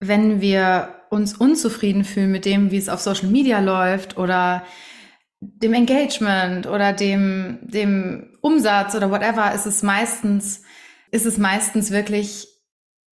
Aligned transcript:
wenn 0.00 0.40
wir 0.40 0.94
uns 1.10 1.34
unzufrieden 1.34 2.04
fühlen 2.04 2.32
mit 2.32 2.44
dem, 2.44 2.70
wie 2.70 2.76
es 2.76 2.88
auf 2.88 3.00
Social 3.00 3.28
Media 3.28 3.60
läuft 3.60 4.18
oder 4.18 4.64
dem 5.40 5.74
Engagement 5.74 6.66
oder 6.66 6.92
dem, 6.92 7.58
dem 7.62 8.36
Umsatz 8.40 8.94
oder 8.94 9.10
whatever, 9.10 9.52
ist 9.54 9.66
es 9.66 9.82
meistens, 9.82 10.62
ist 11.10 11.26
es 11.26 11.38
meistens 11.38 11.90
wirklich, 11.90 12.48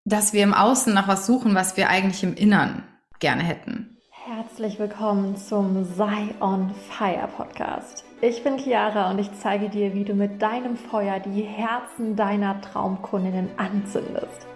dass 0.05 0.33
wir 0.33 0.43
im 0.43 0.55
Außen 0.55 0.93
nach 0.93 1.09
was 1.09 1.27
suchen, 1.27 1.55
was 1.55 1.77
wir 1.77 1.89
eigentlich 1.89 2.23
im 2.23 2.34
Innern 2.34 2.83
gerne 3.21 3.43
hätten. 3.43 3.98
Herzlich 4.27 4.79
willkommen 4.79 5.37
zum 5.37 5.85
Sei 5.85 6.35
on 6.41 6.75
Fire 6.91 7.29
Podcast. 7.37 8.05
Ich 8.21 8.43
bin 8.43 8.59
Chiara 8.59 9.11
und 9.11 9.19
ich 9.19 9.30
zeige 9.41 9.69
dir, 9.69 9.95
wie 9.95 10.05
du 10.05 10.14
mit 10.14 10.41
deinem 10.41 10.77
Feuer 10.77 11.21
die 11.21 11.43
Herzen 11.43 12.16
deiner 12.16 12.61
Traumkundinnen 12.61 13.51
anzündest. 13.59 14.46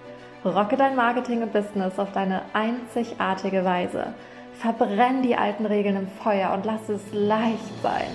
Rocke 0.44 0.76
dein 0.76 0.94
Marketing 0.94 1.42
und 1.42 1.52
Business 1.52 1.98
auf 1.98 2.12
deine 2.12 2.42
einzigartige 2.52 3.64
Weise. 3.64 4.14
Verbrenn 4.52 5.22
die 5.22 5.36
alten 5.36 5.66
Regeln 5.66 5.96
im 5.96 6.08
Feuer 6.08 6.52
und 6.52 6.64
lass 6.64 6.88
es 6.88 7.02
leicht 7.12 7.82
sein. 7.82 8.10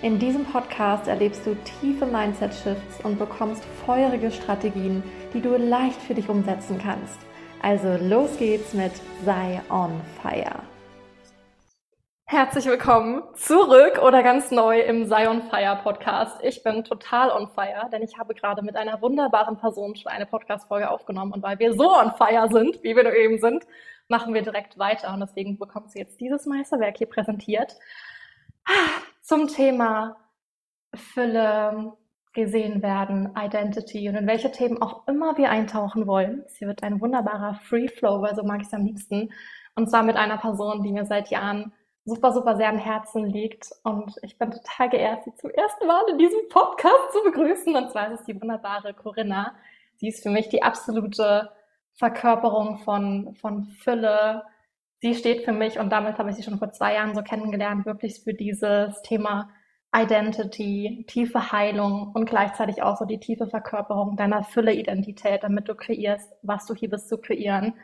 In 0.00 0.18
diesem 0.18 0.44
Podcast 0.44 1.06
erlebst 1.06 1.46
du 1.46 1.54
tiefe 1.80 2.06
Mindset-Shifts 2.06 3.04
und 3.04 3.18
bekommst 3.18 3.64
feurige 3.86 4.30
Strategien, 4.30 5.02
die 5.32 5.40
du 5.40 5.56
leicht 5.56 6.00
für 6.00 6.14
dich 6.14 6.28
umsetzen 6.28 6.78
kannst. 6.82 7.18
Also 7.62 7.96
los 8.02 8.36
geht's 8.38 8.74
mit 8.74 8.92
Sei 9.24 9.60
on 9.70 10.00
Fire. 10.20 10.71
Herzlich 12.32 12.64
willkommen 12.64 13.24
zurück 13.34 13.98
oder 14.02 14.22
ganz 14.22 14.50
neu 14.50 14.80
im 14.80 15.04
Sei 15.04 15.28
on 15.28 15.42
Fire 15.50 15.78
Podcast. 15.82 16.42
Ich 16.42 16.62
bin 16.62 16.82
total 16.82 17.28
on 17.28 17.46
fire, 17.48 17.90
denn 17.92 18.00
ich 18.00 18.16
habe 18.16 18.32
gerade 18.32 18.62
mit 18.62 18.74
einer 18.74 19.02
wunderbaren 19.02 19.58
Person 19.58 19.94
schon 19.96 20.10
eine 20.10 20.24
Podcast-Folge 20.24 20.88
aufgenommen 20.88 21.34
und 21.34 21.42
weil 21.42 21.58
wir 21.58 21.74
so 21.74 21.94
on 21.94 22.12
fire 22.12 22.48
sind, 22.50 22.82
wie 22.82 22.96
wir 22.96 23.04
eben 23.14 23.38
sind, 23.38 23.66
machen 24.08 24.32
wir 24.32 24.40
direkt 24.40 24.78
weiter 24.78 25.12
und 25.12 25.20
deswegen 25.20 25.58
bekommt 25.58 25.90
sie 25.90 25.98
jetzt 25.98 26.22
dieses 26.22 26.46
Meisterwerk 26.46 26.96
hier 26.96 27.06
präsentiert 27.06 27.76
zum 29.20 29.48
Thema 29.48 30.16
Fülle, 30.94 31.92
gesehen 32.32 32.82
werden, 32.82 33.34
Identity 33.36 34.08
und 34.08 34.14
in 34.14 34.26
welche 34.26 34.50
Themen 34.50 34.80
auch 34.80 35.06
immer 35.06 35.36
wir 35.36 35.50
eintauchen 35.50 36.06
wollen. 36.06 36.44
Es 36.46 36.62
wird 36.62 36.82
ein 36.82 36.98
wunderbarer 36.98 37.56
Free 37.56 37.88
Flow, 37.88 38.22
weil 38.22 38.34
so 38.34 38.42
mag 38.42 38.62
ich 38.62 38.68
es 38.68 38.72
am 38.72 38.86
liebsten. 38.86 39.28
Und 39.74 39.90
zwar 39.90 40.02
mit 40.02 40.16
einer 40.16 40.38
Person, 40.38 40.82
die 40.82 40.92
mir 40.92 41.04
seit 41.04 41.28
Jahren 41.28 41.74
super, 42.04 42.32
super 42.32 42.56
sehr 42.56 42.68
am 42.68 42.78
Herzen 42.78 43.26
liegt. 43.26 43.70
Und 43.84 44.14
ich 44.22 44.38
bin 44.38 44.50
total 44.50 44.90
geehrt, 44.90 45.24
sie 45.24 45.34
zum 45.34 45.50
ersten 45.50 45.86
Mal 45.86 46.02
in 46.10 46.18
diesem 46.18 46.40
Podcast 46.48 47.12
zu 47.12 47.22
begrüßen. 47.24 47.74
Und 47.74 47.90
zwar 47.90 48.12
ist 48.12 48.20
es 48.20 48.26
die 48.26 48.40
wunderbare 48.40 48.94
Corinna. 48.94 49.54
Sie 49.96 50.08
ist 50.08 50.22
für 50.22 50.30
mich 50.30 50.48
die 50.48 50.62
absolute 50.62 51.50
Verkörperung 51.94 52.78
von, 52.78 53.34
von 53.40 53.64
Fülle. 53.64 54.42
Sie 55.00 55.14
steht 55.14 55.44
für 55.44 55.52
mich, 55.52 55.78
und 55.78 55.90
damit 55.90 56.18
habe 56.18 56.30
ich 56.30 56.36
sie 56.36 56.42
schon 56.42 56.58
vor 56.58 56.72
zwei 56.72 56.94
Jahren 56.94 57.14
so 57.14 57.22
kennengelernt, 57.22 57.86
wirklich 57.86 58.20
für 58.22 58.34
dieses 58.34 59.02
Thema 59.02 59.50
Identity, 59.94 61.04
tiefe 61.06 61.52
Heilung 61.52 62.12
und 62.14 62.24
gleichzeitig 62.24 62.82
auch 62.82 62.96
so 62.96 63.04
die 63.04 63.20
tiefe 63.20 63.46
Verkörperung 63.46 64.16
deiner 64.16 64.42
Fülle-Identität, 64.42 65.42
damit 65.42 65.68
du 65.68 65.74
kreierst, 65.74 66.32
was 66.42 66.66
du 66.66 66.74
hier 66.74 66.88
bist 66.88 67.08
zu 67.08 67.18
kreieren. 67.18 67.74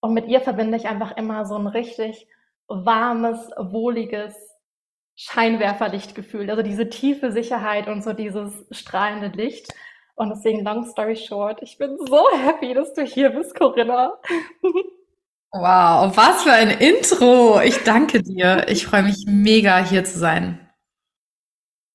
Und 0.00 0.12
mit 0.12 0.26
ihr 0.26 0.40
verbinde 0.40 0.76
ich 0.76 0.86
einfach 0.86 1.16
immer 1.16 1.46
so 1.46 1.56
ein 1.56 1.66
richtig 1.66 2.28
warmes, 2.68 3.50
wohliges 3.58 4.34
Scheinwerferlichtgefühl. 5.16 6.50
Also 6.50 6.62
diese 6.62 6.88
tiefe 6.88 7.32
Sicherheit 7.32 7.88
und 7.88 8.02
so 8.02 8.12
dieses 8.12 8.66
strahlende 8.70 9.28
Licht. 9.28 9.72
Und 10.14 10.30
deswegen, 10.30 10.64
long 10.64 10.84
story 10.84 11.16
short, 11.16 11.62
ich 11.62 11.78
bin 11.78 11.96
so 11.98 12.24
happy, 12.32 12.74
dass 12.74 12.94
du 12.94 13.02
hier 13.02 13.30
bist, 13.30 13.54
Corinna. 13.54 14.18
Wow, 15.52 16.14
was 16.14 16.42
für 16.42 16.52
ein 16.52 16.68
Intro. 16.68 17.60
Ich 17.62 17.82
danke 17.82 18.22
dir. 18.22 18.66
Ich 18.68 18.86
freue 18.86 19.04
mich 19.04 19.24
mega, 19.26 19.78
hier 19.78 20.04
zu 20.04 20.18
sein. 20.18 20.68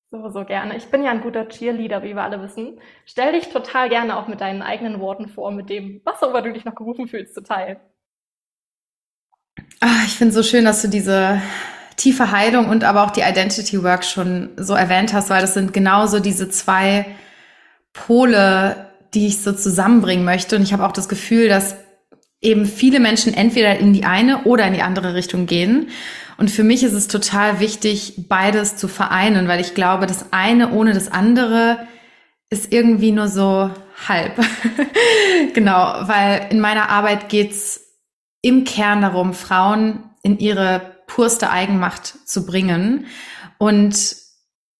So, 0.09 0.29
so 0.29 0.45
gerne. 0.45 0.75
Ich 0.77 0.87
bin 0.89 1.03
ja 1.03 1.11
ein 1.11 1.21
guter 1.21 1.47
Cheerleader, 1.47 2.01
wie 2.01 2.15
wir 2.15 2.23
alle 2.23 2.41
wissen. 2.41 2.81
Stell 3.05 3.33
dich 3.33 3.49
total 3.49 3.89
gerne 3.89 4.17
auch 4.17 4.27
mit 4.27 4.41
deinen 4.41 4.63
eigenen 4.63 4.99
Worten 4.99 5.27
vor, 5.27 5.51
mit 5.51 5.69
dem, 5.69 6.01
was 6.05 6.23
auch 6.23 6.29
immer 6.29 6.41
du 6.41 6.51
dich 6.53 6.65
noch 6.65 6.75
gerufen 6.75 7.07
fühlst, 7.07 7.35
zu 7.35 7.43
teilen. 7.43 7.77
Ach, 9.79 10.05
ich 10.05 10.13
finde 10.13 10.29
es 10.29 10.35
so 10.35 10.43
schön, 10.43 10.65
dass 10.65 10.81
du 10.81 10.87
diese 10.87 11.41
tiefe 11.97 12.31
Heilung 12.31 12.69
und 12.69 12.83
aber 12.83 13.03
auch 13.03 13.11
die 13.11 13.21
Identity 13.21 13.83
Work 13.83 14.03
schon 14.03 14.49
so 14.57 14.73
erwähnt 14.73 15.13
hast, 15.13 15.29
weil 15.29 15.41
das 15.41 15.53
sind 15.53 15.73
genauso 15.73 16.19
diese 16.19 16.49
zwei 16.49 17.05
Pole, 17.93 18.87
die 19.13 19.27
ich 19.27 19.41
so 19.41 19.53
zusammenbringen 19.53 20.25
möchte. 20.25 20.55
Und 20.55 20.63
ich 20.63 20.73
habe 20.73 20.85
auch 20.85 20.91
das 20.91 21.09
Gefühl, 21.09 21.49
dass 21.49 21.75
eben 22.41 22.65
viele 22.65 22.99
Menschen 22.99 23.33
entweder 23.33 23.77
in 23.77 23.93
die 23.93 24.03
eine 24.03 24.43
oder 24.43 24.65
in 24.65 24.73
die 24.73 24.81
andere 24.81 25.13
Richtung 25.13 25.45
gehen. 25.45 25.89
Und 26.37 26.49
für 26.49 26.63
mich 26.63 26.83
ist 26.83 26.93
es 26.93 27.07
total 27.07 27.59
wichtig, 27.59 28.25
beides 28.27 28.75
zu 28.77 28.87
vereinen, 28.87 29.47
weil 29.47 29.61
ich 29.61 29.75
glaube, 29.75 30.07
das 30.07 30.25
eine 30.31 30.71
ohne 30.71 30.93
das 30.93 31.11
andere 31.11 31.87
ist 32.49 32.73
irgendwie 32.73 33.11
nur 33.11 33.27
so 33.27 33.69
halb. 34.07 34.33
genau, 35.53 35.93
weil 36.01 36.47
in 36.49 36.59
meiner 36.59 36.89
Arbeit 36.89 37.29
geht's 37.29 37.80
im 38.41 38.63
Kern 38.63 39.01
darum, 39.01 39.33
Frauen 39.33 40.03
in 40.23 40.39
ihre 40.39 40.97
purste 41.07 41.49
Eigenmacht 41.49 42.27
zu 42.27 42.45
bringen 42.45 43.05
und 43.57 44.15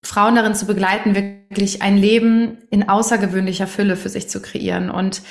Frauen 0.04 0.36
darin 0.36 0.56
zu 0.56 0.66
begleiten, 0.66 1.16
wirklich 1.16 1.82
ein 1.82 1.98
Leben 1.98 2.58
in 2.72 2.90
außergewöhnlicher 2.90 3.68
Fülle 3.68 3.96
für 3.96 4.10
sich 4.10 4.30
zu 4.30 4.42
kreieren. 4.42 4.90
Und 4.90 5.22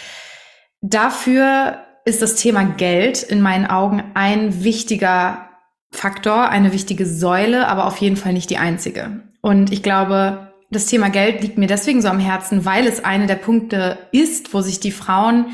dafür 0.81 1.79
ist 2.05 2.23
das 2.23 2.37
Thema 2.37 2.65
Geld 2.65 3.23
in 3.23 3.41
meinen 3.41 3.67
Augen 3.67 4.03
ein 4.15 4.63
wichtiger 4.63 5.49
Faktor, 5.91 6.49
eine 6.49 6.73
wichtige 6.73 7.05
Säule, 7.05 7.67
aber 7.67 7.87
auf 7.87 7.97
jeden 7.97 8.17
Fall 8.17 8.33
nicht 8.33 8.51
die 8.51 8.59
einzige. 8.59 9.23
Und 9.41 9.73
ich 9.73 9.83
glaube, 9.83 10.53
das 10.71 10.87
Thema 10.87 11.11
Geld 11.11 11.43
liegt 11.43 11.59
mir 11.59 11.67
deswegen 11.67 12.01
so 12.01 12.09
am 12.09 12.21
Herzen, 12.21 12.65
weil 12.65 12.87
es 12.87 13.05
eine 13.05 13.27
der 13.27 13.35
Punkte 13.35 13.99
ist, 14.13 14.55
wo 14.55 14.61
sich 14.61 14.79
die 14.79 14.93
Frauen 14.93 15.47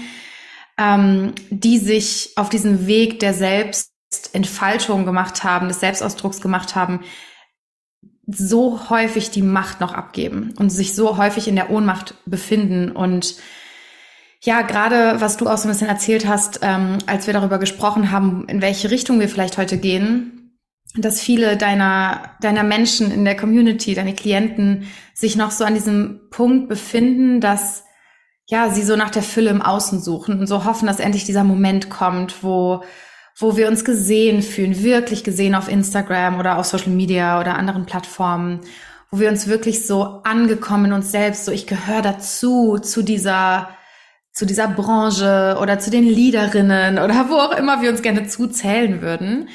ähm, 0.79 1.35
die 1.51 1.79
sich 1.79 2.33
auf 2.37 2.49
diesen 2.49 2.87
Weg 2.87 3.21
der 3.21 3.35
Selbstentfaltung 3.35 5.05
gemacht 5.05 5.45
haben, 5.45 5.69
des 5.69 5.81
Selbstausdrucks 5.81 6.41
gemacht 6.41 6.75
haben, 6.75 7.01
so 8.27 8.91
häufig 8.91 9.31
die 9.31 9.43
Macht 9.43 9.81
noch 9.81 9.95
abgeben 9.95 10.53
und 10.59 10.71
sich 10.71 10.95
so 10.95 11.17
häufig 11.17 11.47
in 11.49 11.57
der 11.57 11.71
Ohnmacht 11.71 12.15
befinden. 12.27 12.91
Und 12.91 13.37
ja, 14.43 14.63
gerade 14.63 15.21
was 15.21 15.37
du 15.37 15.47
auch 15.47 15.59
so 15.59 15.69
ein 15.69 15.73
bisschen 15.73 15.89
erzählt 15.89 16.27
hast, 16.27 16.61
ähm, 16.63 16.99
als 17.07 17.27
wir 17.27 17.35
darüber 17.35 17.59
gesprochen 17.59 18.11
haben, 18.11 18.47
in 18.49 18.61
welche 18.63 18.91
Richtung 18.91 19.21
wir 19.21 19.29
vielleicht 19.29 19.59
heute 19.59 19.79
gehen, 19.79 20.57
dass 20.97 21.21
viele 21.21 21.57
deiner, 21.57 22.37
deiner 22.41 22.63
Menschen 22.63 23.11
in 23.11 23.25
der 23.25 23.37
Community, 23.37 23.95
deine 23.95 24.15
Klienten 24.15 24.87
sich 25.15 25.37
noch 25.37 25.51
so 25.51 25.65
an 25.65 25.75
diesem 25.75 26.21
Punkt 26.31 26.69
befinden, 26.69 27.41
dass 27.41 27.86
ja, 28.49 28.71
sie 28.71 28.83
so 28.83 28.97
nach 28.97 29.11
der 29.11 29.23
Fülle 29.23 29.51
im 29.51 29.63
Außen 29.63 30.01
suchen 30.01 30.39
und 30.39 30.47
so 30.47 30.65
hoffen, 30.65 30.87
dass 30.87 31.01
endlich 31.01 31.25
dieser 31.25 31.45
Moment 31.45 31.91
kommt, 31.91 32.43
wo, 32.43 32.85
wo 33.37 33.57
wir 33.57 33.69
uns 33.69 33.85
gesehen 33.85 34.43
fühlen, 34.43 34.83
wirklich 34.83 35.25
gesehen 35.25 35.55
auf 35.55 35.69
Instagram 35.69 36.39
oder 36.39 36.59
auf 36.59 36.67
Social 36.67 36.93
Media 36.93 37.41
oder 37.41 37.57
anderen 37.57 37.87
Plattformen, 37.87 38.61
wo 39.11 39.19
wir 39.19 39.29
uns 39.31 39.49
wirklich 39.49 39.87
so 39.87 40.21
angekommen 40.23 40.87
in 40.87 40.93
uns 40.93 41.11
selbst, 41.11 41.45
so 41.45 41.53
ich 41.53 41.67
gehöre 41.67 42.03
dazu, 42.03 42.79
zu 42.79 43.03
dieser, 43.03 43.71
zu 44.33 44.47
dieser 44.47 44.69
Branche 44.69 45.59
oder 45.61 45.81
zu 45.81 45.91
den 45.91 46.05
Leaderinnen 46.05 46.99
oder 46.99 47.29
wo 47.29 47.35
auch 47.35 47.57
immer 47.57 47.83
wir 47.83 47.91
uns 47.91 48.03
gerne 48.03 48.29
zuzählen 48.29 49.03
würden. 49.03 49.49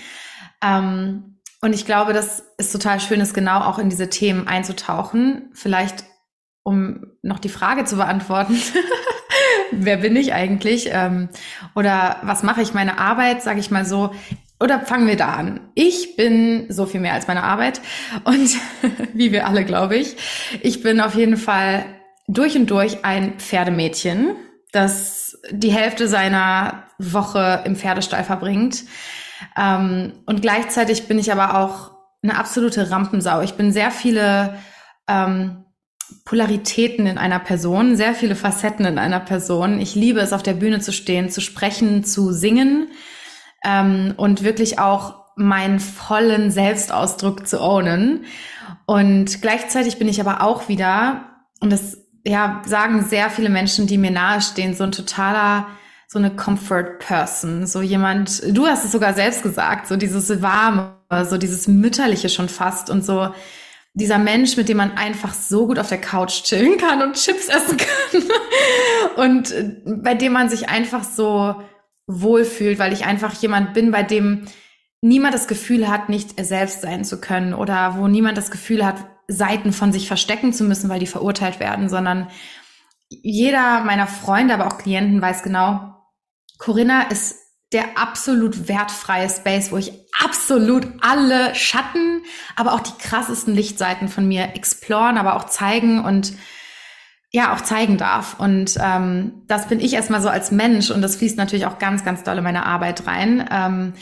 Ähm, 0.62 1.38
und 1.62 1.74
ich 1.74 1.86
glaube, 1.86 2.12
das 2.12 2.44
ist 2.58 2.72
total 2.72 3.00
schön, 3.00 3.22
ist 3.22 3.34
genau 3.34 3.62
auch 3.62 3.78
in 3.78 3.90
diese 3.90 4.10
Themen 4.10 4.48
einzutauchen. 4.48 5.50
Vielleicht 5.54 6.04
um 6.64 7.08
noch 7.22 7.40
die 7.40 7.50
Frage 7.50 7.86
zu 7.86 7.98
beantworten, 7.98 8.56
wer 9.72 9.98
bin 9.98 10.16
ich 10.16 10.34
eigentlich? 10.34 10.90
Ähm, 10.92 11.30
oder 11.76 12.18
was 12.24 12.44
mache 12.44 12.62
ich? 12.62 12.74
Meine 12.74 13.00
Arbeit, 13.00 13.42
sage 13.42 13.60
ich 13.60 13.72
mal 13.72 13.86
so. 13.86 14.12
Oder 14.60 14.82
fangen 14.82 15.08
wir 15.08 15.18
da 15.18 15.34
an. 15.34 15.72
Ich 15.74 16.16
bin 16.16 16.68
so 16.70 16.86
viel 16.86 17.00
mehr 17.00 17.14
als 17.14 17.28
meine 17.28 17.44
Arbeit 17.44 17.82
und 18.26 18.56
wie 19.14 19.32
wir 19.32 19.48
alle, 19.48 19.66
glaube 19.66 19.96
ich. 19.96 20.16
Ich 20.62 20.84
bin 20.84 21.02
auf 21.02 21.16
jeden 21.16 21.38
Fall 21.38 21.86
durch 22.28 22.56
und 22.56 22.70
durch 22.70 23.04
ein 23.04 23.40
Pferdemädchen, 23.40 24.36
das 24.72 25.38
die 25.50 25.72
Hälfte 25.72 26.08
seiner 26.08 26.84
Woche 27.00 27.64
im 27.66 27.76
Pferdestall 27.76 28.24
verbringt. 28.24 28.84
Ähm, 29.58 30.14
und 30.28 30.42
gleichzeitig 30.42 31.08
bin 31.08 31.18
ich 31.18 31.32
aber 31.32 31.58
auch 31.58 31.92
eine 32.24 32.38
absolute 32.38 32.92
Rampensau. 32.92 33.42
Ich 33.42 33.56
bin 33.56 33.72
sehr 33.72 33.90
viele 33.90 34.60
ähm, 35.08 35.61
Polaritäten 36.26 37.08
in 37.08 37.18
einer 37.18 37.40
Person, 37.40 37.96
sehr 37.96 38.14
viele 38.14 38.36
Facetten 38.36 38.86
in 38.86 38.98
einer 38.98 39.20
Person. 39.20 39.80
Ich 39.80 39.96
liebe 39.96 40.20
es, 40.20 40.34
auf 40.34 40.44
der 40.44 40.54
Bühne 40.54 40.80
zu 40.80 40.92
stehen, 40.92 41.30
zu 41.30 41.42
sprechen, 41.42 42.04
zu 42.04 42.32
singen 42.32 42.88
ähm, 43.64 44.14
und 44.18 44.44
wirklich 44.44 44.80
auch 44.80 45.22
meinen 45.36 45.80
vollen 45.80 46.52
Selbstausdruck 46.52 47.48
zu 47.48 47.62
ownen. 47.62 48.26
Und 48.86 49.42
gleichzeitig 49.42 49.98
bin 49.98 50.08
ich 50.08 50.20
aber 50.20 50.42
auch 50.42 50.68
wieder, 50.68 51.26
und 51.60 51.72
das 51.72 51.98
ja, 52.24 52.62
sagen 52.66 53.04
sehr 53.04 53.30
viele 53.30 53.50
Menschen, 53.50 53.88
die 53.88 53.98
mir 53.98 54.12
nahestehen, 54.12 54.76
so 54.76 54.84
ein 54.84 54.92
totaler, 54.92 55.68
so 56.08 56.20
eine 56.20 56.36
Comfort 56.36 57.00
Person, 57.00 57.66
so 57.66 57.82
jemand, 57.82 58.44
du 58.56 58.68
hast 58.68 58.84
es 58.86 58.92
sogar 58.92 59.14
selbst 59.14 59.44
gesagt, 59.44 59.88
so 59.88 59.96
dieses 59.96 60.42
warme, 60.42 60.98
so 61.24 61.38
dieses 61.38 61.68
mütterliche 61.68 62.30
schon 62.30 62.50
fast 62.50 62.90
und 62.90 63.06
so 63.06 63.34
dieser 63.94 64.18
Mensch, 64.18 64.56
mit 64.56 64.70
dem 64.70 64.78
man 64.78 64.98
einfach 64.98 65.34
so 65.34 65.68
gut 65.68 65.78
auf 65.78 65.90
der 65.90 66.00
Couch 66.00 66.44
chillen 66.44 66.78
kann 66.78 67.02
und 67.02 67.16
Chips 67.16 67.50
essen 67.50 67.78
kann. 67.78 68.24
Und 69.18 69.52
äh, 69.52 69.76
bei 69.86 70.14
dem 70.14 70.32
man 70.32 70.50
sich 70.50 70.70
einfach 70.70 71.04
so 71.04 71.56
wohlfühlt, 72.08 72.80
weil 72.80 72.94
ich 72.94 73.06
einfach 73.06 73.34
jemand 73.34 73.74
bin, 73.74 73.92
bei 73.92 74.04
dem 74.04 74.46
niemand 75.02 75.34
das 75.34 75.48
Gefühl 75.48 75.90
hat, 75.90 76.08
nicht 76.08 76.38
er 76.38 76.46
selbst 76.46 76.82
sein 76.82 77.04
zu 77.04 77.20
können 77.20 77.54
oder 77.54 77.98
wo 77.98 78.08
niemand 78.08 78.38
das 78.38 78.52
Gefühl 78.52 78.86
hat, 78.86 78.96
Seiten 79.28 79.74
von 79.74 79.92
sich 79.92 80.08
verstecken 80.08 80.54
zu 80.54 80.64
müssen, 80.64 80.90
weil 80.90 81.00
die 81.00 81.08
verurteilt 81.08 81.60
werden, 81.60 81.90
sondern 81.90 82.28
jeder 83.10 83.84
meiner 83.84 84.08
Freunde, 84.08 84.54
aber 84.54 84.68
auch 84.68 84.78
Klienten 84.78 85.22
weiß 85.22 85.44
genau, 85.44 85.96
Corinna 86.58 87.04
ist 87.04 87.41
der 87.72 87.98
absolut 87.98 88.68
wertfreie 88.68 89.30
Space, 89.30 89.72
wo 89.72 89.78
ich 89.78 89.94
absolut 90.24 90.88
alle 91.02 91.56
Schatten, 91.56 92.24
aber 92.56 92.74
auch 92.74 92.82
die 92.82 92.98
krassesten 93.00 93.56
Lichtseiten 93.56 94.10
von 94.10 94.28
mir 94.28 94.56
exploren, 94.56 95.18
aber 95.18 95.36
auch 95.36 95.46
zeigen 95.46 96.04
und 96.04 96.34
ja 97.32 97.54
auch 97.54 97.62
zeigen 97.62 97.98
darf. 97.98 98.40
Und 98.40 98.78
ähm, 98.82 99.44
das 99.48 99.68
bin 99.68 99.80
ich 99.80 99.94
erstmal 99.94 100.22
so 100.22 100.30
als 100.30 100.52
Mensch 100.52 100.92
und 100.92 101.02
das 101.02 101.16
fließt 101.16 101.38
natürlich 101.38 101.66
auch 101.66 101.80
ganz, 101.80 102.04
ganz 102.04 102.24
doll 102.24 102.38
in 102.38 102.44
meine 102.44 102.66
Arbeit 102.66 103.08
rein. 103.08 103.48
Ähm, 103.50 103.94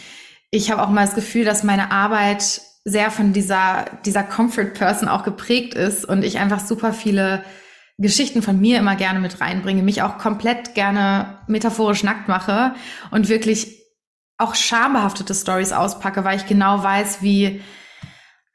ich 0.50 0.72
habe 0.72 0.82
auch 0.82 0.90
mal 0.90 1.06
das 1.06 1.14
Gefühl, 1.14 1.46
dass 1.46 1.64
meine 1.64 1.92
Arbeit 1.92 2.62
sehr 2.86 3.12
von 3.12 3.34
dieser, 3.34 3.86
dieser 4.04 4.24
Comfort 4.24 4.74
Person 4.74 5.10
auch 5.10 5.24
geprägt 5.24 5.76
ist 5.76 6.06
und 6.06 6.24
ich 6.24 6.40
einfach 6.40 6.60
super 6.60 6.92
viele 6.92 7.44
Geschichten 8.02 8.42
von 8.42 8.60
mir 8.60 8.80
immer 8.80 8.96
gerne 8.96 9.20
mit 9.20 9.42
reinbringe, 9.42 9.84
mich 9.84 10.02
auch 10.02 10.18
komplett 10.18 10.74
gerne 10.74 11.40
metaphorisch 11.48 12.04
nackt 12.04 12.28
mache 12.28 12.74
und 13.12 13.28
wirklich 13.28 13.78
auch 14.38 14.56
schambehaftete 14.56 15.36
Stories 15.36 15.74
auspacke, 15.74 16.24
weil 16.24 16.38
ich 16.38 16.46
genau 16.46 16.82
weiß, 16.82 17.22
wie, 17.22 17.62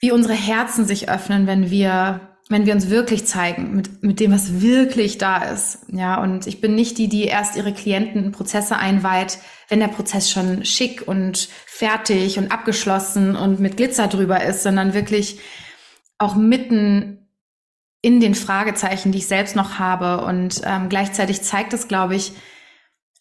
wie 0.01 0.13
unsere 0.13 0.35
Herzen 0.35 0.87
sich 0.87 1.11
öffnen, 1.11 1.47
wenn 1.47 1.71
wir 1.71 2.35
wenn 2.51 2.67
wir 2.67 2.75
uns 2.75 2.91
wirklich 2.91 3.27
zeigen, 3.27 3.75
mit, 3.75 4.03
mit 4.03 4.21
dem, 4.21 4.31
was 4.31 4.61
wirklich 4.61 5.17
da 5.17 5.39
ist. 5.39 5.79
Ja, 5.89 6.23
und 6.23 6.47
ich 6.47 6.61
bin 6.61 6.75
nicht 6.75 6.99
die, 6.99 7.09
die 7.09 7.25
erst 7.25 7.57
ihre 7.57 7.73
Klienten 7.73 8.23
in 8.23 8.33
Prozesse 8.33 8.77
einweiht, 8.77 9.39
wenn 9.69 9.81
der 9.81 9.89
Prozess 9.89 10.31
schon 10.31 10.63
schick 10.65 11.09
und 11.09 11.49
fertig 11.65 12.39
und 12.39 12.53
abgeschlossen 12.53 13.35
und 13.35 13.61
mit 13.61 13.79
Glitzer 13.79 14.09
drüber 14.09 14.45
ist, 14.45 14.63
sondern 14.63 14.93
wirklich 14.93 15.39
auch 16.19 16.35
mitten 16.35 17.24
in 18.05 18.21
den 18.21 18.35
Fragezeichen, 18.35 19.13
die 19.13 19.19
ich 19.19 19.27
selbst 19.27 19.57
noch 19.57 19.79
habe. 19.79 20.27
Und 20.27 20.61
ähm, 20.67 20.91
gleichzeitig 20.91 21.41
zeigt 21.41 21.73
es, 21.73 21.89
glaube 21.89 22.15
ich, 22.15 22.35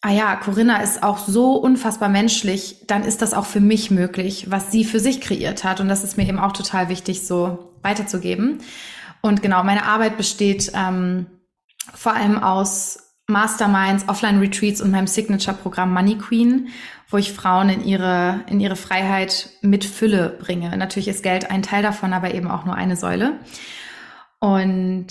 ah 0.01 0.11
ja, 0.11 0.35
Corinna 0.35 0.81
ist 0.81 1.03
auch 1.03 1.19
so 1.19 1.53
unfassbar 1.53 2.09
menschlich, 2.09 2.83
dann 2.85 3.05
ist 3.05 3.21
das 3.21 3.33
auch 3.33 3.45
für 3.45 3.61
mich 3.61 3.91
möglich, 3.91 4.47
was 4.49 4.73
sie 4.73 4.83
für 4.83 4.99
sich 4.99 5.21
kreiert 5.21 5.63
hat. 5.63 5.79
Und 5.79 5.87
das 5.87 6.03
ist 6.03 6.17
mir 6.17 6.27
eben 6.27 6.37
auch 6.37 6.51
total 6.51 6.89
wichtig, 6.89 7.25
so 7.25 7.73
weiterzugeben. 7.81 8.57
Und 9.21 9.41
genau, 9.41 9.63
meine 9.63 9.85
Arbeit 9.85 10.17
besteht 10.17 10.73
ähm, 10.75 11.27
vor 11.93 12.13
allem 12.13 12.43
aus 12.43 12.99
Masterminds, 13.27 14.09
Offline-Retreats 14.09 14.81
und 14.81 14.91
meinem 14.91 15.07
Signature-Programm 15.07 15.93
Money 15.93 16.17
Queen, 16.17 16.67
wo 17.09 17.15
ich 17.15 17.31
Frauen 17.31 17.69
in 17.69 17.85
ihre, 17.85 18.41
in 18.47 18.59
ihre 18.59 18.75
Freiheit 18.75 19.49
mit 19.61 19.85
Fülle 19.85 20.37
bringe. 20.41 20.75
Natürlich 20.75 21.07
ist 21.07 21.23
Geld 21.23 21.49
ein 21.49 21.61
Teil 21.61 21.83
davon, 21.83 22.11
aber 22.11 22.33
eben 22.33 22.51
auch 22.51 22.65
nur 22.65 22.75
eine 22.75 22.97
Säule. 22.97 23.39
Und 24.43 25.07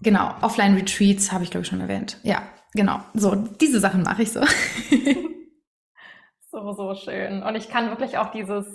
genau, 0.00 0.30
Offline-Retreats 0.40 1.32
habe 1.32 1.44
ich, 1.44 1.50
glaube 1.50 1.64
ich, 1.64 1.68
schon 1.68 1.82
erwähnt. 1.82 2.18
Ja, 2.22 2.44
genau. 2.72 3.00
So, 3.12 3.34
diese 3.34 3.78
Sachen 3.78 4.04
mache 4.04 4.22
ich 4.22 4.32
so. 4.32 4.40
so, 6.50 6.72
so 6.72 6.94
schön. 6.94 7.42
Und 7.42 7.56
ich 7.56 7.68
kann 7.68 7.90
wirklich 7.90 8.16
auch 8.16 8.30
dieses 8.30 8.66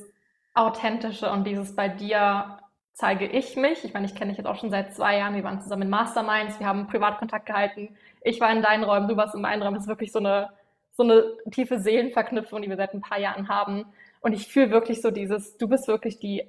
Authentische 0.53 1.31
und 1.31 1.47
dieses 1.47 1.75
bei 1.75 1.89
dir 1.89 2.59
zeige 2.93 3.25
ich 3.25 3.55
mich. 3.55 3.83
Ich 3.83 3.95
meine, 3.95 4.05
ich 4.05 4.13
kenne 4.13 4.29
dich 4.29 4.37
jetzt 4.37 4.45
auch 4.45 4.59
schon 4.59 4.69
seit 4.69 4.93
zwei 4.93 5.17
Jahren. 5.17 5.33
Wir 5.33 5.43
waren 5.43 5.59
zusammen 5.59 5.81
in 5.81 5.89
Masterminds, 5.89 6.59
wir 6.59 6.67
haben 6.67 6.85
Privatkontakt 6.85 7.47
gehalten. 7.47 7.97
Ich 8.21 8.39
war 8.39 8.51
in 8.51 8.61
deinen 8.61 8.83
Räumen, 8.83 9.07
du 9.07 9.17
warst 9.17 9.33
in 9.33 9.41
meinen 9.41 9.63
Räumen. 9.63 9.73
Das 9.73 9.85
ist 9.85 9.89
wirklich 9.89 10.11
so 10.11 10.19
eine, 10.19 10.51
so 10.91 11.01
eine 11.01 11.23
tiefe 11.49 11.79
Seelenverknüpfung, 11.79 12.61
die 12.61 12.69
wir 12.69 12.77
seit 12.77 12.93
ein 12.93 13.01
paar 13.01 13.19
Jahren 13.19 13.49
haben. 13.49 13.85
Und 14.21 14.33
ich 14.33 14.49
fühle 14.49 14.69
wirklich 14.69 15.01
so 15.01 15.09
dieses, 15.09 15.57
du 15.57 15.67
bist 15.67 15.87
wirklich 15.87 16.19
die 16.19 16.43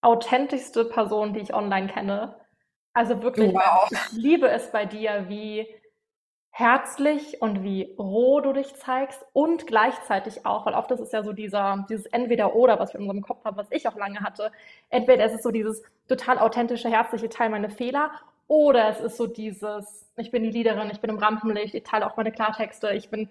authentischste 0.00 0.84
Person, 0.84 1.34
die 1.34 1.40
ich 1.40 1.52
online 1.52 1.88
kenne. 1.88 2.36
Also 2.92 3.22
wirklich, 3.22 3.54
wow. 3.54 3.88
ich 3.90 4.12
liebe 4.12 4.48
es 4.48 4.70
bei 4.72 4.84
dir, 4.86 5.26
wie 5.28 5.66
herzlich 6.50 7.40
und 7.40 7.62
wie 7.62 7.94
roh 7.98 8.40
du 8.40 8.52
dich 8.52 8.74
zeigst 8.74 9.24
und 9.32 9.68
gleichzeitig 9.68 10.44
auch, 10.44 10.66
weil 10.66 10.74
oft 10.74 10.90
ist 10.90 10.98
es 10.98 11.12
ja 11.12 11.22
so 11.22 11.32
dieser, 11.32 11.86
dieses 11.88 12.06
Entweder-Oder, 12.06 12.80
was 12.80 12.92
wir 12.92 13.00
in 13.00 13.06
unserem 13.06 13.22
Kopf 13.22 13.44
haben, 13.44 13.56
was 13.56 13.70
ich 13.70 13.86
auch 13.86 13.96
lange 13.96 14.20
hatte. 14.20 14.50
Entweder 14.90 15.24
es 15.24 15.34
ist 15.34 15.44
so 15.44 15.52
dieses 15.52 15.84
total 16.08 16.38
authentische, 16.38 16.88
herzliche 16.88 17.28
Teil 17.28 17.50
meine 17.50 17.70
Fehler 17.70 18.10
oder 18.48 18.88
es 18.88 18.98
ist 18.98 19.16
so 19.16 19.28
dieses, 19.28 20.08
ich 20.16 20.32
bin 20.32 20.42
die 20.42 20.50
Leaderin, 20.50 20.90
ich 20.90 21.00
bin 21.00 21.10
im 21.10 21.18
Rampenlicht, 21.18 21.74
ich 21.74 21.84
teile 21.84 22.06
auch 22.06 22.16
meine 22.16 22.32
Klartexte, 22.32 22.92
ich 22.92 23.08
bin 23.08 23.28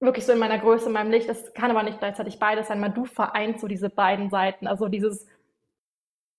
wirklich 0.00 0.26
so 0.26 0.32
in 0.32 0.38
meiner 0.38 0.58
Größe, 0.58 0.86
in 0.86 0.92
meinem 0.92 1.10
Licht. 1.10 1.28
Es 1.28 1.54
kann 1.54 1.70
aber 1.70 1.82
nicht 1.82 1.98
gleichzeitig 1.98 2.38
beides 2.38 2.68
sein, 2.68 2.82
weil 2.82 2.90
du 2.90 3.04
vereinst 3.04 3.60
so 3.60 3.68
diese 3.68 3.88
beiden 3.88 4.28
Seiten. 4.28 4.66
Also 4.66 4.88
dieses 4.88 5.26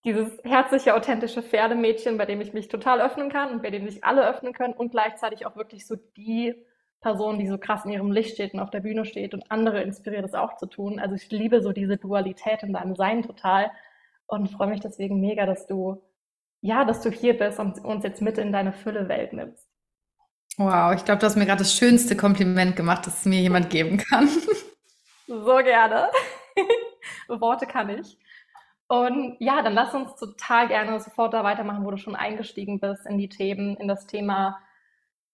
dieses 0.06 0.38
herzliche, 0.44 0.96
authentische 0.96 1.42
Pferdemädchen, 1.42 2.18
bei 2.18 2.26
dem 2.26 2.42
ich 2.42 2.54
mich 2.54 2.68
total 2.68 3.02
öffnen 3.02 3.30
kann 3.30 3.52
und 3.52 3.62
bei 3.62 3.72
dem 3.72 3.88
sich 3.88 4.04
alle 4.04 4.28
öffnen 4.28 4.54
können 4.54 4.74
und 4.74 4.92
gleichzeitig 4.92 5.46
auch 5.46 5.56
wirklich 5.56 5.86
so 5.86 5.96
die 6.16 6.56
Person, 7.02 7.40
die 7.40 7.48
so 7.48 7.58
krass 7.58 7.86
in 7.86 7.92
ihrem 7.92 8.12
Licht 8.12 8.34
steht 8.34 8.54
und 8.54 8.60
auf 8.60 8.70
der 8.70 8.80
Bühne 8.80 9.06
steht 9.06 9.34
und 9.34 9.52
andere 9.52 9.82
inspiriert, 9.82 10.26
es 10.26 10.34
auch 10.34 10.58
zu 10.58 10.66
tun. 10.66 11.00
Also 11.00 11.16
ich 11.16 11.30
liebe 11.30 11.62
so 11.62 11.72
diese 11.72 11.98
Dualität 11.98 12.64
in 12.64 12.74
deinem 12.74 12.96
Sein 12.96 13.24
total 13.24 13.72
und 14.26 14.50
freue 14.50 14.68
mich 14.68 14.82
deswegen 14.82 15.20
mega, 15.20 15.46
dass 15.46 15.68
du, 15.68 16.02
ja, 16.62 16.86
dass 16.86 17.02
du 17.02 17.12
hier 17.12 17.38
bist 17.38 17.60
und 17.60 17.84
uns 17.84 18.04
jetzt 18.04 18.22
mit 18.22 18.38
in 18.38 18.52
deine 18.52 18.74
Fülle-Welt 18.74 19.34
nimmst. 19.34 19.68
Wow, 20.58 20.96
ich 20.96 21.06
glaube, 21.06 21.20
du 21.20 21.28
hast 21.28 21.36
mir 21.36 21.46
gerade 21.46 21.60
das 21.60 21.74
schönste 21.74 22.18
Kompliment 22.18 22.76
gemacht, 22.76 23.06
das 23.06 23.26
mir 23.26 23.42
jemand 23.42 23.70
geben 23.70 23.98
kann. 23.98 24.28
So 25.28 25.58
gerne. 25.58 26.10
Worte 27.28 27.68
kann 27.68 27.90
ich. 27.90 28.18
Und 28.88 29.36
ja, 29.40 29.62
dann 29.62 29.74
lass 29.74 29.94
uns 29.94 30.16
total 30.16 30.70
gerne 30.70 31.00
sofort 31.00 31.34
da 31.34 31.44
weitermachen, 31.44 31.86
wo 31.86 31.92
du 31.92 31.98
schon 31.98 32.16
eingestiegen 32.16 32.80
bist 32.80 33.06
in 33.06 33.18
die 33.18 33.28
Themen, 33.30 33.76
in 33.78 33.88
das 33.88 34.08
Thema 34.08 34.60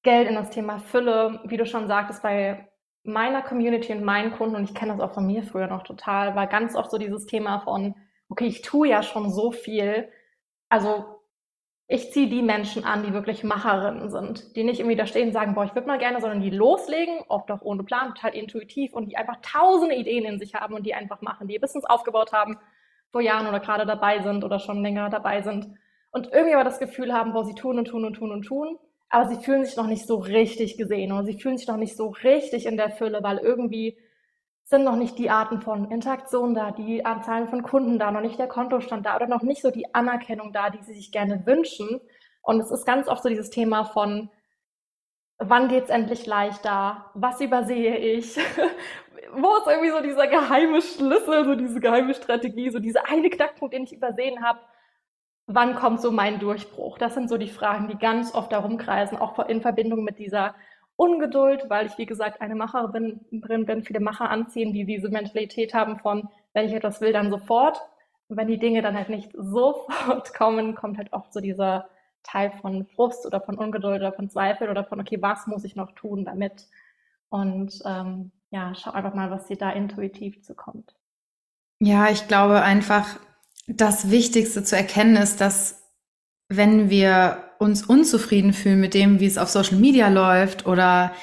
Geld, 0.02 0.28
in 0.28 0.36
das 0.36 0.50
Thema 0.50 0.80
Fülle. 0.80 1.40
Wie 1.46 1.58
du 1.58 1.66
schon 1.66 1.88
sagtest, 1.88 2.24
bei 2.24 2.68
meiner 3.04 3.44
Community 3.44 3.94
und 3.94 4.04
meinen 4.04 4.32
Kunden, 4.32 4.56
und 4.56 4.64
ich 4.64 4.74
kenne 4.74 4.94
das 4.94 5.02
auch 5.02 5.14
von 5.14 5.28
mir 5.28 5.44
früher 5.44 5.68
noch 5.68 5.84
total, 5.84 6.36
war 6.36 6.48
ganz 6.48 6.76
oft 6.76 6.90
so 6.90 6.98
dieses 6.98 7.28
Thema 7.28 7.60
von, 7.60 7.95
okay, 8.30 8.48
ich 8.48 8.64
tue 8.64 8.88
ja 8.88 9.04
schon 9.04 9.30
so 9.31 9.52
viel. 9.52 10.10
Also 10.69 11.06
ich 11.88 12.12
ziehe 12.12 12.30
die 12.30 12.42
Menschen 12.42 12.86
an, 12.86 13.04
die 13.04 13.14
wirklich 13.14 13.44
Macherinnen 13.44 14.10
sind, 14.10 14.56
die 14.56 14.64
nicht 14.64 14.80
irgendwie 14.80 14.95
da 14.95 15.06
stehen 15.06 15.28
und 15.28 15.33
sagen, 15.33 15.54
boah, 15.54 15.66
ich 15.66 15.76
würde 15.76 15.88
mal 15.88 16.00
gerne, 16.00 16.22
sondern 16.22 16.42
die 16.42 16.50
loslegen, 16.50 17.19
oft 17.28 17.52
auch 17.52 17.62
ohne 17.62 17.83
Plan, 17.83 18.16
total 18.16 18.33
intuitiv 18.33 18.94
und 18.94 19.10
die 19.10 19.18
einfach 19.18 19.38
tausende 19.44 19.94
Ideen 19.95 20.26
in 20.26 20.40
sich 20.40 20.56
haben 20.56 20.74
und 20.74 20.86
die 20.88 20.95
einfach 20.95 21.22
machen, 21.22 21.48
die 21.48 21.56
ihr 21.56 21.62
Business 21.62 21.86
aufgebaut 21.86 22.31
haben 22.33 22.57
vor 23.14 23.22
Jahren 23.22 23.48
oder 23.48 23.62
gerade 23.62 23.86
dabei 23.86 24.22
sind 24.22 24.44
oder 24.44 24.60
schon 24.60 24.82
länger 24.82 25.10
dabei 25.10 25.44
sind 25.44 25.70
und 26.12 26.34
irgendwie 26.34 26.56
aber 26.56 26.64
das 26.64 26.80
Gefühl 26.80 27.14
haben, 27.14 27.32
boah, 27.32 27.46
sie 27.46 27.54
tun 27.54 27.78
und 27.78 27.86
tun 27.86 28.04
und 28.04 28.16
tun 28.16 28.32
und 28.32 28.42
tun, 28.42 28.78
aber 29.10 29.30
sie 29.30 29.42
fühlen 29.42 29.64
sich 29.64 29.78
noch 29.78 29.86
nicht 29.86 30.08
so 30.08 30.16
richtig 30.16 30.78
gesehen 30.78 31.12
oder 31.12 31.24
sie 31.24 31.40
fühlen 31.40 31.58
sich 31.58 31.68
noch 31.68 31.78
nicht 31.78 31.96
so 31.96 32.08
richtig 32.08 32.66
in 32.66 32.76
der 32.76 32.90
Fülle, 32.90 33.22
weil 33.22 33.38
irgendwie 33.38 33.98
sind 34.64 34.84
noch 34.84 34.96
nicht 34.96 35.20
die 35.20 35.30
Arten 35.30 35.62
von 35.62 35.92
Interaktion 35.92 36.56
da, 36.56 36.72
die 36.72 37.06
Anzahlen 37.06 37.50
von 37.50 37.62
Kunden 37.62 38.00
da, 38.00 38.10
noch 38.10 38.22
nicht 38.22 38.40
der 38.40 38.48
Kontostand 38.48 39.06
da 39.06 39.16
oder 39.16 39.28
noch 39.28 39.44
nicht 39.44 39.62
so 39.62 39.70
die 39.70 39.94
Anerkennung 39.94 40.52
da, 40.52 40.72
die 40.72 40.82
sie 40.82 40.96
sich 40.96 41.12
gerne 41.12 41.46
wünschen. 41.46 42.02
Und 42.42 42.60
es 42.60 42.72
ist 42.72 42.86
ganz 42.86 43.08
oft 43.08 43.22
so 43.22 43.30
dieses 43.30 43.52
Thema 43.52 43.84
von, 43.86 44.32
wann 45.38 45.68
geht's 45.68 45.92
endlich 45.92 46.26
leichter? 46.26 47.06
Was 47.14 47.42
übersehe 47.42 47.98
ich? 47.98 48.38
Wo 49.35 49.57
ist 49.57 49.68
irgendwie 49.68 49.92
so 49.92 50.02
dieser 50.02 50.28
geheime 50.28 50.81
Schlüssel, 50.81 51.45
so 51.45 51.56
diese 51.56 51.80
geheime 51.80 52.13
Strategie, 52.13 52.69
so 52.69 52.80
dieser 52.80 53.09
eine 53.09 53.30
Knackpunkt, 53.30 53.73
den 53.73 53.83
ich 53.83 53.94
übersehen 53.94 54.44
habe? 54.44 54.59
Wann 55.45 55.75
kommt 55.75 56.02
so 56.02 56.11
mein 56.11 56.40
Durchbruch? 56.40 56.97
Das 56.97 57.13
sind 57.13 57.30
so 57.30 57.37
die 57.37 57.49
Fragen, 57.49 57.87
die 57.87 57.97
ganz 57.97 58.33
oft 58.33 58.52
darum 58.52 58.78
kreisen, 58.78 59.18
auch 59.18 59.37
in 59.47 59.61
Verbindung 59.61 60.04
mit 60.04 60.19
dieser 60.19 60.56
Ungeduld, 60.95 61.69
weil 61.69 61.87
ich, 61.87 61.97
wie 61.97 62.06
gesagt, 62.06 62.42
eine 62.42 62.56
Macherin 62.56 63.19
bin, 63.31 63.83
viele 63.83 63.99
Macher 63.99 64.30
anziehen, 64.30 64.73
die 64.73 64.85
diese 64.85 65.09
Mentalität 65.09 65.73
haben 65.73 65.99
von, 65.99 66.30
wenn 66.54 66.68
ich 66.68 66.73
etwas 66.73 67.02
will, 67.02 67.11
dann 67.11 67.31
sofort. 67.31 67.81
Und 68.28 68.37
wenn 68.37 68.47
die 68.47 68.59
Dinge 68.59 68.81
dann 68.81 68.95
halt 68.95 69.09
nicht 69.09 69.31
sofort 69.33 70.33
kommen, 70.37 70.75
kommt 70.75 70.97
halt 70.97 71.11
oft 71.11 71.33
so 71.33 71.42
dieser 71.42 71.90
Teil 72.23 72.52
von 72.61 72.85
Frust 72.85 73.25
oder 73.25 73.42
von 73.42 73.57
Ungeduld 73.57 73.99
oder 73.99 74.13
von 74.13 74.30
Zweifel 74.30 74.69
oder 74.69 74.85
von, 74.85 75.02
okay, 75.02 75.21
was 75.21 75.47
muss 75.47 75.66
ich 75.66 75.75
noch 75.75 75.92
tun 75.92 76.25
damit? 76.25 76.68
Und 77.30 77.81
ähm, 77.85 78.31
ja, 78.54 78.72
schau 78.76 78.92
einfach 78.92 79.16
mal, 79.16 79.31
was 79.31 79.48
dir 79.48 79.57
da 79.57 79.72
intuitiv 79.72 80.44
zukommt. 80.44 80.94
Ja, 81.80 82.10
ich 82.10 82.28
glaube 82.28 82.62
einfach, 82.62 83.19
das 83.68 84.12
Wichtigste 84.12 84.64
zu 84.64 84.78
erkennen 84.78 85.16
ist, 85.16 85.42
dass 85.42 85.81
wenn 86.50 86.92
wir 86.92 87.44
uns 87.57 87.83
unzufrieden 87.83 88.54
fühlen 88.54 88.80
mit 88.80 88.94
dem, 88.94 89.19
wie 89.19 89.26
es 89.26 89.40
auf 89.40 89.50
Social 89.50 89.78
Media 89.78 90.07
läuft 90.07 90.68
oder 90.68 91.14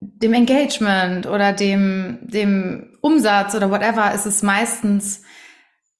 dem 0.00 0.32
Engagement 0.32 1.26
oder 1.26 1.52
dem, 1.52 2.20
dem 2.22 2.96
Umsatz 3.02 3.54
oder 3.54 3.70
whatever 3.70 4.14
ist 4.14 4.24
es 4.24 4.42
meistens 4.42 5.20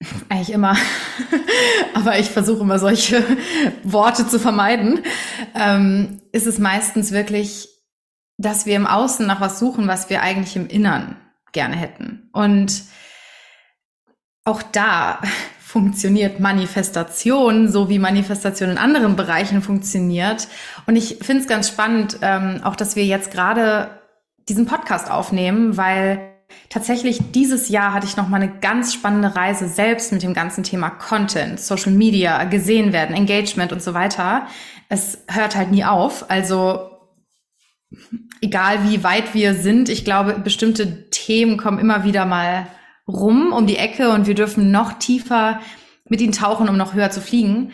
eigentlich 0.29 0.51
immer, 0.51 0.75
aber 1.93 2.17
ich 2.17 2.31
versuche 2.31 2.61
immer 2.61 2.79
solche 2.79 3.23
Worte 3.83 4.27
zu 4.27 4.39
vermeiden, 4.39 5.01
ähm, 5.53 6.21
ist 6.31 6.47
es 6.47 6.57
meistens 6.57 7.11
wirklich, 7.11 7.74
dass 8.37 8.65
wir 8.65 8.75
im 8.75 8.87
Außen 8.87 9.25
nach 9.25 9.41
was 9.41 9.59
suchen, 9.59 9.87
was 9.87 10.09
wir 10.09 10.21
eigentlich 10.21 10.55
im 10.55 10.67
Innern 10.67 11.15
gerne 11.51 11.75
hätten. 11.75 12.29
Und 12.33 12.83
auch 14.43 14.61
da 14.61 15.19
funktioniert 15.59 16.39
Manifestation, 16.39 17.69
so 17.69 17.89
wie 17.89 17.99
Manifestation 17.99 18.69
in 18.69 18.77
anderen 18.77 19.15
Bereichen 19.15 19.61
funktioniert. 19.61 20.47
Und 20.85 20.95
ich 20.95 21.17
finde 21.21 21.41
es 21.41 21.49
ganz 21.49 21.67
spannend, 21.67 22.19
ähm, 22.21 22.61
auch 22.63 22.75
dass 22.75 22.95
wir 22.95 23.05
jetzt 23.05 23.31
gerade 23.31 23.89
diesen 24.47 24.67
Podcast 24.67 25.11
aufnehmen, 25.11 25.75
weil 25.75 26.31
tatsächlich 26.69 27.19
dieses 27.31 27.67
Jahr 27.69 27.93
hatte 27.93 28.05
ich 28.05 28.15
noch 28.15 28.29
mal 28.29 28.41
eine 28.41 28.59
ganz 28.59 28.93
spannende 28.93 29.35
Reise 29.35 29.67
selbst 29.67 30.13
mit 30.13 30.23
dem 30.23 30.33
ganzen 30.33 30.63
Thema 30.63 30.91
Content, 30.91 31.59
Social 31.59 31.91
Media, 31.91 32.43
gesehen 32.45 32.93
werden, 32.93 33.15
Engagement 33.15 33.73
und 33.73 33.81
so 33.81 33.93
weiter. 33.93 34.47
Es 34.87 35.23
hört 35.27 35.55
halt 35.55 35.71
nie 35.71 35.83
auf. 35.83 36.29
Also 36.29 36.94
egal 38.41 38.89
wie 38.89 39.03
weit 39.03 39.33
wir 39.33 39.53
sind, 39.53 39.89
ich 39.89 40.05
glaube, 40.05 40.33
bestimmte 40.33 41.09
Themen 41.09 41.57
kommen 41.57 41.79
immer 41.79 42.03
wieder 42.03 42.25
mal 42.25 42.67
rum 43.07 43.53
um 43.53 43.67
die 43.67 43.77
Ecke 43.77 44.09
und 44.09 44.27
wir 44.27 44.35
dürfen 44.35 44.71
noch 44.71 44.93
tiefer 44.93 45.61
mit 46.07 46.21
ihnen 46.21 46.33
tauchen, 46.33 46.69
um 46.69 46.77
noch 46.77 46.93
höher 46.93 47.11
zu 47.11 47.21
fliegen. 47.21 47.71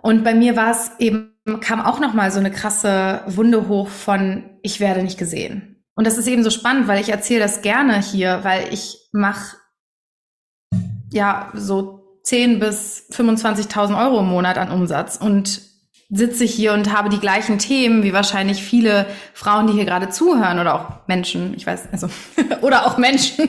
Und 0.00 0.24
bei 0.24 0.34
mir 0.34 0.56
war 0.56 0.70
es 0.70 0.92
eben, 0.98 1.34
kam 1.60 1.80
auch 1.80 2.00
noch 2.00 2.14
mal 2.14 2.30
so 2.30 2.38
eine 2.38 2.50
krasse 2.50 3.22
Wunde 3.26 3.68
hoch 3.68 3.88
von, 3.88 4.44
ich 4.62 4.80
werde 4.80 5.02
nicht 5.02 5.18
gesehen. 5.18 5.84
Und 5.94 6.06
das 6.06 6.16
ist 6.16 6.28
eben 6.28 6.44
so 6.44 6.50
spannend, 6.50 6.86
weil 6.86 7.00
ich 7.00 7.08
erzähle 7.08 7.40
das 7.40 7.62
gerne 7.62 8.00
hier, 8.00 8.40
weil 8.42 8.72
ich 8.72 9.08
mache 9.12 9.56
ja 11.12 11.50
so 11.54 12.20
10 12.22 12.60
bis 12.60 13.08
25.000 13.10 13.98
Euro 13.98 14.20
im 14.20 14.28
Monat 14.28 14.58
an 14.58 14.70
Umsatz 14.70 15.16
und 15.16 15.60
sitze 16.10 16.44
ich 16.44 16.54
hier 16.54 16.72
und 16.72 16.96
habe 16.96 17.10
die 17.10 17.18
gleichen 17.18 17.58
Themen 17.58 18.02
wie 18.02 18.14
wahrscheinlich 18.14 18.62
viele 18.62 19.06
Frauen, 19.34 19.66
die 19.66 19.74
hier 19.74 19.84
gerade 19.84 20.08
zuhören 20.08 20.58
oder 20.58 20.74
auch 20.74 21.06
Menschen, 21.06 21.54
ich 21.54 21.66
weiß, 21.66 21.88
also, 21.92 22.08
oder 22.62 22.86
auch 22.86 22.96
Menschen 22.96 23.48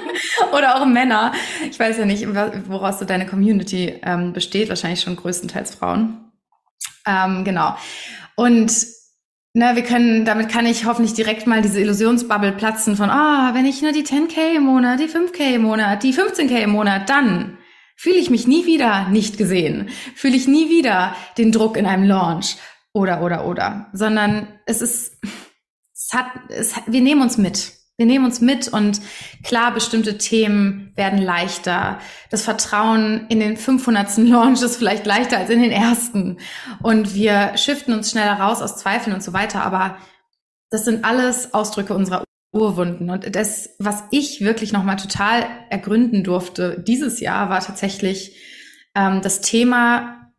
oder 0.56 0.76
auch 0.76 0.84
Männer. 0.84 1.32
Ich 1.70 1.78
weiß 1.78 1.98
ja 1.98 2.04
nicht, 2.04 2.26
woraus 2.68 2.98
so 2.98 3.04
deine 3.04 3.26
Community 3.26 4.00
ähm, 4.02 4.32
besteht, 4.32 4.68
wahrscheinlich 4.68 5.00
schon 5.00 5.14
größtenteils 5.14 5.76
Frauen. 5.76 6.32
Ähm, 7.06 7.44
genau. 7.44 7.76
Und 8.34 8.72
na, 9.54 9.76
wir 9.76 9.84
können, 9.84 10.24
damit 10.24 10.48
kann 10.48 10.66
ich 10.66 10.86
hoffentlich 10.86 11.14
direkt 11.14 11.46
mal 11.46 11.62
diese 11.62 11.78
Illusionsbubble 11.78 12.52
platzen 12.52 12.96
von, 12.96 13.10
ah, 13.10 13.50
wenn 13.54 13.66
ich 13.66 13.82
nur 13.82 13.92
die 13.92 14.02
10k 14.02 14.56
im 14.56 14.64
Monat, 14.64 14.98
die 14.98 15.08
5k 15.08 15.54
im 15.54 15.62
Monat, 15.62 16.02
die 16.02 16.14
15k 16.14 16.62
im 16.62 16.70
Monat, 16.70 17.10
dann 17.10 17.58
Fühle 17.96 18.16
ich 18.16 18.30
mich 18.30 18.46
nie 18.46 18.66
wieder 18.66 19.08
nicht 19.08 19.38
gesehen? 19.38 19.90
Fühle 20.14 20.36
ich 20.36 20.48
nie 20.48 20.68
wieder 20.70 21.14
den 21.38 21.52
Druck 21.52 21.76
in 21.76 21.86
einem 21.86 22.04
Launch? 22.04 22.56
Oder, 22.92 23.22
oder, 23.22 23.46
oder. 23.46 23.88
Sondern 23.92 24.48
es 24.66 24.82
ist, 24.82 25.18
es 25.94 26.12
hat, 26.12 26.26
es, 26.48 26.74
wir 26.86 27.00
nehmen 27.00 27.22
uns 27.22 27.38
mit. 27.38 27.72
Wir 27.98 28.06
nehmen 28.06 28.24
uns 28.24 28.40
mit 28.40 28.68
und 28.68 29.00
klar, 29.44 29.72
bestimmte 29.72 30.18
Themen 30.18 30.92
werden 30.96 31.20
leichter. 31.20 32.00
Das 32.30 32.42
Vertrauen 32.42 33.26
in 33.28 33.38
den 33.38 33.56
500. 33.56 34.16
Launch 34.18 34.62
ist 34.62 34.76
vielleicht 34.76 35.06
leichter 35.06 35.38
als 35.38 35.50
in 35.50 35.62
den 35.62 35.70
ersten. 35.70 36.38
Und 36.82 37.14
wir 37.14 37.56
shiften 37.56 37.94
uns 37.94 38.10
schneller 38.10 38.40
raus 38.40 38.62
aus 38.62 38.76
Zweifeln 38.78 39.14
und 39.14 39.22
so 39.22 39.32
weiter. 39.32 39.62
Aber 39.62 39.98
das 40.70 40.84
sind 40.84 41.04
alles 41.04 41.54
Ausdrücke 41.54 41.94
unserer 41.94 42.24
Urwunden. 42.52 43.10
Und 43.10 43.34
das, 43.34 43.70
was 43.78 44.04
ich 44.10 44.42
wirklich 44.42 44.72
nochmal 44.72 44.96
total 44.96 45.44
ergründen 45.70 46.22
durfte 46.22 46.82
dieses 46.86 47.20
Jahr, 47.20 47.48
war 47.48 47.60
tatsächlich 47.60 48.36
ähm, 48.94 49.22
das 49.22 49.40
Thema 49.40 50.30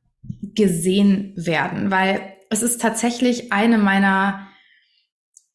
gesehen 0.55 1.33
werden, 1.35 1.91
weil 1.91 2.21
es 2.49 2.61
ist 2.61 2.79
tatsächlich 2.79 3.51
eine 3.51 3.79
meiner, 3.79 4.47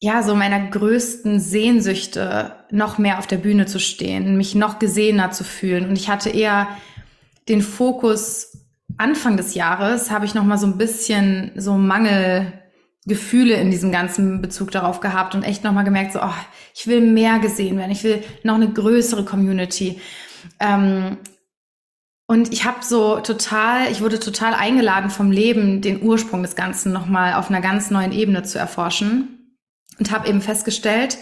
ja, 0.01 0.21
so 0.21 0.35
meiner 0.35 0.67
größten 0.67 1.39
Sehnsüchte, 1.39 2.55
noch 2.71 2.97
mehr 2.97 3.19
auf 3.19 3.27
der 3.27 3.37
Bühne 3.37 3.65
zu 3.65 3.79
stehen, 3.79 4.37
mich 4.37 4.53
noch 4.53 4.79
gesehener 4.79 5.31
zu 5.31 5.45
fühlen. 5.45 5.87
Und 5.87 5.97
ich 5.97 6.09
hatte 6.09 6.29
eher 6.29 6.67
den 7.47 7.61
Fokus 7.61 8.65
Anfang 8.97 9.37
des 9.37 9.55
Jahres, 9.55 10.11
habe 10.11 10.25
ich 10.25 10.35
noch 10.35 10.43
mal 10.43 10.57
so 10.57 10.67
ein 10.67 10.77
bisschen 10.77 11.51
so 11.55 11.75
Mangel 11.75 12.51
Gefühle 13.09 13.55
in 13.55 13.71
diesem 13.71 13.91
ganzen 13.91 14.41
Bezug 14.41 14.71
darauf 14.71 15.01
gehabt 15.01 15.35
und 15.35 15.43
echt 15.43 15.65
nochmal 15.65 15.83
gemerkt, 15.83 16.13
so, 16.13 16.21
oh, 16.21 16.33
ich 16.73 16.87
will 16.87 17.01
mehr 17.01 17.39
gesehen 17.39 17.77
werden, 17.77 17.91
ich 17.91 18.05
will 18.05 18.23
noch 18.43 18.55
eine 18.55 18.71
größere 18.71 19.25
Community. 19.25 19.99
Ähm, 20.61 21.17
und 22.25 22.53
ich 22.53 22.63
habe 22.63 22.77
so 22.85 23.19
total, 23.19 23.91
ich 23.91 24.01
wurde 24.01 24.19
total 24.19 24.53
eingeladen 24.53 25.09
vom 25.09 25.31
Leben, 25.31 25.81
den 25.81 26.01
Ursprung 26.01 26.43
des 26.43 26.55
Ganzen 26.55 26.93
nochmal 26.93 27.33
auf 27.33 27.49
einer 27.49 27.59
ganz 27.59 27.89
neuen 27.89 28.11
Ebene 28.11 28.43
zu 28.43 28.59
erforschen 28.59 29.57
und 29.97 30.11
habe 30.11 30.29
eben 30.29 30.39
festgestellt, 30.39 31.17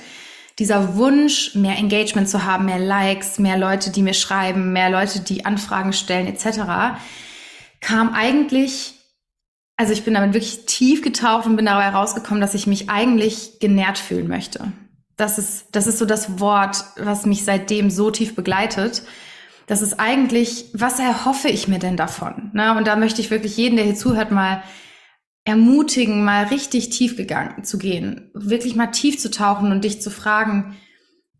dieser 0.59 0.95
Wunsch, 0.97 1.55
mehr 1.55 1.77
Engagement 1.77 2.27
zu 2.27 2.43
haben, 2.43 2.65
mehr 2.65 2.79
Likes, 2.79 3.39
mehr 3.39 3.57
Leute, 3.57 3.91
die 3.91 4.01
mir 4.01 4.13
schreiben, 4.15 4.73
mehr 4.73 4.89
Leute, 4.89 5.21
die 5.21 5.45
Anfragen 5.45 5.93
stellen 5.93 6.27
etc., 6.27 6.99
kam 7.79 8.13
eigentlich 8.13 8.96
also 9.77 9.93
ich 9.93 10.03
bin 10.03 10.15
damit 10.15 10.33
wirklich 10.33 10.65
tief 10.65 11.03
getaucht 11.03 11.45
und 11.45 11.55
bin 11.55 11.67
dabei 11.67 11.89
rausgekommen, 11.89 12.41
dass 12.41 12.55
ich 12.55 12.65
mich 12.65 12.89
eigentlich 12.89 13.59
genährt 13.59 13.99
fühlen 13.99 14.27
möchte. 14.27 14.71
Das 15.15 15.37
ist, 15.37 15.67
das 15.71 15.87
ist 15.87 15.99
so 15.99 16.05
das 16.05 16.39
Wort, 16.39 16.83
was 16.97 17.25
mich 17.25 17.45
seitdem 17.45 17.89
so 17.89 18.11
tief 18.11 18.35
begleitet. 18.35 19.03
Das 19.67 19.81
ist 19.81 19.99
eigentlich, 19.99 20.65
was 20.73 20.99
erhoffe 20.99 21.49
ich 21.49 21.67
mir 21.67 21.79
denn 21.79 21.97
davon? 21.97 22.51
Ne? 22.53 22.75
Und 22.75 22.87
da 22.87 22.95
möchte 22.95 23.21
ich 23.21 23.29
wirklich 23.29 23.55
jeden, 23.57 23.75
der 23.75 23.85
hier 23.85 23.95
zuhört, 23.95 24.31
mal 24.31 24.63
ermutigen, 25.45 26.25
mal 26.25 26.45
richtig 26.45 26.89
tief 26.89 27.15
gegangen 27.15 27.63
zu 27.63 27.77
gehen, 27.77 28.31
wirklich 28.33 28.75
mal 28.75 28.87
tief 28.87 29.17
zu 29.17 29.31
tauchen 29.31 29.71
und 29.71 29.83
dich 29.83 30.01
zu 30.01 30.09
fragen, 30.09 30.75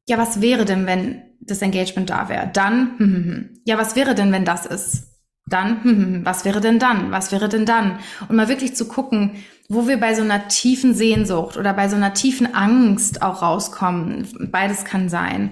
ja, 0.08 0.18
was 0.18 0.42
wäre 0.42 0.64
denn, 0.64 0.86
wenn 0.86 1.24
das 1.42 1.62
Engagement 1.62 2.10
da 2.10 2.30
wäre? 2.30 2.50
Dann, 2.52 2.98
hm, 2.98 3.14
hm, 3.14 3.26
hm. 3.26 3.62
ja, 3.66 3.78
was 3.78 3.96
wäre 3.96 4.16
denn, 4.16 4.32
wenn 4.32 4.46
das 4.46 4.66
ist? 4.66 5.17
Dann, 5.48 5.84
hm, 5.84 5.92
hm, 5.92 6.14
hm, 6.14 6.26
was 6.26 6.46
wäre 6.46 6.62
denn 6.62 6.80
dann? 6.80 7.12
Was 7.12 7.32
wäre 7.32 7.50
denn 7.50 7.66
dann? 7.66 8.00
Und 8.28 8.36
mal 8.36 8.50
wirklich 8.50 8.76
zu 8.76 8.88
gucken, 8.88 9.44
wo 9.70 9.88
wir 9.88 10.00
bei 10.00 10.14
so 10.14 10.22
einer 10.22 10.48
tiefen 10.48 10.94
Sehnsucht 10.94 11.58
oder 11.58 11.74
bei 11.74 11.90
so 11.90 11.96
einer 11.96 12.14
tiefen 12.14 12.54
Angst 12.54 13.22
auch 13.22 13.42
rauskommen. 13.42 14.28
Beides 14.52 14.86
kann 14.86 15.10
sein. 15.10 15.52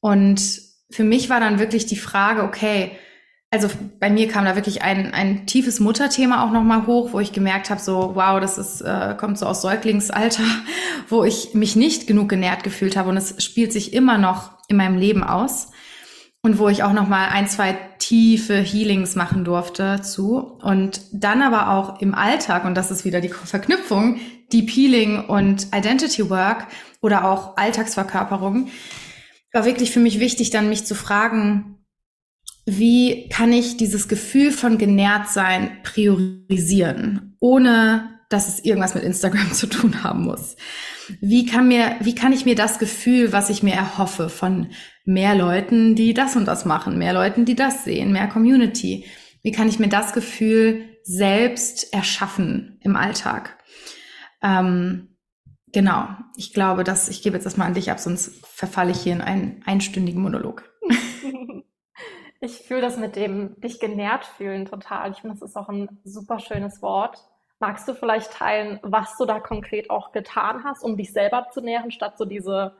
Und 0.00 0.40
für 0.90 1.04
mich 1.04 1.30
war 1.30 1.40
dann 1.40 1.58
wirklich 1.58 1.86
die 1.86 1.96
Frage, 1.96 2.42
okay, 2.42 2.92
also 3.50 3.68
bei 4.00 4.08
mir 4.08 4.28
kam 4.28 4.46
da 4.46 4.56
wirklich 4.56 4.82
ein, 4.82 5.12
ein 5.12 5.46
tiefes 5.46 5.78
Mutterthema 5.78 6.44
auch 6.44 6.52
nochmal 6.52 6.86
hoch, 6.86 7.12
wo 7.12 7.20
ich 7.20 7.32
gemerkt 7.32 7.68
habe, 7.68 7.80
so, 7.80 8.12
wow, 8.14 8.40
das 8.40 8.56
ist, 8.56 8.80
äh, 8.80 9.14
kommt 9.18 9.38
so 9.38 9.44
aus 9.44 9.60
Säuglingsalter, 9.60 10.42
wo 11.08 11.22
ich 11.22 11.52
mich 11.52 11.76
nicht 11.76 12.06
genug 12.06 12.30
genährt 12.30 12.64
gefühlt 12.64 12.96
habe 12.96 13.10
und 13.10 13.18
es 13.18 13.44
spielt 13.44 13.72
sich 13.72 13.92
immer 13.92 14.16
noch 14.16 14.52
in 14.68 14.78
meinem 14.78 14.96
Leben 14.96 15.22
aus 15.22 15.68
und 16.42 16.58
wo 16.58 16.68
ich 16.68 16.82
auch 16.82 16.94
noch 16.94 17.08
mal 17.08 17.28
ein, 17.28 17.46
zwei 17.46 17.76
tiefe 18.12 18.58
Healings 18.58 19.14
machen 19.14 19.42
durfte 19.42 20.02
zu 20.02 20.36
und 20.60 21.00
dann 21.12 21.40
aber 21.40 21.70
auch 21.70 22.02
im 22.02 22.14
Alltag 22.14 22.66
und 22.66 22.74
das 22.74 22.90
ist 22.90 23.06
wieder 23.06 23.22
die 23.22 23.30
Verknüpfung 23.30 24.20
Deep 24.52 24.68
Healing 24.68 25.24
und 25.24 25.68
Identity 25.74 26.28
Work 26.28 26.66
oder 27.00 27.24
auch 27.24 27.56
Alltagsverkörperung 27.56 28.68
war 29.54 29.64
wirklich 29.64 29.92
für 29.92 30.00
mich 30.00 30.20
wichtig 30.20 30.50
dann 30.50 30.68
mich 30.68 30.84
zu 30.84 30.94
fragen 30.94 31.78
wie 32.66 33.30
kann 33.30 33.50
ich 33.50 33.78
dieses 33.78 34.08
Gefühl 34.08 34.52
von 34.52 34.76
genährt 34.76 35.30
sein 35.30 35.78
priorisieren 35.82 37.38
ohne 37.40 38.10
dass 38.28 38.46
es 38.46 38.62
irgendwas 38.62 38.94
mit 38.94 39.04
Instagram 39.04 39.52
zu 39.54 39.66
tun 39.68 40.04
haben 40.04 40.24
muss. 40.24 40.56
Wie 41.20 41.46
kann 41.46 41.68
mir, 41.68 41.96
wie 42.00 42.14
kann 42.14 42.32
ich 42.32 42.44
mir 42.44 42.54
das 42.54 42.78
Gefühl, 42.78 43.32
was 43.32 43.50
ich 43.50 43.62
mir 43.62 43.74
erhoffe 43.74 44.28
von 44.28 44.68
mehr 45.04 45.34
Leuten, 45.34 45.94
die 45.94 46.14
das 46.14 46.36
und 46.36 46.46
das 46.46 46.64
machen, 46.64 46.98
mehr 46.98 47.12
Leuten, 47.12 47.44
die 47.44 47.54
das 47.54 47.84
sehen, 47.84 48.12
mehr 48.12 48.28
Community, 48.28 49.06
wie 49.42 49.52
kann 49.52 49.68
ich 49.68 49.78
mir 49.78 49.88
das 49.88 50.12
Gefühl 50.12 50.84
selbst 51.02 51.92
erschaffen 51.92 52.78
im 52.82 52.94
Alltag? 52.94 53.58
Ähm, 54.42 55.16
genau. 55.72 56.08
Ich 56.36 56.52
glaube, 56.52 56.84
dass 56.84 57.08
ich 57.08 57.22
gebe 57.22 57.36
jetzt 57.36 57.44
das 57.44 57.56
mal 57.56 57.66
an 57.66 57.74
dich 57.74 57.90
ab, 57.90 57.98
sonst 57.98 58.46
verfalle 58.46 58.92
ich 58.92 59.00
hier 59.00 59.12
in 59.12 59.20
einen 59.20 59.62
einstündigen 59.64 60.22
Monolog. 60.22 60.70
Ich 62.44 62.58
fühle 62.58 62.80
das 62.80 62.96
mit 62.96 63.14
dem 63.14 63.54
dich 63.60 63.78
genährt 63.78 64.24
fühlen 64.24 64.66
total. 64.66 65.12
Ich 65.12 65.18
finde, 65.18 65.36
das 65.38 65.48
ist 65.48 65.56
auch 65.56 65.68
ein 65.68 66.00
super 66.02 66.40
schönes 66.40 66.82
Wort. 66.82 67.16
Magst 67.62 67.86
du 67.86 67.94
vielleicht 67.94 68.32
teilen, 68.32 68.80
was 68.82 69.16
du 69.16 69.24
da 69.24 69.38
konkret 69.38 69.88
auch 69.88 70.10
getan 70.10 70.64
hast, 70.64 70.82
um 70.82 70.96
dich 70.96 71.12
selber 71.12 71.46
zu 71.52 71.60
nähren, 71.60 71.92
statt 71.92 72.18
so 72.18 72.24
diese 72.24 72.74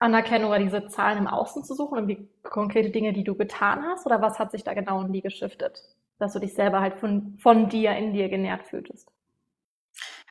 Anerkennung 0.00 0.50
oder 0.50 0.58
diese 0.58 0.88
Zahlen 0.88 1.18
im 1.18 1.28
Außen 1.28 1.62
zu 1.62 1.72
suchen 1.72 1.98
und 1.98 2.08
die 2.08 2.28
konkrete 2.42 2.90
Dinge, 2.90 3.12
die 3.12 3.22
du 3.22 3.36
getan 3.36 3.84
hast? 3.84 4.06
Oder 4.06 4.20
was 4.20 4.40
hat 4.40 4.50
sich 4.50 4.64
da 4.64 4.74
genau 4.74 5.00
in 5.02 5.12
dir 5.12 5.22
geschiftet, 5.22 5.80
dass 6.18 6.32
du 6.32 6.40
dich 6.40 6.52
selber 6.52 6.80
halt 6.80 6.96
von, 6.96 7.38
von 7.40 7.68
dir 7.68 7.92
in 7.92 8.12
dir 8.12 8.28
genährt 8.28 8.64
fühltest? 8.64 9.08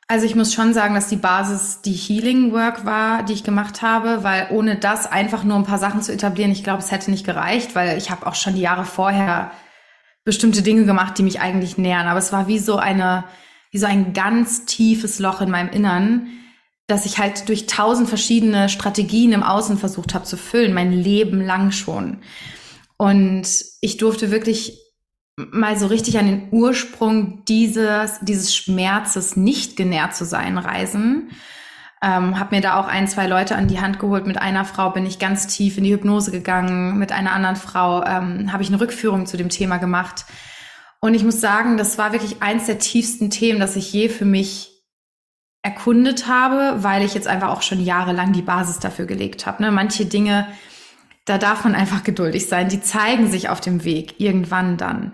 Also 0.06 0.26
ich 0.26 0.34
muss 0.34 0.52
schon 0.52 0.74
sagen, 0.74 0.94
dass 0.94 1.08
die 1.08 1.16
Basis 1.16 1.80
die 1.80 1.94
Healing 1.94 2.52
Work 2.52 2.84
war, 2.84 3.22
die 3.22 3.32
ich 3.32 3.42
gemacht 3.42 3.80
habe, 3.80 4.22
weil 4.22 4.48
ohne 4.50 4.76
das 4.76 5.10
einfach 5.10 5.44
nur 5.44 5.56
ein 5.56 5.64
paar 5.64 5.78
Sachen 5.78 6.02
zu 6.02 6.12
etablieren, 6.12 6.52
ich 6.52 6.62
glaube, 6.62 6.80
es 6.80 6.90
hätte 6.90 7.10
nicht 7.10 7.24
gereicht, 7.24 7.74
weil 7.74 7.96
ich 7.96 8.10
habe 8.10 8.26
auch 8.26 8.34
schon 8.34 8.54
die 8.54 8.60
Jahre 8.60 8.84
vorher 8.84 9.50
bestimmte 10.24 10.60
Dinge 10.60 10.84
gemacht, 10.84 11.16
die 11.16 11.22
mich 11.22 11.40
eigentlich 11.40 11.78
nähern. 11.78 12.06
Aber 12.06 12.18
es 12.18 12.32
war 12.32 12.48
wie 12.48 12.58
so 12.58 12.76
eine, 12.76 13.24
wie 13.74 13.78
so 13.78 13.86
ein 13.86 14.12
ganz 14.12 14.66
tiefes 14.66 15.18
Loch 15.18 15.40
in 15.40 15.50
meinem 15.50 15.68
Innern, 15.68 16.28
dass 16.86 17.06
ich 17.06 17.18
halt 17.18 17.48
durch 17.48 17.66
tausend 17.66 18.08
verschiedene 18.08 18.68
Strategien 18.68 19.32
im 19.32 19.42
Außen 19.42 19.78
versucht 19.78 20.14
habe 20.14 20.24
zu 20.24 20.36
füllen, 20.36 20.72
mein 20.72 20.92
Leben 20.92 21.40
lang 21.40 21.72
schon. 21.72 22.18
Und 22.96 23.48
ich 23.80 23.96
durfte 23.96 24.30
wirklich 24.30 24.78
mal 25.36 25.76
so 25.76 25.88
richtig 25.88 26.20
an 26.20 26.26
den 26.26 26.48
Ursprung 26.52 27.44
dieses, 27.46 28.20
dieses 28.20 28.54
Schmerzes 28.54 29.34
nicht 29.34 29.76
genährt 29.76 30.14
zu 30.14 30.24
sein 30.24 30.56
reisen. 30.56 31.30
Ähm, 32.00 32.38
habe 32.38 32.54
mir 32.54 32.62
da 32.62 32.78
auch 32.78 32.86
ein, 32.86 33.08
zwei 33.08 33.26
Leute 33.26 33.56
an 33.56 33.66
die 33.66 33.80
Hand 33.80 33.98
geholt. 33.98 34.24
Mit 34.24 34.38
einer 34.38 34.64
Frau 34.64 34.90
bin 34.90 35.04
ich 35.04 35.18
ganz 35.18 35.48
tief 35.48 35.78
in 35.78 35.82
die 35.82 35.92
Hypnose 35.92 36.30
gegangen. 36.30 36.96
Mit 36.96 37.10
einer 37.10 37.32
anderen 37.32 37.56
Frau 37.56 38.04
ähm, 38.04 38.52
habe 38.52 38.62
ich 38.62 38.68
eine 38.68 38.80
Rückführung 38.80 39.26
zu 39.26 39.36
dem 39.36 39.48
Thema 39.48 39.78
gemacht. 39.78 40.26
Und 41.04 41.12
ich 41.12 41.22
muss 41.22 41.38
sagen, 41.40 41.76
das 41.76 41.98
war 41.98 42.12
wirklich 42.12 42.42
eins 42.42 42.64
der 42.64 42.78
tiefsten 42.78 43.28
Themen, 43.28 43.60
das 43.60 43.76
ich 43.76 43.92
je 43.92 44.08
für 44.08 44.24
mich 44.24 44.70
erkundet 45.62 46.28
habe, 46.28 46.82
weil 46.82 47.04
ich 47.04 47.12
jetzt 47.12 47.26
einfach 47.26 47.50
auch 47.50 47.60
schon 47.60 47.84
jahrelang 47.84 48.32
die 48.32 48.40
Basis 48.40 48.78
dafür 48.78 49.04
gelegt 49.04 49.44
habe. 49.44 49.62
Ne? 49.62 49.70
Manche 49.70 50.06
Dinge 50.06 50.46
da 51.24 51.38
darf 51.38 51.64
man 51.64 51.74
einfach 51.74 52.04
geduldig 52.04 52.48
sein. 52.48 52.68
Die 52.68 52.80
zeigen 52.80 53.30
sich 53.30 53.48
auf 53.48 53.60
dem 53.60 53.84
Weg, 53.84 54.20
irgendwann 54.20 54.76
dann. 54.76 55.12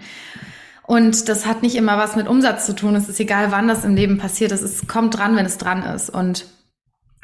Und 0.83 1.29
das 1.29 1.47
hat 1.47 1.63
nicht 1.63 1.77
immer 1.77 1.99
was 1.99 2.17
mit 2.17 2.27
Umsatz 2.27 2.67
zu 2.67 2.75
tun. 2.75 2.97
Es 2.97 3.09
ist 3.09 3.21
egal, 3.21 3.53
wann 3.53 3.69
das 3.69 3.85
im 3.85 3.95
Leben 3.95 4.19
passiert. 4.19 4.51
Es 4.51 4.89
kommt 4.89 5.17
dran, 5.17 5.37
wenn 5.37 5.47
es 5.47 5.59
dran 5.59 5.85
ist. 5.85 6.11
Und 6.11 6.47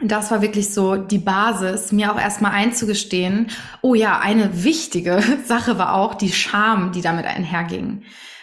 das 0.00 0.30
war 0.30 0.40
wirklich 0.40 0.72
so 0.72 0.94
die 0.94 1.18
Basis, 1.18 1.90
mir 1.90 2.12
auch 2.12 2.20
erstmal 2.20 2.52
einzugestehen. 2.52 3.48
Oh 3.82 3.94
ja, 3.94 4.20
eine 4.20 4.62
wichtige 4.62 5.20
Sache 5.44 5.78
war 5.78 5.94
auch 5.94 6.14
die 6.14 6.32
Scham, 6.32 6.92
die 6.92 7.00
damit 7.00 7.26
einherging. 7.26 8.02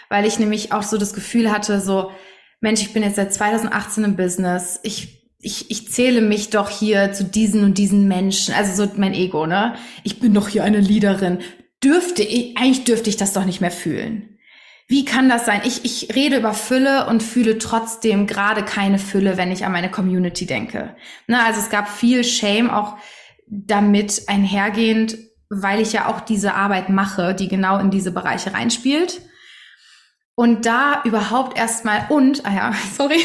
Weil 0.10 0.26
ich 0.26 0.40
nämlich 0.40 0.72
auch 0.72 0.84
so 0.84 0.98
das 0.98 1.14
Gefühl 1.14 1.52
hatte, 1.52 1.80
so, 1.82 2.12
Mensch, 2.62 2.82
ich 2.82 2.94
bin 2.94 3.04
jetzt 3.04 3.16
seit 3.16 3.34
2018 3.34 4.04
im 4.04 4.16
Business. 4.16 4.80
Ich 4.84 5.24
ich, 5.44 5.70
ich 5.70 5.92
zähle 5.92 6.22
mich 6.22 6.50
doch 6.50 6.70
hier 6.70 7.12
zu 7.12 7.26
diesen 7.26 7.66
und 7.66 7.78
diesen 7.78 8.08
Menschen, 8.08 8.54
also 8.56 8.86
so 8.86 8.92
mein 8.96 9.14
Ego, 9.14 9.46
ne? 9.46 9.76
Ich 10.04 10.20
bin 10.20 10.34
doch 10.34 10.48
hier 10.48 10.64
eine 10.64 10.80
Leaderin. 10.80 11.40
Dürfte 11.84 12.24
ich, 12.24 12.58
eigentlich 12.58 12.86
dürfte 12.86 13.10
ich 13.10 13.18
das 13.18 13.34
doch 13.34 13.44
nicht 13.44 13.60
mehr 13.60 13.70
fühlen. 13.70 14.40
Wie 14.88 15.04
kann 15.04 15.28
das 15.28 15.46
sein? 15.46 15.62
Ich, 15.66 15.84
ich 15.84 16.16
rede 16.16 16.38
über 16.38 16.54
Fülle 16.54 17.08
und 17.08 17.24
fühle 17.24 17.58
trotzdem 17.58 18.26
gerade 18.26 18.64
keine 18.64 19.00
Fülle, 19.00 19.38
wenn 19.38 19.52
ich 19.52 19.66
an 19.66 19.74
meine 19.74 19.92
Community 19.92 20.46
denke. 20.46 20.96
Ne, 21.28 21.44
also 21.46 21.60
es 21.60 21.70
gab 21.70 21.90
viel 21.90 22.24
Shame 22.24 22.70
auch 22.70 22.96
damit 23.48 24.24
einhergehend, 24.28 25.18
weil 25.50 25.82
ich 25.82 25.92
ja 25.92 26.08
auch 26.08 26.22
diese 26.22 26.54
Arbeit 26.54 26.90
mache, 26.90 27.36
die 27.36 27.50
genau 27.50 27.80
in 27.80 27.92
diese 27.92 28.12
Bereiche 28.12 28.54
reinspielt. 28.54 29.22
Und 30.36 30.66
da 30.66 31.04
überhaupt 31.04 31.58
erstmal 31.58 32.08
und, 32.10 32.46
ah 32.46 32.54
ja, 32.54 32.74
sorry, 32.98 33.24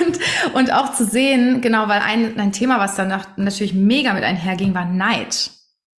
und, 0.00 0.18
und 0.54 0.72
auch 0.72 0.94
zu 0.94 1.04
sehen, 1.04 1.60
genau, 1.60 1.88
weil 1.88 2.00
ein, 2.00 2.38
ein 2.38 2.52
Thema, 2.52 2.78
was 2.78 2.94
dann 2.94 3.20
natürlich 3.36 3.74
mega 3.74 4.12
mit 4.12 4.22
einherging, 4.22 4.74
war 4.74 4.84
Neid 4.84 5.50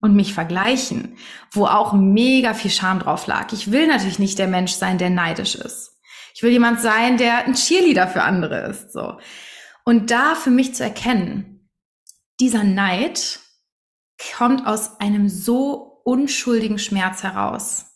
und 0.01 0.15
mich 0.15 0.35
vergleichen, 0.35 1.17
wo 1.51 1.67
auch 1.67 1.93
mega 1.93 2.55
viel 2.55 2.71
Scham 2.71 3.01
drauf 3.01 3.27
lag. 3.27 3.53
Ich 3.53 3.73
will 3.73 3.89
natürlich 3.89 4.21
nicht 4.21 4.39
der 4.39 4.47
Mensch 4.47 4.73
sein, 4.73 4.99
der 4.99 5.11
neidisch 5.11 5.57
ist. 5.57 5.97
Ich 6.35 6.43
will 6.45 6.53
jemand 6.53 6.81
sein, 6.81 7.17
der 7.17 7.47
ein 7.47 7.55
Cheerleader 7.55 8.07
für 8.07 8.23
andere 8.23 8.69
ist, 8.69 8.93
so. 8.93 9.19
Und 9.85 10.13
da 10.13 10.37
für 10.37 10.51
mich 10.51 10.75
zu 10.75 10.85
erkennen, 10.85 11.69
dieser 12.39 12.63
Neid 12.63 13.41
kommt 14.37 14.67
aus 14.67 15.01
einem 15.01 15.29
so 15.29 16.01
unschuldigen 16.05 16.79
Schmerz 16.79 17.25
heraus 17.25 17.87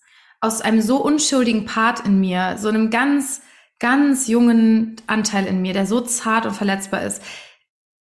aus 0.42 0.60
einem 0.60 0.82
so 0.82 0.96
unschuldigen 0.96 1.64
Part 1.64 2.04
in 2.04 2.20
mir, 2.20 2.56
so 2.58 2.68
einem 2.68 2.90
ganz, 2.90 3.40
ganz 3.78 4.26
jungen 4.26 4.96
Anteil 5.06 5.46
in 5.46 5.62
mir, 5.62 5.72
der 5.72 5.86
so 5.86 6.00
zart 6.00 6.44
und 6.46 6.54
verletzbar 6.54 7.02
ist. 7.02 7.22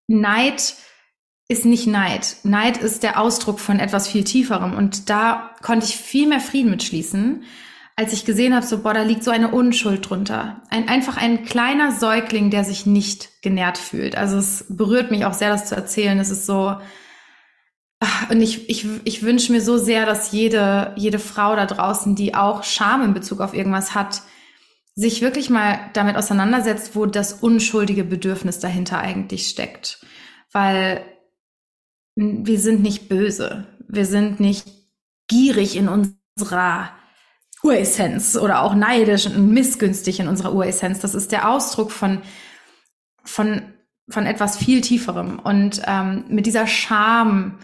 Neid 0.09 0.75
ist 1.49 1.67
nicht 1.67 1.87
Neid. 1.87 2.37
Neid 2.43 2.79
ist 2.79 3.03
der 3.03 3.21
Ausdruck 3.21 3.61
von 3.61 3.79
etwas 3.79 4.09
viel 4.09 4.25
Tieferem. 4.25 4.75
Und 4.75 5.11
da 5.11 5.55
konnte 5.63 5.85
ich 5.85 5.97
viel 5.97 6.27
mehr 6.27 6.41
Frieden 6.41 6.71
mitschließen, 6.71 7.45
als 7.95 8.15
ich 8.15 8.25
gesehen 8.25 8.55
habe, 8.55 8.65
so, 8.65 8.79
boah, 8.79 8.95
da 8.95 9.03
liegt 9.03 9.23
so 9.23 9.31
eine 9.31 9.51
Unschuld 9.51 10.09
drunter. 10.09 10.63
Ein, 10.71 10.89
einfach 10.89 11.19
ein 11.19 11.45
kleiner 11.45 11.93
Säugling, 11.93 12.51
der 12.51 12.65
sich 12.65 12.87
nicht 12.87 13.43
genährt 13.43 13.77
fühlt. 13.77 14.17
Also 14.17 14.39
es 14.39 14.65
berührt 14.71 15.11
mich 15.11 15.27
auch 15.27 15.35
sehr, 15.35 15.51
das 15.51 15.67
zu 15.67 15.77
erzählen. 15.77 16.19
Es 16.19 16.31
ist 16.31 16.47
so, 16.47 16.77
und 18.31 18.41
ich, 18.41 18.71
ich, 18.71 18.87
ich 19.05 19.23
wünsche 19.23 19.53
mir 19.53 19.61
so 19.61 19.77
sehr, 19.77 20.07
dass 20.07 20.33
jede, 20.33 20.95
jede 20.97 21.19
Frau 21.19 21.55
da 21.55 21.67
draußen, 21.67 22.15
die 22.15 22.35
auch 22.35 22.65
Scham 22.65 23.03
in 23.03 23.15
Bezug 23.15 23.41
auf 23.41 23.53
irgendwas 23.53 23.95
hat, 23.95 24.23
sich 24.95 25.21
wirklich 25.21 25.51
mal 25.51 25.91
damit 25.93 26.17
auseinandersetzt, 26.17 26.97
wo 26.97 27.07
das 27.07 27.33
unschuldige 27.33 28.05
Bedürfnis 28.05 28.59
dahinter 28.59 28.99
eigentlich 28.99 29.49
steckt. 29.49 30.05
Weil 30.53 31.05
wir 32.17 32.59
sind 32.59 32.83
nicht 32.83 33.09
böse. 33.09 33.67
Wir 33.89 34.07
sind 34.07 34.41
nicht 34.41 34.67
gierig 35.29 35.77
in 35.77 35.89
unserer 35.89 36.91
Uressenz 37.63 38.37
oder 38.37 38.63
auch 38.63 38.75
neidisch 38.75 39.27
und 39.27 39.53
missgünstig 39.53 40.21
in 40.21 40.29
unserer 40.29 40.55
Uressenz. 40.55 41.01
Das 41.01 41.15
ist 41.15 41.33
der 41.33 41.51
Ausdruck 41.51 41.93
von, 41.93 42.23
von, 43.25 43.63
von 44.09 44.27
etwas 44.27 44.57
viel 44.57 44.81
Tieferem. 44.81 45.39
Und 45.39 45.83
ähm, 45.87 46.25
mit 46.29 46.47
dieser 46.47 46.67
Scham, 46.67 47.59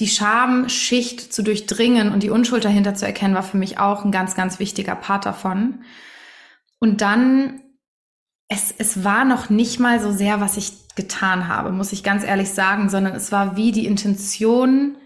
die 0.00 0.08
Schamschicht 0.08 1.32
zu 1.32 1.42
durchdringen 1.42 2.12
und 2.12 2.22
die 2.22 2.30
Unschuld 2.30 2.64
dahinter 2.64 2.94
zu 2.94 3.06
erkennen, 3.06 3.34
war 3.34 3.42
für 3.42 3.56
mich 3.56 3.78
auch 3.78 4.04
ein 4.04 4.10
ganz, 4.10 4.34
ganz 4.34 4.58
wichtiger 4.58 4.96
Part 4.96 5.24
davon. 5.24 5.84
Und 6.80 7.00
dann, 7.00 7.62
es, 8.48 8.74
es 8.76 9.04
war 9.04 9.24
noch 9.24 9.50
nicht 9.50 9.78
mal 9.78 10.00
so 10.00 10.12
sehr, 10.12 10.40
was 10.40 10.56
ich 10.56 10.72
getan 10.96 11.48
habe, 11.48 11.72
muss 11.72 11.92
ich 11.92 12.02
ganz 12.02 12.24
ehrlich 12.24 12.50
sagen, 12.50 12.88
sondern 12.88 13.14
es 13.14 13.32
war 13.32 13.56
wie 13.56 13.72
die 13.72 13.86
Intention, 13.86 14.96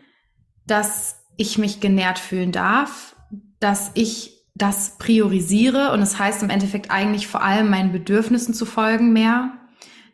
dass 0.66 1.16
ich 1.36 1.58
mich 1.58 1.80
genährt 1.80 2.18
fühlen 2.18 2.52
darf, 2.52 3.16
dass 3.60 3.90
ich 3.94 4.38
das 4.54 4.98
priorisiere 4.98 5.92
und 5.92 6.02
es 6.02 6.12
das 6.12 6.18
heißt 6.18 6.42
im 6.42 6.50
Endeffekt 6.50 6.90
eigentlich 6.90 7.28
vor 7.28 7.42
allem 7.42 7.70
meinen 7.70 7.92
Bedürfnissen 7.92 8.54
zu 8.54 8.66
folgen 8.66 9.12
mehr, 9.12 9.52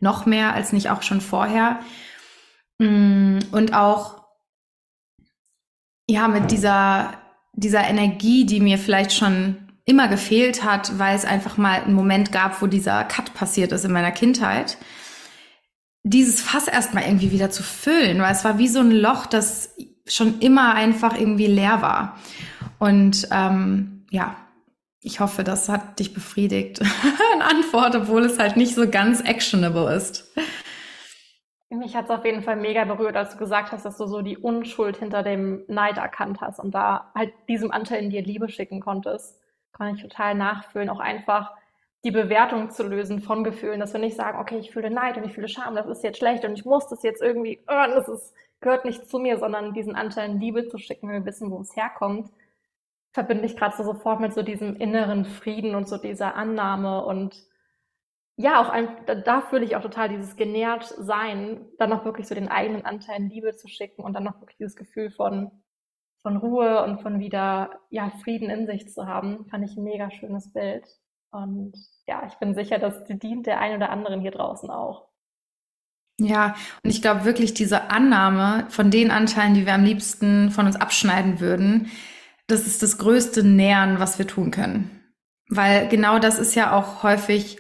noch 0.00 0.26
mehr 0.26 0.52
als 0.52 0.72
nicht 0.72 0.90
auch 0.90 1.02
schon 1.02 1.20
vorher. 1.20 1.80
Mm, 2.78 3.38
und 3.52 3.72
auch 3.72 4.23
ja, 6.08 6.28
mit 6.28 6.50
dieser, 6.50 7.14
dieser 7.52 7.84
Energie, 7.84 8.44
die 8.44 8.60
mir 8.60 8.78
vielleicht 8.78 9.12
schon 9.12 9.56
immer 9.84 10.08
gefehlt 10.08 10.64
hat, 10.64 10.98
weil 10.98 11.16
es 11.16 11.24
einfach 11.24 11.56
mal 11.56 11.82
einen 11.82 11.94
Moment 11.94 12.32
gab, 12.32 12.62
wo 12.62 12.66
dieser 12.66 13.04
Cut 13.04 13.34
passiert 13.34 13.72
ist 13.72 13.84
in 13.84 13.92
meiner 13.92 14.12
Kindheit, 14.12 14.78
dieses 16.02 16.40
Fass 16.40 16.68
erstmal 16.68 17.04
irgendwie 17.04 17.32
wieder 17.32 17.50
zu 17.50 17.62
füllen, 17.62 18.20
weil 18.20 18.32
es 18.32 18.44
war 18.44 18.58
wie 18.58 18.68
so 18.68 18.80
ein 18.80 18.90
Loch, 18.90 19.26
das 19.26 19.74
schon 20.06 20.40
immer 20.40 20.74
einfach 20.74 21.18
irgendwie 21.18 21.46
leer 21.46 21.80
war. 21.80 22.18
Und 22.78 23.28
ähm, 23.30 24.04
ja, 24.10 24.36
ich 25.00 25.20
hoffe, 25.20 25.44
das 25.44 25.68
hat 25.68 25.98
dich 25.98 26.12
befriedigt. 26.12 26.80
Eine 27.34 27.44
Antwort, 27.44 27.94
obwohl 27.94 28.24
es 28.24 28.38
halt 28.38 28.56
nicht 28.56 28.74
so 28.74 28.88
ganz 28.88 29.20
actionable 29.20 29.94
ist. 29.94 30.30
Mich 31.78 31.96
hat 31.96 32.04
es 32.04 32.10
auf 32.10 32.24
jeden 32.24 32.42
Fall 32.42 32.56
mega 32.56 32.84
berührt, 32.84 33.16
als 33.16 33.32
du 33.32 33.38
gesagt 33.38 33.72
hast, 33.72 33.84
dass 33.84 33.96
du 33.96 34.06
so 34.06 34.22
die 34.22 34.38
Unschuld 34.38 34.96
hinter 34.96 35.22
dem 35.22 35.64
Neid 35.68 35.98
erkannt 35.98 36.40
hast 36.40 36.58
und 36.58 36.74
da 36.74 37.10
halt 37.14 37.32
diesem 37.48 37.70
Anteil 37.70 38.02
in 38.02 38.10
dir 38.10 38.22
Liebe 38.22 38.48
schicken 38.48 38.80
konntest. 38.80 39.40
Kann 39.72 39.94
ich 39.94 40.02
total 40.02 40.34
nachfühlen. 40.34 40.88
Auch 40.88 41.00
einfach 41.00 41.52
die 42.04 42.10
Bewertung 42.10 42.70
zu 42.70 42.86
lösen 42.86 43.20
von 43.20 43.44
Gefühlen, 43.44 43.80
dass 43.80 43.94
wir 43.94 44.00
nicht 44.00 44.16
sagen, 44.16 44.38
okay, 44.38 44.58
ich 44.58 44.70
fühle 44.70 44.90
Neid 44.90 45.16
und 45.16 45.24
ich 45.24 45.32
fühle 45.32 45.48
Scham, 45.48 45.74
das 45.74 45.86
ist 45.86 46.04
jetzt 46.04 46.18
schlecht 46.18 46.44
und 46.44 46.52
ich 46.52 46.64
muss 46.66 46.86
das 46.88 47.02
jetzt 47.02 47.22
irgendwie, 47.22 47.60
oh, 47.66 47.86
das 47.88 48.08
ist, 48.08 48.34
gehört 48.60 48.84
nicht 48.84 49.08
zu 49.08 49.18
mir, 49.18 49.38
sondern 49.38 49.72
diesen 49.72 49.96
Anteil 49.96 50.30
in 50.30 50.40
Liebe 50.40 50.68
zu 50.68 50.76
schicken, 50.76 51.08
wenn 51.08 51.24
wir 51.24 51.26
wissen, 51.26 51.50
wo 51.50 51.60
es 51.60 51.74
herkommt, 51.74 52.30
verbinde 53.12 53.46
ich 53.46 53.56
gerade 53.56 53.74
so 53.76 53.84
sofort 53.84 54.20
mit 54.20 54.34
so 54.34 54.42
diesem 54.42 54.76
inneren 54.76 55.24
Frieden 55.24 55.74
und 55.74 55.88
so 55.88 55.96
dieser 55.96 56.34
Annahme 56.34 57.04
und 57.04 57.42
ja, 58.36 58.60
auch 58.60 58.68
ein, 58.68 58.88
da, 59.06 59.14
da 59.14 59.42
fühle 59.42 59.64
ich 59.64 59.76
auch 59.76 59.82
total 59.82 60.08
dieses 60.08 60.36
genährt 60.36 60.84
sein, 60.98 61.66
dann 61.78 61.90
noch 61.90 62.04
wirklich 62.04 62.26
so 62.26 62.34
den 62.34 62.48
eigenen 62.48 62.84
Anteilen 62.84 63.28
Liebe 63.28 63.54
zu 63.54 63.68
schicken 63.68 64.02
und 64.02 64.14
dann 64.14 64.24
noch 64.24 64.40
wirklich 64.40 64.56
dieses 64.56 64.76
Gefühl 64.76 65.10
von, 65.10 65.50
von 66.22 66.36
Ruhe 66.36 66.82
und 66.82 67.00
von 67.00 67.20
wieder, 67.20 67.80
ja, 67.90 68.10
Frieden 68.22 68.50
in 68.50 68.66
sich 68.66 68.88
zu 68.88 69.06
haben, 69.06 69.46
fand 69.50 69.64
ich 69.64 69.76
ein 69.76 69.84
mega 69.84 70.10
schönes 70.10 70.52
Bild. 70.52 70.84
Und 71.30 71.74
ja, 72.06 72.26
ich 72.26 72.34
bin 72.34 72.54
sicher, 72.54 72.78
die 72.78 73.18
dient 73.18 73.46
der 73.46 73.60
einen 73.60 73.76
oder 73.76 73.90
anderen 73.90 74.20
hier 74.20 74.30
draußen 74.30 74.70
auch. 74.70 75.08
Ja, 76.18 76.54
und 76.84 76.90
ich 76.90 77.02
glaube 77.02 77.24
wirklich 77.24 77.54
diese 77.54 77.90
Annahme 77.90 78.66
von 78.70 78.90
den 78.90 79.10
Anteilen, 79.10 79.54
die 79.54 79.66
wir 79.66 79.74
am 79.74 79.84
liebsten 79.84 80.50
von 80.50 80.66
uns 80.66 80.76
abschneiden 80.76 81.40
würden, 81.40 81.90
das 82.46 82.66
ist 82.66 82.82
das 82.82 82.98
größte 82.98 83.42
Nähern, 83.42 83.98
was 83.98 84.18
wir 84.18 84.26
tun 84.26 84.50
können. 84.50 84.90
Weil 85.48 85.88
genau 85.88 86.18
das 86.18 86.38
ist 86.38 86.54
ja 86.54 86.76
auch 86.76 87.02
häufig 87.02 87.58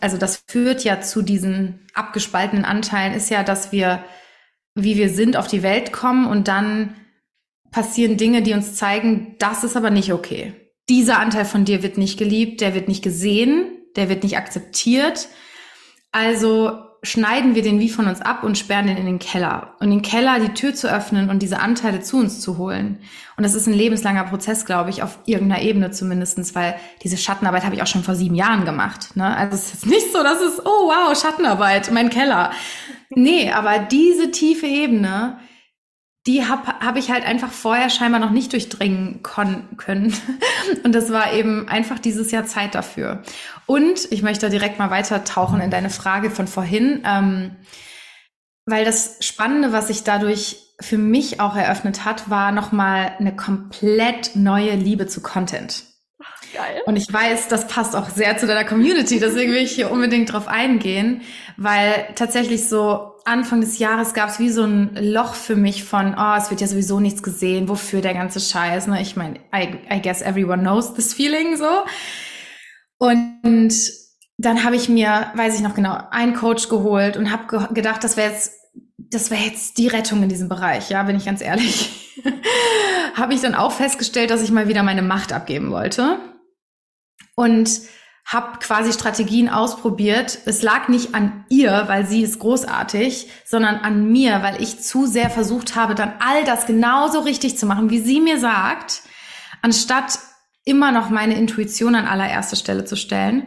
also 0.00 0.16
das 0.16 0.42
führt 0.46 0.84
ja 0.84 1.00
zu 1.00 1.22
diesen 1.22 1.86
abgespaltenen 1.94 2.64
Anteilen, 2.64 3.14
ist 3.14 3.30
ja, 3.30 3.42
dass 3.42 3.72
wir, 3.72 4.04
wie 4.74 4.96
wir 4.96 5.08
sind, 5.08 5.36
auf 5.36 5.46
die 5.48 5.62
Welt 5.62 5.92
kommen 5.92 6.26
und 6.26 6.48
dann 6.48 6.94
passieren 7.70 8.16
Dinge, 8.16 8.42
die 8.42 8.54
uns 8.54 8.74
zeigen, 8.74 9.36
das 9.38 9.64
ist 9.64 9.76
aber 9.76 9.90
nicht 9.90 10.12
okay. 10.12 10.54
Dieser 10.88 11.18
Anteil 11.18 11.44
von 11.44 11.64
dir 11.64 11.82
wird 11.82 11.98
nicht 11.98 12.18
geliebt, 12.18 12.60
der 12.60 12.74
wird 12.74 12.88
nicht 12.88 13.02
gesehen, 13.02 13.66
der 13.96 14.08
wird 14.08 14.22
nicht 14.22 14.36
akzeptiert. 14.36 15.28
Also 16.12 16.85
schneiden 17.02 17.54
wir 17.54 17.62
den 17.62 17.78
wie 17.78 17.88
von 17.88 18.06
uns 18.06 18.20
ab 18.20 18.42
und 18.42 18.58
sperren 18.58 18.86
den 18.86 18.96
in 18.96 19.06
den 19.06 19.18
Keller. 19.18 19.74
Und 19.80 19.90
den 19.90 20.02
Keller 20.02 20.40
die 20.40 20.54
Tür 20.54 20.74
zu 20.74 20.90
öffnen 20.90 21.30
und 21.30 21.40
diese 21.42 21.60
Anteile 21.60 22.00
zu 22.00 22.16
uns 22.18 22.40
zu 22.40 22.58
holen. 22.58 22.98
Und 23.36 23.44
das 23.44 23.54
ist 23.54 23.66
ein 23.66 23.74
lebenslanger 23.74 24.24
Prozess, 24.24 24.64
glaube 24.64 24.90
ich, 24.90 25.02
auf 25.02 25.18
irgendeiner 25.26 25.62
Ebene 25.62 25.90
zumindestens, 25.90 26.54
weil 26.54 26.76
diese 27.02 27.16
Schattenarbeit 27.16 27.64
habe 27.64 27.74
ich 27.74 27.82
auch 27.82 27.86
schon 27.86 28.02
vor 28.02 28.14
sieben 28.14 28.34
Jahren 28.34 28.64
gemacht. 28.64 29.14
Ne? 29.14 29.36
Also 29.36 29.54
es 29.54 29.74
ist 29.74 29.86
nicht 29.86 30.12
so, 30.12 30.22
dass 30.22 30.40
es, 30.40 30.60
oh 30.64 30.88
wow, 30.88 31.16
Schattenarbeit, 31.18 31.90
mein 31.92 32.10
Keller. 32.10 32.50
Nee, 33.10 33.52
aber 33.52 33.78
diese 33.78 34.30
tiefe 34.30 34.66
Ebene, 34.66 35.38
die 36.26 36.44
habe 36.44 36.66
hab 36.80 36.96
ich 36.96 37.10
halt 37.10 37.24
einfach 37.24 37.52
vorher 37.52 37.88
scheinbar 37.88 38.20
noch 38.20 38.30
nicht 38.30 38.52
durchdringen 38.52 39.22
können. 39.22 40.14
Und 40.84 40.94
das 40.94 41.12
war 41.12 41.32
eben 41.32 41.68
einfach 41.68 41.98
dieses 41.98 42.32
Jahr 42.32 42.44
Zeit 42.46 42.74
dafür. 42.74 43.22
Und 43.66 44.10
ich 44.10 44.22
möchte 44.22 44.50
direkt 44.50 44.78
mal 44.78 44.90
weiter 44.90 45.24
tauchen 45.24 45.60
in 45.60 45.70
deine 45.70 45.90
Frage 45.90 46.30
von 46.30 46.48
vorhin, 46.48 47.02
ähm, 47.04 47.56
weil 48.64 48.84
das 48.84 49.18
Spannende, 49.20 49.72
was 49.72 49.86
sich 49.86 50.02
dadurch 50.02 50.56
für 50.80 50.98
mich 50.98 51.40
auch 51.40 51.56
eröffnet 51.56 52.04
hat, 52.04 52.28
war 52.28 52.50
nochmal 52.50 53.12
eine 53.18 53.34
komplett 53.34 54.34
neue 54.34 54.74
Liebe 54.74 55.06
zu 55.06 55.22
Content. 55.22 55.84
Geil. 56.52 56.82
Und 56.86 56.96
ich 56.96 57.12
weiß, 57.12 57.48
das 57.48 57.68
passt 57.68 57.94
auch 57.94 58.08
sehr 58.08 58.36
zu 58.38 58.46
deiner 58.46 58.64
Community, 58.64 59.20
deswegen 59.20 59.52
will 59.52 59.62
ich 59.62 59.72
hier 59.72 59.90
unbedingt 59.90 60.32
drauf 60.32 60.48
eingehen, 60.48 61.22
weil 61.56 62.08
tatsächlich 62.14 62.68
so 62.68 63.15
Anfang 63.26 63.60
des 63.60 63.78
Jahres 63.78 64.14
gab 64.14 64.28
es 64.28 64.38
wie 64.38 64.50
so 64.50 64.62
ein 64.62 64.96
Loch 65.00 65.34
für 65.34 65.56
mich 65.56 65.84
von, 65.84 66.14
oh, 66.18 66.34
es 66.36 66.50
wird 66.50 66.60
ja 66.60 66.66
sowieso 66.66 67.00
nichts 67.00 67.22
gesehen, 67.22 67.68
wofür 67.68 68.00
der 68.00 68.14
ganze 68.14 68.40
Scheiß. 68.40 68.86
Ne? 68.86 69.02
Ich 69.02 69.16
meine, 69.16 69.40
I, 69.54 69.78
I 69.92 70.00
guess 70.00 70.22
everyone 70.22 70.62
knows 70.62 70.94
this 70.94 71.12
feeling 71.12 71.56
so. 71.56 71.84
Und 72.98 73.72
dann 74.38 74.64
habe 74.64 74.76
ich 74.76 74.88
mir, 74.88 75.30
weiß 75.34 75.56
ich 75.56 75.60
noch 75.60 75.74
genau, 75.74 75.98
einen 76.10 76.34
Coach 76.34 76.68
geholt 76.68 77.16
und 77.16 77.32
habe 77.32 77.46
ge 77.48 77.74
gedacht, 77.74 78.04
das 78.04 78.16
wäre 78.16 78.30
jetzt, 78.30 78.52
das 78.96 79.30
wäre 79.30 79.42
jetzt 79.42 79.78
die 79.78 79.88
Rettung 79.88 80.22
in 80.22 80.28
diesem 80.28 80.48
Bereich. 80.48 80.90
Ja, 80.90 81.02
bin 81.02 81.16
ich 81.16 81.24
ganz 81.24 81.40
ehrlich. 81.40 82.12
habe 83.14 83.34
ich 83.34 83.40
dann 83.40 83.54
auch 83.54 83.72
festgestellt, 83.72 84.30
dass 84.30 84.42
ich 84.42 84.52
mal 84.52 84.68
wieder 84.68 84.82
meine 84.82 85.02
Macht 85.02 85.32
abgeben 85.32 85.70
wollte. 85.70 86.18
Und 87.34 87.80
habe 88.26 88.58
quasi 88.58 88.92
Strategien 88.92 89.48
ausprobiert. 89.48 90.40
Es 90.46 90.62
lag 90.62 90.88
nicht 90.88 91.14
an 91.14 91.44
ihr, 91.48 91.84
weil 91.86 92.06
sie 92.06 92.22
ist 92.22 92.40
großartig, 92.40 93.28
sondern 93.44 93.76
an 93.76 94.10
mir, 94.10 94.42
weil 94.42 94.60
ich 94.60 94.80
zu 94.80 95.06
sehr 95.06 95.30
versucht 95.30 95.76
habe, 95.76 95.94
dann 95.94 96.12
all 96.18 96.44
das 96.44 96.66
genauso 96.66 97.20
richtig 97.20 97.56
zu 97.56 97.66
machen, 97.66 97.88
wie 97.88 98.00
sie 98.00 98.20
mir 98.20 98.40
sagt, 98.40 99.02
anstatt 99.62 100.18
immer 100.64 100.90
noch 100.90 101.08
meine 101.08 101.36
Intuition 101.36 101.94
an 101.94 102.06
allererste 102.06 102.56
Stelle 102.56 102.84
zu 102.84 102.96
stellen. 102.96 103.46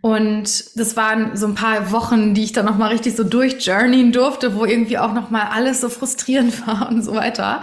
Und 0.00 0.78
das 0.78 0.96
waren 0.96 1.36
so 1.36 1.46
ein 1.46 1.54
paar 1.54 1.92
Wochen, 1.92 2.32
die 2.32 2.44
ich 2.44 2.52
dann 2.52 2.64
noch 2.64 2.78
mal 2.78 2.88
richtig 2.88 3.16
so 3.16 3.24
durchjourneyen 3.24 4.12
durfte, 4.12 4.56
wo 4.56 4.64
irgendwie 4.64 4.98
auch 4.98 5.12
noch 5.12 5.30
mal 5.30 5.48
alles 5.52 5.82
so 5.82 5.90
frustrierend 5.90 6.66
war 6.66 6.88
und 6.88 7.02
so 7.02 7.14
weiter. 7.14 7.62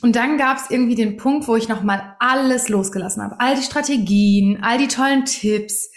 Und 0.00 0.16
dann 0.16 0.38
gab 0.38 0.58
es 0.58 0.70
irgendwie 0.70 0.94
den 0.94 1.16
Punkt, 1.16 1.48
wo 1.48 1.56
ich 1.56 1.68
nochmal 1.68 2.16
alles 2.18 2.68
losgelassen 2.68 3.22
habe. 3.22 3.40
All 3.40 3.56
die 3.56 3.62
Strategien, 3.62 4.62
all 4.62 4.78
die 4.78 4.88
tollen 4.88 5.24
Tipps 5.24 5.90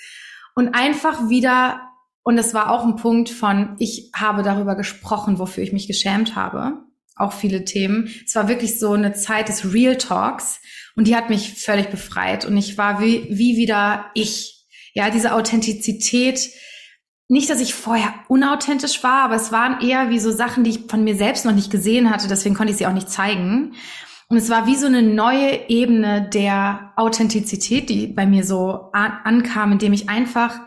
und 0.55 0.73
einfach 0.73 1.29
wieder, 1.29 1.81
und 2.23 2.37
es 2.37 2.53
war 2.53 2.71
auch 2.71 2.83
ein 2.83 2.95
Punkt 2.95 3.29
von, 3.29 3.75
ich 3.79 4.11
habe 4.15 4.43
darüber 4.43 4.75
gesprochen, 4.75 5.39
wofür 5.39 5.63
ich 5.63 5.73
mich 5.73 5.87
geschämt 5.87 6.35
habe. 6.35 6.83
Auch 7.15 7.33
viele 7.33 7.65
Themen. 7.65 8.09
Es 8.25 8.35
war 8.35 8.47
wirklich 8.47 8.79
so 8.79 8.91
eine 8.91 9.13
Zeit 9.13 9.49
des 9.49 9.73
Real 9.73 9.97
Talks 9.97 10.59
und 10.95 11.07
die 11.07 11.15
hat 11.15 11.29
mich 11.29 11.53
völlig 11.53 11.89
befreit 11.89 12.45
und 12.45 12.57
ich 12.57 12.77
war 12.77 13.01
wie, 13.01 13.27
wie 13.29 13.57
wieder 13.57 14.05
ich. 14.13 14.65
Ja, 14.93 15.09
diese 15.11 15.33
Authentizität, 15.33 16.49
nicht, 17.29 17.49
dass 17.49 17.59
ich 17.59 17.73
vorher 17.73 18.13
unauthentisch 18.29 19.03
war, 19.03 19.23
aber 19.23 19.35
es 19.35 19.51
waren 19.51 19.81
eher 19.81 20.09
wie 20.09 20.19
so 20.19 20.31
Sachen, 20.31 20.63
die 20.63 20.69
ich 20.71 20.79
von 20.87 21.03
mir 21.03 21.15
selbst 21.15 21.45
noch 21.45 21.53
nicht 21.53 21.71
gesehen 21.71 22.09
hatte, 22.09 22.27
deswegen 22.27 22.55
konnte 22.55 22.71
ich 22.71 22.77
sie 22.77 22.87
auch 22.87 22.93
nicht 22.93 23.09
zeigen. 23.09 23.73
Und 24.29 24.37
es 24.37 24.49
war 24.49 24.65
wie 24.65 24.75
so 24.75 24.87
eine 24.87 25.01
neue 25.01 25.69
Ebene 25.69 26.29
der 26.33 26.91
Authentizität, 26.95 27.89
die 27.89 28.07
bei 28.07 28.25
mir 28.25 28.43
so 28.43 28.89
an 28.93 29.13
ankam, 29.23 29.73
indem 29.73 29.93
ich 29.93 30.09
einfach 30.09 30.59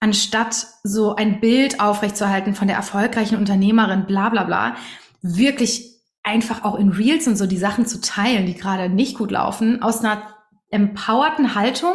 anstatt 0.00 0.66
so 0.82 1.14
ein 1.14 1.40
Bild 1.40 1.80
aufrechtzuerhalten 1.80 2.54
von 2.54 2.68
der 2.68 2.76
erfolgreichen 2.76 3.36
Unternehmerin, 3.36 4.06
bla 4.06 4.28
bla 4.28 4.44
bla, 4.44 4.76
wirklich 5.22 5.96
einfach 6.22 6.64
auch 6.64 6.76
in 6.76 6.90
Reels 6.90 7.26
und 7.26 7.36
so 7.36 7.46
die 7.46 7.56
Sachen 7.56 7.86
zu 7.86 8.00
teilen, 8.00 8.46
die 8.46 8.54
gerade 8.54 8.88
nicht 8.88 9.16
gut 9.16 9.30
laufen, 9.30 9.82
aus 9.82 10.00
einer 10.00 10.22
empowerten 10.70 11.54
Haltung, 11.54 11.94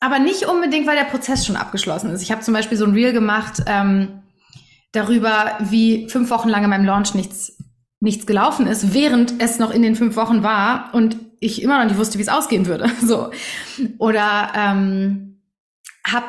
aber 0.00 0.18
nicht 0.18 0.44
unbedingt, 0.44 0.86
weil 0.86 0.96
der 0.96 1.04
Prozess 1.04 1.46
schon 1.46 1.56
abgeschlossen 1.56 2.10
ist. 2.10 2.22
Ich 2.22 2.30
habe 2.30 2.42
zum 2.42 2.54
Beispiel 2.54 2.76
so 2.76 2.84
ein 2.84 2.92
Reel 2.92 3.12
gemacht 3.12 3.62
ähm, 3.66 4.22
darüber, 4.92 5.56
wie 5.60 6.08
fünf 6.08 6.30
Wochen 6.30 6.48
lang 6.48 6.64
in 6.64 6.70
meinem 6.70 6.84
Launch 6.84 7.14
nichts, 7.14 7.56
nichts 8.00 8.26
gelaufen 8.26 8.66
ist, 8.66 8.92
während 8.92 9.40
es 9.42 9.58
noch 9.58 9.70
in 9.70 9.82
den 9.82 9.96
fünf 9.96 10.16
Wochen 10.16 10.42
war 10.42 10.94
und 10.94 11.16
ich 11.40 11.62
immer 11.62 11.78
noch 11.78 11.86
nicht 11.86 11.98
wusste, 11.98 12.18
wie 12.18 12.22
es 12.22 12.28
ausgehen 12.28 12.66
würde. 12.66 12.90
So. 13.00 13.30
Oder 13.98 14.52
ähm, 14.54 15.42
hab, 16.04 16.24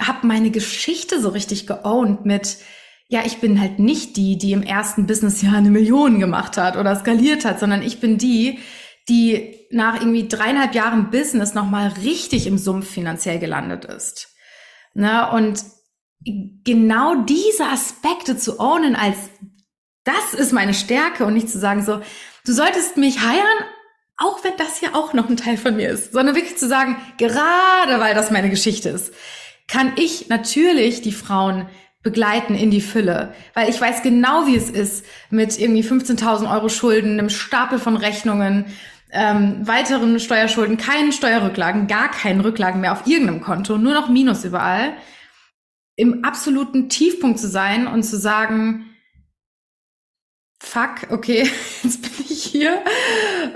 hab 0.00 0.24
meine 0.24 0.50
Geschichte 0.50 1.20
so 1.20 1.28
richtig 1.30 1.66
geowned 1.66 2.24
mit, 2.24 2.58
ja, 3.08 3.22
ich 3.24 3.38
bin 3.38 3.60
halt 3.60 3.78
nicht 3.78 4.16
die, 4.16 4.38
die 4.38 4.52
im 4.52 4.62
ersten 4.62 5.06
Businessjahr 5.06 5.56
eine 5.56 5.70
Million 5.70 6.18
gemacht 6.18 6.56
hat 6.56 6.76
oder 6.76 6.96
skaliert 6.96 7.44
hat, 7.44 7.60
sondern 7.60 7.82
ich 7.82 8.00
bin 8.00 8.18
die, 8.18 8.58
die 9.08 9.66
nach 9.70 10.00
irgendwie 10.00 10.28
dreieinhalb 10.28 10.74
Jahren 10.74 11.10
Business 11.10 11.54
nochmal 11.54 11.88
richtig 12.02 12.46
im 12.46 12.58
Sumpf 12.58 12.88
finanziell 12.88 13.38
gelandet 13.38 13.84
ist. 13.84 14.34
Ne? 14.94 15.30
Und 15.30 15.64
genau 16.64 17.14
diese 17.16 17.66
Aspekte 17.66 18.36
zu 18.36 18.58
ownen 18.58 18.96
als 18.96 19.16
das 20.04 20.34
ist 20.38 20.52
meine 20.52 20.74
Stärke 20.74 21.24
und 21.24 21.34
nicht 21.34 21.48
zu 21.48 21.58
sagen 21.58 21.82
so, 21.82 22.00
du 22.44 22.52
solltest 22.52 22.96
mich 22.96 23.20
heiern, 23.20 23.64
auch 24.16 24.44
wenn 24.44 24.56
das 24.58 24.80
ja 24.80 24.94
auch 24.94 25.12
noch 25.12 25.28
ein 25.28 25.36
Teil 25.36 25.56
von 25.56 25.76
mir 25.76 25.90
ist, 25.90 26.12
sondern 26.12 26.36
wirklich 26.36 26.56
zu 26.56 26.68
sagen, 26.68 26.96
gerade 27.18 28.00
weil 28.00 28.14
das 28.14 28.30
meine 28.30 28.50
Geschichte 28.50 28.90
ist, 28.90 29.12
kann 29.66 29.92
ich 29.96 30.28
natürlich 30.28 31.00
die 31.00 31.12
Frauen 31.12 31.68
begleiten 32.02 32.54
in 32.54 32.70
die 32.70 32.82
Fülle, 32.82 33.34
weil 33.54 33.70
ich 33.70 33.80
weiß 33.80 34.02
genau, 34.02 34.46
wie 34.46 34.56
es 34.56 34.68
ist 34.68 35.06
mit 35.30 35.58
irgendwie 35.58 35.82
15.000 35.82 36.52
Euro 36.52 36.68
Schulden, 36.68 37.18
einem 37.18 37.30
Stapel 37.30 37.78
von 37.78 37.96
Rechnungen, 37.96 38.66
ähm, 39.14 39.66
weiteren 39.66 40.18
Steuerschulden, 40.20 40.76
keinen 40.76 41.12
Steuerrücklagen, 41.12 41.86
gar 41.86 42.10
keinen 42.10 42.40
Rücklagen 42.40 42.80
mehr 42.80 42.92
auf 42.92 43.06
irgendeinem 43.06 43.40
Konto, 43.40 43.78
nur 43.78 43.94
noch 43.94 44.08
Minus 44.08 44.44
überall, 44.44 44.94
im 45.96 46.24
absoluten 46.24 46.88
Tiefpunkt 46.88 47.38
zu 47.38 47.48
sein 47.48 47.86
und 47.86 48.02
zu 48.02 48.18
sagen, 48.18 48.86
fuck, 50.60 51.10
okay, 51.10 51.48
jetzt 51.82 52.02
bin 52.02 52.26
ich 52.28 52.44
hier, 52.44 52.82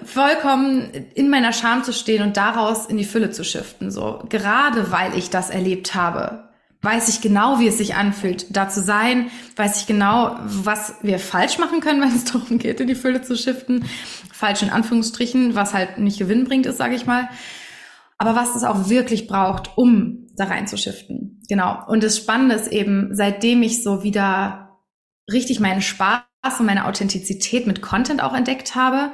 vollkommen 0.05 0.91
in 1.15 1.29
meiner 1.29 1.53
Scham 1.53 1.83
zu 1.83 1.93
stehen 1.93 2.23
und 2.23 2.37
daraus 2.37 2.87
in 2.87 2.97
die 2.97 3.05
Fülle 3.05 3.31
zu 3.31 3.45
shiften, 3.45 3.91
so. 3.91 4.23
Gerade 4.29 4.93
weil 4.93 5.19
ich 5.19 5.31
das 5.31 5.51
erlebt 5.51 5.95
habe, 5.95 6.48
weiß 6.83 7.09
ich 7.09 7.21
genau, 7.21 7.59
wie 7.59 7.69
es 7.69 7.79
sich 7.79 7.95
anfühlt, 7.95 8.57
da 8.57 8.69
zu 8.69 8.83
sein, 8.83 9.31
weiß 9.57 9.81
ich 9.81 9.87
genau, 9.87 10.37
was 10.45 10.95
wir 11.03 11.19
falsch 11.19 11.59
machen 11.59 11.81
können, 11.81 12.01
wenn 12.03 12.15
es 12.15 12.25
darum 12.25 12.59
geht, 12.59 12.81
in 12.81 12.87
die 12.87 12.95
Fülle 12.95 13.23
zu 13.23 13.37
shiften. 13.37 13.85
Falsch 14.33 14.63
in 14.63 14.71
Anführungsstrichen, 14.71 15.55
was 15.55 15.75
halt 15.75 15.99
nicht 15.99 16.19
gewinnbringend 16.19 16.67
ist, 16.67 16.79
sage 16.79 16.95
ich 16.95 17.07
mal. 17.07 17.29
Aber 18.19 18.35
was 18.35 18.57
es 18.57 18.65
auch 18.65 18.89
wirklich 18.89 19.27
braucht, 19.27 19.77
um 19.77 20.27
da 20.37 20.45
rein 20.45 20.67
zu 20.67 20.77
shiften. 20.77 21.41
Genau. 21.49 21.85
Und 21.87 22.03
das 22.03 22.17
Spannende 22.17 22.55
ist 22.55 22.69
eben, 22.69 23.11
seitdem 23.13 23.63
ich 23.63 23.83
so 23.83 24.03
wieder 24.03 24.79
richtig 25.31 25.61
meinen 25.61 25.83
Spaß 25.83 26.23
und 26.59 26.67
meine 26.67 26.87
Authentizität 26.87 27.67
mit 27.67 27.83
Content 27.83 28.23
auch 28.23 28.35
entdeckt 28.35 28.75
habe, 28.75 29.13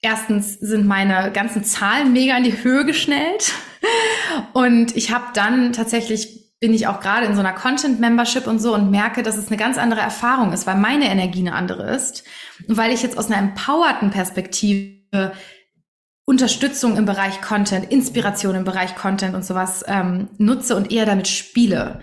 erstens 0.00 0.54
sind 0.60 0.86
meine 0.86 1.32
ganzen 1.32 1.64
Zahlen 1.64 2.12
mega 2.12 2.36
in 2.36 2.44
die 2.44 2.62
Höhe 2.62 2.84
geschnellt. 2.84 3.52
Und 4.52 4.96
ich 4.96 5.10
habe 5.12 5.26
dann 5.34 5.72
tatsächlich 5.72 6.43
bin 6.64 6.72
ich 6.72 6.86
auch 6.86 7.00
gerade 7.00 7.26
in 7.26 7.34
so 7.34 7.40
einer 7.40 7.52
Content-Membership 7.52 8.46
und 8.46 8.58
so 8.58 8.72
und 8.72 8.90
merke, 8.90 9.22
dass 9.22 9.36
es 9.36 9.48
eine 9.48 9.58
ganz 9.58 9.76
andere 9.76 10.00
Erfahrung 10.00 10.50
ist, 10.54 10.66
weil 10.66 10.76
meine 10.76 11.10
Energie 11.10 11.40
eine 11.40 11.52
andere 11.52 11.94
ist. 11.94 12.24
Und 12.66 12.78
weil 12.78 12.90
ich 12.90 13.02
jetzt 13.02 13.18
aus 13.18 13.26
einer 13.26 13.36
empowerten 13.36 14.10
Perspektive 14.10 15.32
Unterstützung 16.24 16.96
im 16.96 17.04
Bereich 17.04 17.42
Content, 17.42 17.92
Inspiration 17.92 18.54
im 18.54 18.64
Bereich 18.64 18.96
Content 18.96 19.34
und 19.34 19.44
sowas 19.44 19.84
ähm, 19.86 20.28
nutze 20.38 20.74
und 20.74 20.90
eher 20.90 21.04
damit 21.04 21.28
spiele. 21.28 22.00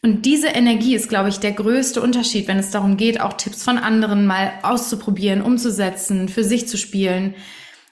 Und 0.00 0.26
diese 0.26 0.46
Energie 0.46 0.94
ist, 0.94 1.08
glaube 1.08 1.28
ich, 1.28 1.40
der 1.40 1.50
größte 1.50 2.00
Unterschied, 2.00 2.46
wenn 2.46 2.60
es 2.60 2.70
darum 2.70 2.96
geht, 2.96 3.20
auch 3.20 3.32
Tipps 3.32 3.64
von 3.64 3.78
anderen 3.78 4.26
mal 4.26 4.52
auszuprobieren, 4.62 5.42
umzusetzen, 5.42 6.28
für 6.28 6.44
sich 6.44 6.68
zu 6.68 6.78
spielen, 6.78 7.34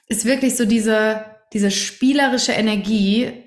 ist 0.07 0.23
wirklich 0.23 0.55
so 0.55 0.63
diese, 0.63 1.25
diese 1.51 1.69
spielerische 1.69 2.53
Energie, 2.53 3.43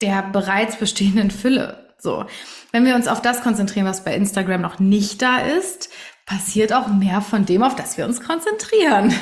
der 0.00 0.22
bereits 0.22 0.76
bestehenden 0.76 1.30
Fülle. 1.30 1.88
So. 1.98 2.24
Wenn 2.70 2.84
wir 2.84 2.94
uns 2.94 3.08
auf 3.08 3.22
das 3.22 3.42
konzentrieren, 3.42 3.86
was 3.86 4.04
bei 4.04 4.14
Instagram 4.14 4.60
noch 4.60 4.78
nicht 4.78 5.20
da 5.22 5.38
ist, 5.38 5.90
passiert 6.26 6.72
auch 6.72 6.88
mehr 6.88 7.22
von 7.22 7.46
dem, 7.46 7.62
auf 7.62 7.74
das 7.74 7.96
wir 7.96 8.04
uns 8.04 8.20
konzentrieren. 8.20 9.12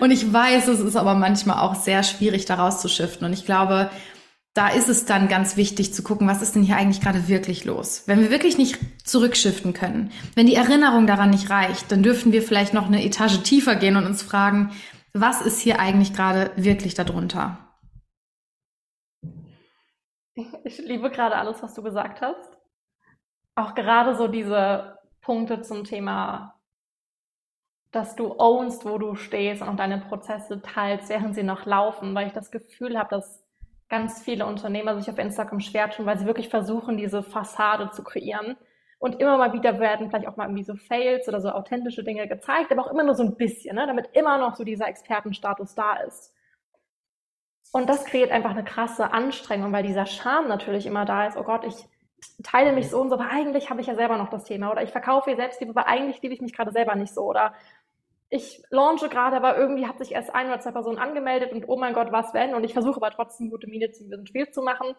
Und 0.00 0.12
ich 0.12 0.32
weiß, 0.32 0.68
es 0.68 0.80
ist 0.80 0.96
aber 0.96 1.14
manchmal 1.14 1.58
auch 1.58 1.74
sehr 1.74 2.02
schwierig, 2.04 2.44
da 2.44 2.54
rauszuschiften. 2.54 3.26
Und 3.26 3.32
ich 3.32 3.44
glaube, 3.44 3.90
da 4.54 4.68
ist 4.68 4.88
es 4.88 5.04
dann 5.04 5.28
ganz 5.28 5.56
wichtig 5.56 5.92
zu 5.92 6.02
gucken, 6.02 6.28
was 6.28 6.40
ist 6.40 6.54
denn 6.54 6.62
hier 6.62 6.76
eigentlich 6.76 7.02
gerade 7.02 7.28
wirklich 7.28 7.64
los? 7.64 8.04
Wenn 8.06 8.20
wir 8.20 8.30
wirklich 8.30 8.56
nicht 8.56 8.78
zurückschiften 9.04 9.74
können, 9.74 10.12
wenn 10.34 10.46
die 10.46 10.54
Erinnerung 10.54 11.06
daran 11.06 11.30
nicht 11.30 11.50
reicht, 11.50 11.92
dann 11.92 12.02
dürfen 12.02 12.32
wir 12.32 12.42
vielleicht 12.42 12.72
noch 12.72 12.86
eine 12.86 13.04
Etage 13.04 13.42
tiefer 13.42 13.74
gehen 13.74 13.96
und 13.96 14.06
uns 14.06 14.22
fragen, 14.22 14.70
was 15.12 15.42
ist 15.42 15.60
hier 15.60 15.80
eigentlich 15.80 16.14
gerade 16.14 16.52
wirklich 16.56 16.94
darunter? 16.94 17.65
Ich 20.64 20.78
liebe 20.78 21.10
gerade 21.10 21.36
alles, 21.36 21.62
was 21.62 21.74
du 21.74 21.82
gesagt 21.82 22.20
hast. 22.20 22.58
Auch 23.54 23.74
gerade 23.74 24.14
so 24.14 24.28
diese 24.28 24.98
Punkte 25.22 25.62
zum 25.62 25.84
Thema, 25.84 26.54
dass 27.90 28.16
du 28.16 28.38
ownst, 28.38 28.84
wo 28.84 28.98
du 28.98 29.14
stehst 29.14 29.62
und 29.62 29.78
deine 29.78 29.98
Prozesse 29.98 30.60
teilst, 30.60 31.08
während 31.08 31.34
sie 31.34 31.42
noch 31.42 31.64
laufen, 31.64 32.14
weil 32.14 32.26
ich 32.26 32.32
das 32.34 32.50
Gefühl 32.50 32.98
habe, 32.98 33.08
dass 33.10 33.42
ganz 33.88 34.22
viele 34.22 34.46
Unternehmer 34.46 34.98
sich 34.98 35.10
auf 35.10 35.18
Instagram 35.18 35.60
schwer 35.60 35.90
tun, 35.90 36.06
weil 36.06 36.18
sie 36.18 36.26
wirklich 36.26 36.48
versuchen, 36.48 36.96
diese 36.96 37.22
Fassade 37.22 37.90
zu 37.92 38.02
kreieren. 38.02 38.56
Und 38.98 39.20
immer 39.20 39.38
mal 39.38 39.52
wieder 39.52 39.78
werden 39.78 40.10
vielleicht 40.10 40.26
auch 40.26 40.36
mal 40.36 40.46
irgendwie 40.46 40.64
so 40.64 40.74
Fails 40.74 41.28
oder 41.28 41.40
so 41.40 41.50
authentische 41.50 42.02
Dinge 42.02 42.26
gezeigt, 42.28 42.72
aber 42.72 42.84
auch 42.84 42.90
immer 42.90 43.04
nur 43.04 43.14
so 43.14 43.22
ein 43.22 43.36
bisschen, 43.36 43.76
ne, 43.76 43.86
damit 43.86 44.08
immer 44.14 44.38
noch 44.38 44.56
so 44.56 44.64
dieser 44.64 44.88
Expertenstatus 44.88 45.74
da 45.74 45.96
ist. 45.96 46.34
Und 47.72 47.88
das 47.88 48.04
kreiert 48.04 48.30
einfach 48.30 48.50
eine 48.50 48.64
krasse 48.64 49.12
Anstrengung, 49.12 49.72
weil 49.72 49.82
dieser 49.82 50.06
Charme 50.06 50.48
natürlich 50.48 50.86
immer 50.86 51.04
da 51.04 51.26
ist. 51.26 51.36
Oh 51.36 51.42
Gott, 51.42 51.64
ich 51.64 51.88
teile 52.42 52.72
mich 52.72 52.90
so 52.90 53.00
und 53.00 53.10
so, 53.10 53.16
aber 53.16 53.30
eigentlich 53.30 53.70
habe 53.70 53.80
ich 53.80 53.86
ja 53.86 53.94
selber 53.94 54.16
noch 54.16 54.30
das 54.30 54.44
Thema. 54.44 54.70
Oder 54.70 54.82
ich 54.82 54.90
verkaufe 54.90 55.30
selbst 55.30 55.58
Selbstliebe, 55.58 55.70
aber 55.78 55.86
eigentlich 55.86 56.22
liebe 56.22 56.34
ich 56.34 56.40
mich 56.40 56.54
gerade 56.54 56.72
selber 56.72 56.94
nicht 56.94 57.12
so. 57.12 57.22
Oder 57.22 57.54
ich 58.28 58.62
launche 58.70 59.08
gerade, 59.08 59.36
aber 59.36 59.56
irgendwie 59.56 59.86
hat 59.86 59.98
sich 59.98 60.12
erst 60.12 60.34
ein 60.34 60.48
oder 60.48 60.60
zwei 60.60 60.72
Personen 60.72 60.98
angemeldet 60.98 61.52
und 61.52 61.68
oh 61.68 61.76
mein 61.76 61.94
Gott, 61.94 62.10
was 62.10 62.34
wenn? 62.34 62.54
Und 62.54 62.64
ich 62.64 62.72
versuche 62.72 62.96
aber 62.96 63.10
trotzdem 63.10 63.50
gute 63.50 63.68
Miene 63.68 63.90
zu 63.92 64.04
diesem 64.04 64.26
Spiel 64.26 64.50
zu 64.50 64.62
machen. 64.62 64.94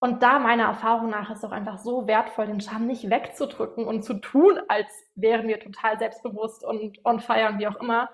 Und 0.00 0.22
da 0.22 0.38
meiner 0.38 0.64
Erfahrung 0.64 1.08
nach 1.10 1.30
ist 1.30 1.38
es 1.38 1.44
auch 1.44 1.52
einfach 1.52 1.78
so 1.78 2.06
wertvoll, 2.06 2.46
den 2.46 2.60
Charme 2.60 2.86
nicht 2.86 3.08
wegzudrücken 3.08 3.86
und 3.86 4.02
zu 4.02 4.14
tun, 4.14 4.60
als 4.68 4.88
wären 5.14 5.48
wir 5.48 5.60
total 5.60 5.98
selbstbewusst 5.98 6.64
und 6.64 7.02
on 7.04 7.20
fire 7.20 7.48
und 7.48 7.58
wie 7.58 7.68
auch 7.68 7.80
immer, 7.80 8.10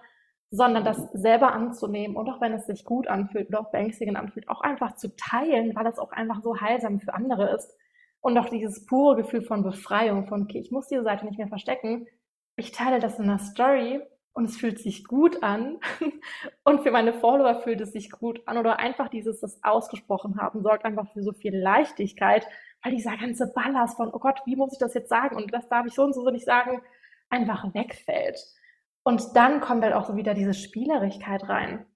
sondern 0.50 0.84
das 0.84 0.98
selber 1.12 1.52
anzunehmen 1.52 2.16
und 2.16 2.28
auch 2.28 2.40
wenn 2.40 2.52
es 2.52 2.66
sich 2.66 2.84
gut 2.84 3.06
anfühlt 3.06 3.48
oder 3.48 3.60
auch 3.60 3.70
beängstigend 3.70 4.16
anfühlt, 4.16 4.48
auch 4.48 4.60
einfach 4.62 4.96
zu 4.96 5.14
teilen, 5.16 5.74
weil 5.76 5.86
es 5.86 5.98
auch 5.98 6.10
einfach 6.10 6.42
so 6.42 6.60
heilsam 6.60 6.98
für 6.98 7.14
andere 7.14 7.54
ist. 7.54 7.72
Und 8.20 8.36
auch 8.36 8.48
dieses 8.48 8.84
pure 8.84 9.16
Gefühl 9.16 9.42
von 9.42 9.62
Befreiung, 9.62 10.26
von, 10.26 10.42
okay, 10.42 10.58
ich 10.58 10.72
muss 10.72 10.88
diese 10.88 11.04
Seite 11.04 11.24
nicht 11.24 11.38
mehr 11.38 11.48
verstecken. 11.48 12.06
Ich 12.56 12.72
teile 12.72 12.98
das 12.98 13.18
in 13.18 13.24
einer 13.24 13.38
Story 13.38 14.02
und 14.32 14.44
es 14.44 14.56
fühlt 14.56 14.78
sich 14.78 15.06
gut 15.06 15.42
an. 15.42 15.78
Und 16.64 16.82
für 16.82 16.90
meine 16.90 17.14
Follower 17.14 17.62
fühlt 17.62 17.80
es 17.80 17.92
sich 17.92 18.10
gut 18.10 18.46
an. 18.46 18.58
Oder 18.58 18.78
einfach 18.78 19.08
dieses, 19.08 19.40
das 19.40 19.62
ausgesprochen 19.64 20.38
haben, 20.40 20.62
sorgt 20.62 20.84
einfach 20.84 21.10
für 21.12 21.22
so 21.22 21.32
viel 21.32 21.56
Leichtigkeit, 21.56 22.46
weil 22.82 22.94
dieser 22.94 23.16
ganze 23.16 23.50
Ballast 23.52 23.96
von, 23.96 24.10
oh 24.12 24.18
Gott, 24.18 24.40
wie 24.46 24.56
muss 24.56 24.72
ich 24.72 24.78
das 24.78 24.94
jetzt 24.94 25.08
sagen? 25.08 25.36
Und 25.36 25.52
das 25.52 25.68
darf 25.68 25.86
ich 25.86 25.94
so 25.94 26.04
und 26.04 26.14
so 26.14 26.28
nicht 26.30 26.44
sagen, 26.44 26.82
einfach 27.28 27.72
wegfällt. 27.74 28.38
Und 29.02 29.36
dann 29.36 29.60
kommt 29.60 29.82
halt 29.82 29.94
auch 29.94 30.06
so 30.06 30.16
wieder 30.16 30.34
diese 30.34 30.54
Spielerigkeit 30.54 31.48
rein. 31.48 31.86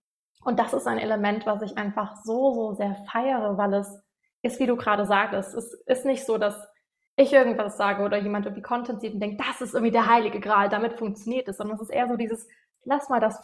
Und 0.44 0.58
das 0.58 0.72
ist 0.72 0.86
ein 0.86 0.98
Element, 0.98 1.46
was 1.46 1.62
ich 1.62 1.76
einfach 1.78 2.16
so, 2.24 2.52
so 2.52 2.72
sehr 2.74 2.96
feiere, 3.10 3.56
weil 3.56 3.74
es 3.74 4.02
ist, 4.42 4.60
wie 4.60 4.66
du 4.66 4.76
gerade 4.76 5.06
sagtest, 5.06 5.54
es 5.54 5.72
ist 5.86 6.04
nicht 6.04 6.24
so, 6.24 6.38
dass 6.38 6.68
ich 7.16 7.32
irgendwas 7.32 7.76
sage 7.76 8.02
oder 8.02 8.18
jemand 8.18 8.46
irgendwie 8.46 8.62
Content 8.62 9.00
sieht 9.00 9.14
und 9.14 9.20
denkt, 9.20 9.40
das 9.40 9.60
ist 9.60 9.74
irgendwie 9.74 9.92
der 9.92 10.08
heilige 10.08 10.40
Gral, 10.40 10.68
damit 10.68 10.94
funktioniert 10.94 11.48
es, 11.48 11.56
sondern 11.56 11.76
es 11.76 11.82
ist 11.82 11.90
eher 11.90 12.08
so 12.08 12.16
dieses, 12.16 12.46
lass 12.84 13.08
mal 13.08 13.20
das 13.20 13.40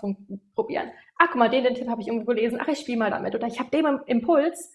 probieren. 0.54 0.90
Ach, 1.18 1.28
guck 1.28 1.36
mal, 1.36 1.48
den, 1.48 1.64
den 1.64 1.74
Tipp 1.74 1.88
habe 1.88 2.02
ich 2.02 2.08
irgendwo 2.08 2.26
gelesen, 2.26 2.58
ach, 2.60 2.68
ich 2.68 2.80
spiele 2.80 2.98
mal 2.98 3.10
damit 3.10 3.34
oder 3.34 3.46
ich 3.46 3.60
habe 3.60 3.70
den 3.70 3.86
Impuls 4.06 4.72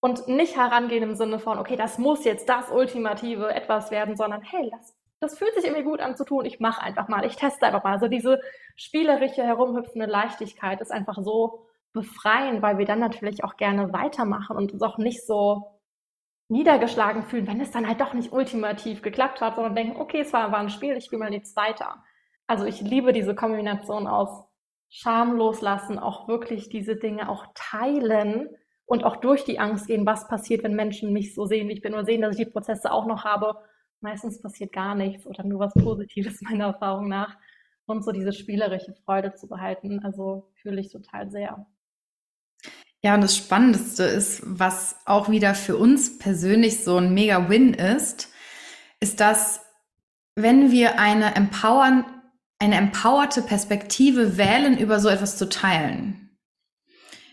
und 0.00 0.26
nicht 0.26 0.56
herangehen 0.56 1.02
im 1.02 1.14
Sinne 1.14 1.38
von, 1.38 1.58
okay, 1.58 1.76
das 1.76 1.98
muss 1.98 2.24
jetzt 2.24 2.48
das 2.48 2.70
ultimative 2.70 3.54
etwas 3.54 3.90
werden, 3.90 4.16
sondern 4.16 4.42
hey, 4.42 4.68
lass 4.72 4.96
das 5.22 5.38
fühlt 5.38 5.54
sich 5.54 5.64
irgendwie 5.64 5.84
gut 5.84 6.00
an 6.00 6.16
zu 6.16 6.24
tun. 6.24 6.44
Ich 6.44 6.58
mache 6.58 6.82
einfach 6.82 7.06
mal, 7.06 7.24
ich 7.24 7.36
teste 7.36 7.64
einfach 7.64 7.84
mal. 7.84 7.92
Also 7.92 8.08
diese 8.08 8.40
spielerische, 8.74 9.44
herumhüpfende 9.44 10.06
Leichtigkeit 10.06 10.80
ist 10.80 10.90
einfach 10.90 11.18
so 11.22 11.66
befreiend, 11.92 12.60
weil 12.60 12.78
wir 12.78 12.86
dann 12.86 12.98
natürlich 12.98 13.44
auch 13.44 13.56
gerne 13.56 13.92
weitermachen 13.92 14.56
und 14.56 14.72
uns 14.72 14.82
auch 14.82 14.98
nicht 14.98 15.24
so 15.24 15.78
niedergeschlagen 16.48 17.22
fühlen, 17.22 17.46
wenn 17.46 17.60
es 17.60 17.70
dann 17.70 17.86
halt 17.86 18.00
doch 18.00 18.14
nicht 18.14 18.32
ultimativ 18.32 19.00
geklappt 19.00 19.40
hat, 19.40 19.54
sondern 19.54 19.76
denken, 19.76 20.00
okay, 20.00 20.20
es 20.20 20.32
war, 20.32 20.50
war 20.50 20.58
ein 20.58 20.70
Spiel, 20.70 20.96
ich 20.96 21.04
spiele 21.04 21.20
mal 21.20 21.32
jetzt 21.32 21.56
weiter. 21.56 22.02
Also 22.48 22.64
ich 22.64 22.80
liebe 22.80 23.12
diese 23.12 23.36
Kombination 23.36 24.08
aus 24.08 24.44
Scham 24.90 25.36
loslassen, 25.36 25.98
auch 25.98 26.26
wirklich 26.26 26.68
diese 26.68 26.96
Dinge 26.96 27.28
auch 27.28 27.46
teilen 27.54 28.50
und 28.86 29.04
auch 29.04 29.16
durch 29.16 29.44
die 29.44 29.60
Angst 29.60 29.86
gehen, 29.86 30.04
was 30.04 30.26
passiert, 30.26 30.64
wenn 30.64 30.74
Menschen 30.74 31.12
mich 31.12 31.34
so 31.34 31.46
sehen, 31.46 31.68
wie 31.68 31.74
ich 31.74 31.80
bin, 31.80 31.94
oder 31.94 32.04
sehen, 32.04 32.22
dass 32.22 32.36
ich 32.36 32.44
die 32.44 32.52
Prozesse 32.52 32.92
auch 32.92 33.06
noch 33.06 33.24
habe 33.24 33.56
meistens 34.02 34.40
passiert 34.40 34.72
gar 34.72 34.94
nichts 34.94 35.26
oder 35.26 35.44
nur 35.44 35.60
was 35.60 35.74
Positives 35.74 36.40
meiner 36.42 36.66
Erfahrung 36.66 37.08
nach. 37.08 37.36
Und 37.86 38.04
so 38.04 38.12
diese 38.12 38.32
spielerische 38.32 38.94
Freude 39.04 39.34
zu 39.34 39.48
behalten, 39.48 40.00
also 40.04 40.50
fühle 40.62 40.80
ich 40.80 40.92
total 40.92 41.30
sehr. 41.30 41.66
Ja, 43.02 43.14
und 43.14 43.22
das 43.22 43.36
Spannendste 43.36 44.04
ist, 44.04 44.42
was 44.44 44.96
auch 45.06 45.28
wieder 45.28 45.54
für 45.56 45.76
uns 45.76 46.18
persönlich 46.18 46.84
so 46.84 46.98
ein 46.98 47.12
mega 47.12 47.48
Win 47.48 47.74
ist, 47.74 48.30
ist, 49.00 49.18
dass 49.18 49.60
wenn 50.36 50.70
wir 50.70 51.00
eine 51.00 51.34
empowern, 51.34 52.04
eine 52.60 52.76
empowerte 52.76 53.42
Perspektive 53.42 54.36
wählen, 54.36 54.78
über 54.78 55.00
so 55.00 55.08
etwas 55.08 55.36
zu 55.36 55.48
teilen, 55.48 56.38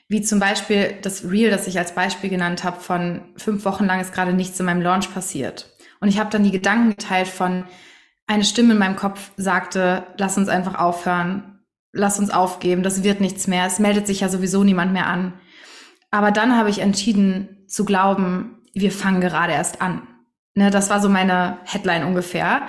wie 0.07 0.23
zum 0.23 0.39
Beispiel 0.39 0.97
das 1.03 1.23
Reel, 1.23 1.51
das 1.51 1.67
ich 1.67 1.77
als 1.77 1.93
Beispiel 1.93 2.31
genannt 2.31 2.63
habe, 2.63 2.81
von 2.81 3.21
fünf 3.37 3.63
Wochen 3.63 3.85
lang 3.85 4.01
ist 4.01 4.11
gerade 4.11 4.33
nichts 4.33 4.59
in 4.59 4.65
meinem 4.65 4.81
Launch 4.81 5.13
passiert. 5.13 5.77
Und 5.99 6.09
ich 6.09 6.19
habe 6.19 6.29
dann 6.29 6.43
die 6.43 6.51
Gedanken 6.51 6.91
geteilt 6.91 7.27
von, 7.27 7.65
eine 8.27 8.43
Stimme 8.43 8.73
in 8.73 8.79
meinem 8.79 8.95
Kopf 8.95 9.31
sagte, 9.37 10.03
lass 10.17 10.37
uns 10.37 10.49
einfach 10.49 10.75
aufhören, 10.75 11.59
lass 11.91 12.19
uns 12.19 12.29
aufgeben, 12.29 12.83
das 12.83 13.03
wird 13.03 13.21
nichts 13.21 13.47
mehr, 13.47 13.65
es 13.65 13.79
meldet 13.79 14.05
sich 14.05 14.19
ja 14.19 14.29
sowieso 14.29 14.63
niemand 14.63 14.93
mehr 14.93 15.07
an. 15.07 15.33
Aber 16.11 16.31
dann 16.31 16.55
habe 16.55 16.69
ich 16.69 16.79
entschieden 16.79 17.65
zu 17.67 17.85
glauben, 17.85 18.61
wir 18.73 18.91
fangen 18.91 19.21
gerade 19.21 19.53
erst 19.53 19.81
an. 19.81 20.07
Ne, 20.55 20.69
das 20.71 20.89
war 20.89 21.01
so 21.01 21.09
meine 21.09 21.57
Headline 21.65 22.03
ungefähr. 22.03 22.67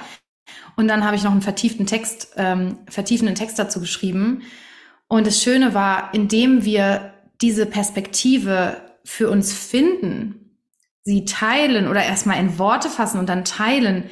Und 0.77 0.89
dann 0.89 1.05
habe 1.05 1.17
ich 1.17 1.25
noch 1.25 1.33
einen 1.33 1.43
vertieften 1.43 1.87
Text, 1.87 2.33
ähm, 2.37 2.79
vertiefenden 2.89 3.35
Text 3.35 3.59
dazu 3.59 3.81
geschrieben. 3.81 4.43
Und 5.09 5.27
das 5.27 5.43
Schöne 5.43 5.75
war, 5.75 6.15
indem 6.15 6.65
wir 6.65 7.13
diese 7.41 7.67
Perspektive 7.67 8.81
für 9.05 9.29
uns 9.29 9.53
finden, 9.53 10.50
sie 11.03 11.25
teilen 11.25 11.89
oder 11.89 12.05
erstmal 12.05 12.39
in 12.39 12.59
Worte 12.59 12.89
fassen 12.89 13.19
und 13.19 13.29
dann 13.29 13.45
teilen, 13.45 14.11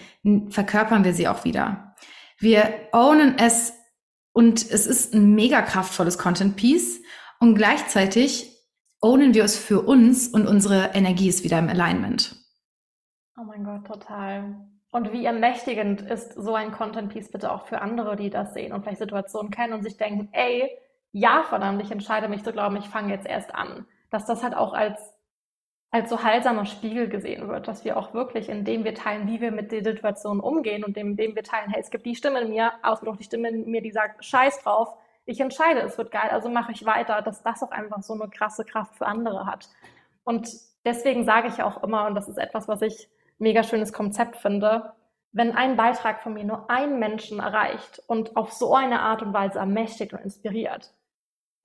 verkörpern 0.50 1.04
wir 1.04 1.14
sie 1.14 1.28
auch 1.28 1.44
wieder. 1.44 1.94
Wir 2.38 2.72
ownen 2.92 3.36
es 3.38 3.72
und 4.32 4.60
es 4.60 4.86
ist 4.86 5.14
ein 5.14 5.34
mega 5.34 5.62
kraftvolles 5.62 6.18
Content 6.18 6.56
Piece 6.56 7.02
und 7.40 7.54
gleichzeitig 7.54 8.54
ownen 9.00 9.34
wir 9.34 9.44
es 9.44 9.56
für 9.56 9.82
uns 9.82 10.28
und 10.28 10.46
unsere 10.46 10.94
Energie 10.94 11.28
ist 11.28 11.44
wieder 11.44 11.58
im 11.58 11.68
Alignment. 11.68 12.36
Oh 13.38 13.44
mein 13.44 13.64
Gott, 13.64 13.86
total. 13.86 14.68
Und 14.90 15.12
wie 15.12 15.24
ermächtigend 15.24 16.00
ist 16.00 16.32
so 16.34 16.54
ein 16.54 16.72
Content 16.72 17.12
Piece 17.12 17.30
bitte 17.30 17.52
auch 17.52 17.66
für 17.66 17.80
andere, 17.80 18.16
die 18.16 18.30
das 18.30 18.54
sehen 18.54 18.72
und 18.72 18.82
vielleicht 18.82 19.00
Situationen 19.00 19.50
kennen 19.50 19.74
und 19.74 19.82
sich 19.82 19.96
denken, 19.96 20.28
ey, 20.32 20.70
ja, 21.12 21.44
verdammt, 21.48 21.82
ich 21.82 21.90
entscheide 21.90 22.28
mich 22.28 22.42
zu 22.42 22.52
glauben, 22.52 22.76
ich 22.76 22.88
fange 22.88 23.12
jetzt 23.12 23.26
erst 23.26 23.54
an. 23.54 23.86
Dass 24.10 24.24
das 24.24 24.42
halt 24.42 24.56
auch 24.56 24.72
als 24.72 24.98
als 25.90 26.10
so 26.10 26.22
heilsamer 26.22 26.66
Spiegel 26.66 27.08
gesehen 27.08 27.48
wird, 27.48 27.66
dass 27.66 27.84
wir 27.84 27.96
auch 27.96 28.12
wirklich, 28.12 28.48
indem 28.48 28.84
wir 28.84 28.94
teilen, 28.94 29.26
wie 29.26 29.40
wir 29.40 29.50
mit 29.50 29.72
der 29.72 29.82
Situation 29.82 30.40
umgehen 30.40 30.84
und 30.84 30.96
indem 30.96 31.34
wir 31.34 31.42
teilen, 31.42 31.70
hey, 31.70 31.80
es 31.80 31.90
gibt 31.90 32.04
die 32.04 32.14
Stimme 32.14 32.40
in 32.40 32.50
mir, 32.50 32.72
ausgedrückt 32.82 33.20
die 33.20 33.24
Stimme 33.24 33.48
in 33.48 33.70
mir, 33.70 33.80
die 33.80 33.90
sagt, 33.90 34.24
scheiß 34.24 34.62
drauf, 34.62 34.94
ich 35.24 35.40
entscheide, 35.40 35.80
es 35.80 35.96
wird 35.98 36.10
geil, 36.10 36.30
also 36.30 36.48
mache 36.48 36.72
ich 36.72 36.84
weiter, 36.84 37.22
dass 37.22 37.42
das 37.42 37.62
auch 37.62 37.70
einfach 37.70 38.02
so 38.02 38.14
eine 38.14 38.28
krasse 38.28 38.64
Kraft 38.64 38.96
für 38.96 39.06
andere 39.06 39.46
hat. 39.46 39.68
Und 40.24 40.48
deswegen 40.84 41.24
sage 41.24 41.48
ich 41.48 41.62
auch 41.62 41.82
immer, 41.82 42.06
und 42.06 42.14
das 42.14 42.28
ist 42.28 42.38
etwas, 42.38 42.68
was 42.68 42.82
ich 42.82 43.08
mega 43.38 43.62
schönes 43.62 43.92
Konzept 43.92 44.36
finde, 44.36 44.92
wenn 45.32 45.54
ein 45.54 45.76
Beitrag 45.76 46.22
von 46.22 46.34
mir 46.34 46.44
nur 46.44 46.70
einen 46.70 46.98
Menschen 46.98 47.40
erreicht 47.40 48.02
und 48.06 48.36
auf 48.36 48.52
so 48.52 48.74
eine 48.74 49.00
Art 49.00 49.22
und 49.22 49.32
Weise 49.32 49.58
ermächtigt 49.58 50.12
und 50.12 50.20
inspiriert, 50.20 50.92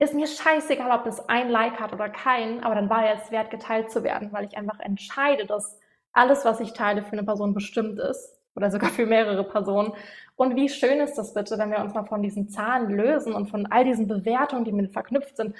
ist 0.04 0.14
mir 0.14 0.26
scheißegal, 0.26 0.96
ob 0.96 1.04
das 1.04 1.28
ein 1.28 1.48
Like 1.50 1.80
hat 1.80 1.92
oder 1.92 2.08
kein, 2.08 2.62
aber 2.62 2.74
dann 2.74 2.90
war 2.90 3.04
er 3.04 3.16
es 3.16 3.30
wert, 3.30 3.50
geteilt 3.50 3.90
zu 3.90 4.04
werden, 4.04 4.32
weil 4.32 4.44
ich 4.44 4.56
einfach 4.56 4.78
entscheide, 4.80 5.46
dass 5.46 5.78
alles, 6.12 6.44
was 6.44 6.60
ich 6.60 6.72
teile, 6.72 7.02
für 7.02 7.12
eine 7.12 7.24
Person 7.24 7.54
bestimmt 7.54 7.98
ist 7.98 8.38
oder 8.54 8.70
sogar 8.70 8.90
für 8.90 9.06
mehrere 9.06 9.44
Personen. 9.44 9.92
Und 10.36 10.56
wie 10.56 10.68
schön 10.68 11.00
ist 11.00 11.16
das 11.16 11.34
bitte, 11.34 11.58
wenn 11.58 11.70
wir 11.70 11.80
uns 11.80 11.94
mal 11.94 12.04
von 12.04 12.22
diesen 12.22 12.48
Zahlen 12.48 12.90
lösen 12.90 13.34
und 13.34 13.50
von 13.50 13.66
all 13.66 13.84
diesen 13.84 14.06
Bewertungen, 14.06 14.64
die 14.64 14.72
mit 14.72 14.92
verknüpft 14.92 15.36
sind. 15.36 15.54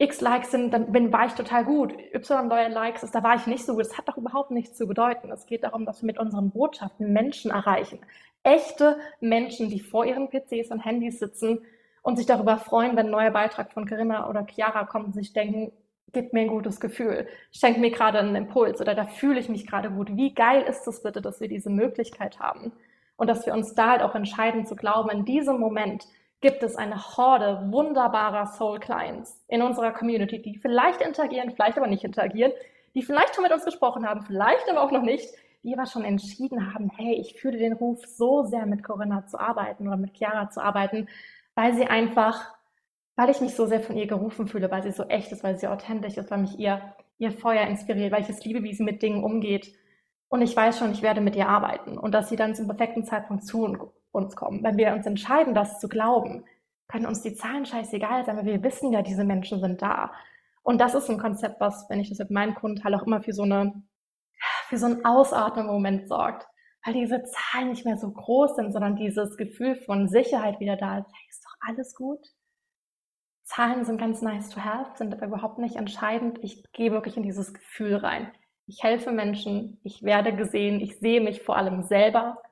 X 0.00 0.20
Likes 0.20 0.52
sind, 0.52 0.72
dann 0.72 0.92
bin, 0.92 1.12
war 1.12 1.26
ich 1.26 1.32
total 1.32 1.64
gut. 1.64 1.92
Y 2.14 2.70
Likes 2.70 3.02
ist, 3.02 3.14
da 3.14 3.22
war 3.24 3.34
ich 3.34 3.48
nicht 3.48 3.64
so 3.64 3.74
gut. 3.74 3.84
Das 3.84 3.98
hat 3.98 4.08
doch 4.08 4.16
überhaupt 4.16 4.52
nichts 4.52 4.76
zu 4.76 4.86
bedeuten. 4.86 5.32
Es 5.32 5.46
geht 5.46 5.64
darum, 5.64 5.84
dass 5.84 6.02
wir 6.02 6.06
mit 6.06 6.18
unseren 6.18 6.50
Botschaften 6.50 7.12
Menschen 7.12 7.50
erreichen. 7.50 7.98
Echte 8.44 8.98
Menschen, 9.20 9.68
die 9.68 9.80
vor 9.80 10.04
ihren 10.04 10.28
PCs 10.28 10.70
und 10.70 10.84
Handys 10.84 11.18
sitzen 11.18 11.62
und 12.02 12.16
sich 12.16 12.26
darüber 12.26 12.58
freuen, 12.58 12.96
wenn 12.96 13.06
ein 13.06 13.12
neuer 13.12 13.30
Beitrag 13.30 13.72
von 13.72 13.88
Corinna 13.88 14.28
oder 14.28 14.46
Chiara 14.46 14.84
kommt 14.84 15.06
und 15.06 15.12
sich 15.14 15.32
denken, 15.32 15.72
gibt 16.12 16.32
mir 16.32 16.40
ein 16.40 16.48
gutes 16.48 16.80
Gefühl, 16.80 17.26
schenkt 17.52 17.80
mir 17.80 17.90
gerade 17.90 18.18
einen 18.18 18.34
Impuls 18.34 18.80
oder 18.80 18.94
da 18.94 19.06
fühle 19.06 19.40
ich 19.40 19.48
mich 19.48 19.66
gerade 19.66 19.90
gut. 19.90 20.16
Wie 20.16 20.34
geil 20.34 20.62
ist 20.62 20.86
es 20.86 21.02
bitte, 21.02 21.20
dass 21.20 21.40
wir 21.40 21.48
diese 21.48 21.70
Möglichkeit 21.70 22.38
haben 22.40 22.72
und 23.16 23.28
dass 23.28 23.44
wir 23.46 23.52
uns 23.52 23.74
da 23.74 23.90
halt 23.90 24.02
auch 24.02 24.14
entscheiden 24.14 24.66
zu 24.66 24.76
glauben, 24.76 25.10
in 25.10 25.24
diesem 25.24 25.58
Moment 25.58 26.06
gibt 26.40 26.62
es 26.62 26.76
eine 26.76 27.16
Horde 27.16 27.66
wunderbarer 27.70 28.46
Soul 28.46 28.78
Clients 28.78 29.42
in 29.48 29.60
unserer 29.60 29.92
Community, 29.92 30.40
die 30.40 30.56
vielleicht 30.56 31.00
interagieren, 31.00 31.50
vielleicht 31.50 31.76
aber 31.76 31.88
nicht 31.88 32.04
interagieren, 32.04 32.52
die 32.94 33.02
vielleicht 33.02 33.34
schon 33.34 33.42
mit 33.42 33.52
uns 33.52 33.64
gesprochen 33.64 34.08
haben, 34.08 34.22
vielleicht 34.22 34.70
aber 34.70 34.82
auch 34.82 34.92
noch 34.92 35.02
nicht, 35.02 35.28
die 35.64 35.76
aber 35.76 35.86
schon 35.86 36.04
entschieden 36.04 36.72
haben, 36.72 36.90
hey, 36.96 37.14
ich 37.14 37.40
fühle 37.40 37.58
den 37.58 37.72
Ruf 37.72 38.06
so 38.06 38.44
sehr 38.44 38.66
mit 38.66 38.84
Corinna 38.84 39.26
zu 39.26 39.38
arbeiten 39.38 39.88
oder 39.88 39.96
mit 39.96 40.16
Chiara 40.16 40.50
zu 40.50 40.62
arbeiten, 40.62 41.08
weil 41.58 41.74
sie 41.74 41.86
einfach, 41.86 42.54
weil 43.16 43.30
ich 43.30 43.40
mich 43.40 43.56
so 43.56 43.66
sehr 43.66 43.80
von 43.80 43.96
ihr 43.96 44.06
gerufen 44.06 44.46
fühle, 44.46 44.70
weil 44.70 44.84
sie 44.84 44.92
so 44.92 45.02
echt 45.02 45.32
ist, 45.32 45.42
weil 45.42 45.58
sie 45.58 45.66
authentisch 45.66 46.16
ist, 46.16 46.30
weil 46.30 46.38
mich 46.38 46.56
ihr, 46.56 46.94
ihr 47.18 47.32
Feuer 47.32 47.66
inspiriert, 47.66 48.12
weil 48.12 48.22
ich 48.22 48.28
es 48.28 48.44
liebe, 48.44 48.62
wie 48.62 48.72
sie 48.72 48.84
mit 48.84 49.02
Dingen 49.02 49.24
umgeht. 49.24 49.74
Und 50.28 50.40
ich 50.40 50.56
weiß 50.56 50.78
schon, 50.78 50.92
ich 50.92 51.02
werde 51.02 51.20
mit 51.20 51.34
ihr 51.34 51.48
arbeiten 51.48 51.98
und 51.98 52.14
dass 52.14 52.28
sie 52.28 52.36
dann 52.36 52.54
zum 52.54 52.68
perfekten 52.68 53.02
Zeitpunkt 53.02 53.44
zu 53.44 53.90
uns 54.12 54.36
kommen. 54.36 54.62
Wenn 54.62 54.76
wir 54.76 54.92
uns 54.92 55.04
entscheiden, 55.04 55.52
das 55.52 55.80
zu 55.80 55.88
glauben, 55.88 56.44
können 56.86 57.06
uns 57.06 57.22
die 57.22 57.34
Zahlen 57.34 57.66
scheißegal 57.66 58.24
sein, 58.24 58.36
weil 58.36 58.46
wir 58.46 58.62
wissen 58.62 58.92
ja, 58.92 59.02
diese 59.02 59.24
Menschen 59.24 59.58
sind 59.58 59.82
da. 59.82 60.12
Und 60.62 60.80
das 60.80 60.94
ist 60.94 61.10
ein 61.10 61.18
Konzept, 61.18 61.60
was, 61.60 61.86
wenn 61.90 61.98
ich 61.98 62.08
das 62.08 62.20
mit 62.20 62.30
meinen 62.30 62.54
Kunden 62.54 62.80
teile, 62.80 62.98
auch 62.98 63.06
immer 63.08 63.20
für 63.20 63.32
so 63.32 63.42
eine, 63.42 63.82
für 64.68 64.78
so 64.78 64.86
einen 64.86 65.04
Ausatmen-Moment 65.04 66.06
sorgt. 66.06 66.46
Weil 66.84 66.94
diese 66.94 67.24
Zahlen 67.24 67.70
nicht 67.70 67.84
mehr 67.84 67.96
so 67.96 68.08
groß 68.12 68.54
sind, 68.54 68.72
sondern 68.72 68.94
dieses 68.94 69.36
Gefühl 69.36 69.74
von 69.74 70.08
Sicherheit 70.08 70.60
wieder 70.60 70.76
da 70.76 70.98
ist. 70.98 71.06
Hey, 71.12 71.28
doch 71.47 71.47
alles 71.60 71.94
gut. 71.94 72.26
Zahlen 73.44 73.84
sind 73.84 73.98
ganz 73.98 74.20
nice 74.20 74.50
to 74.50 74.60
have, 74.60 74.96
sind 74.96 75.14
aber 75.14 75.26
überhaupt 75.26 75.58
nicht 75.58 75.76
entscheidend. 75.76 76.38
Ich 76.42 76.64
gehe 76.72 76.92
wirklich 76.92 77.16
in 77.16 77.22
dieses 77.22 77.54
Gefühl 77.54 77.96
rein. 77.96 78.30
Ich 78.66 78.82
helfe 78.82 79.10
Menschen, 79.10 79.80
ich 79.82 80.02
werde 80.02 80.36
gesehen, 80.36 80.80
ich 80.80 80.98
sehe 80.98 81.22
mich 81.22 81.42
vor 81.42 81.56
allem 81.56 81.82
selber 81.82 82.42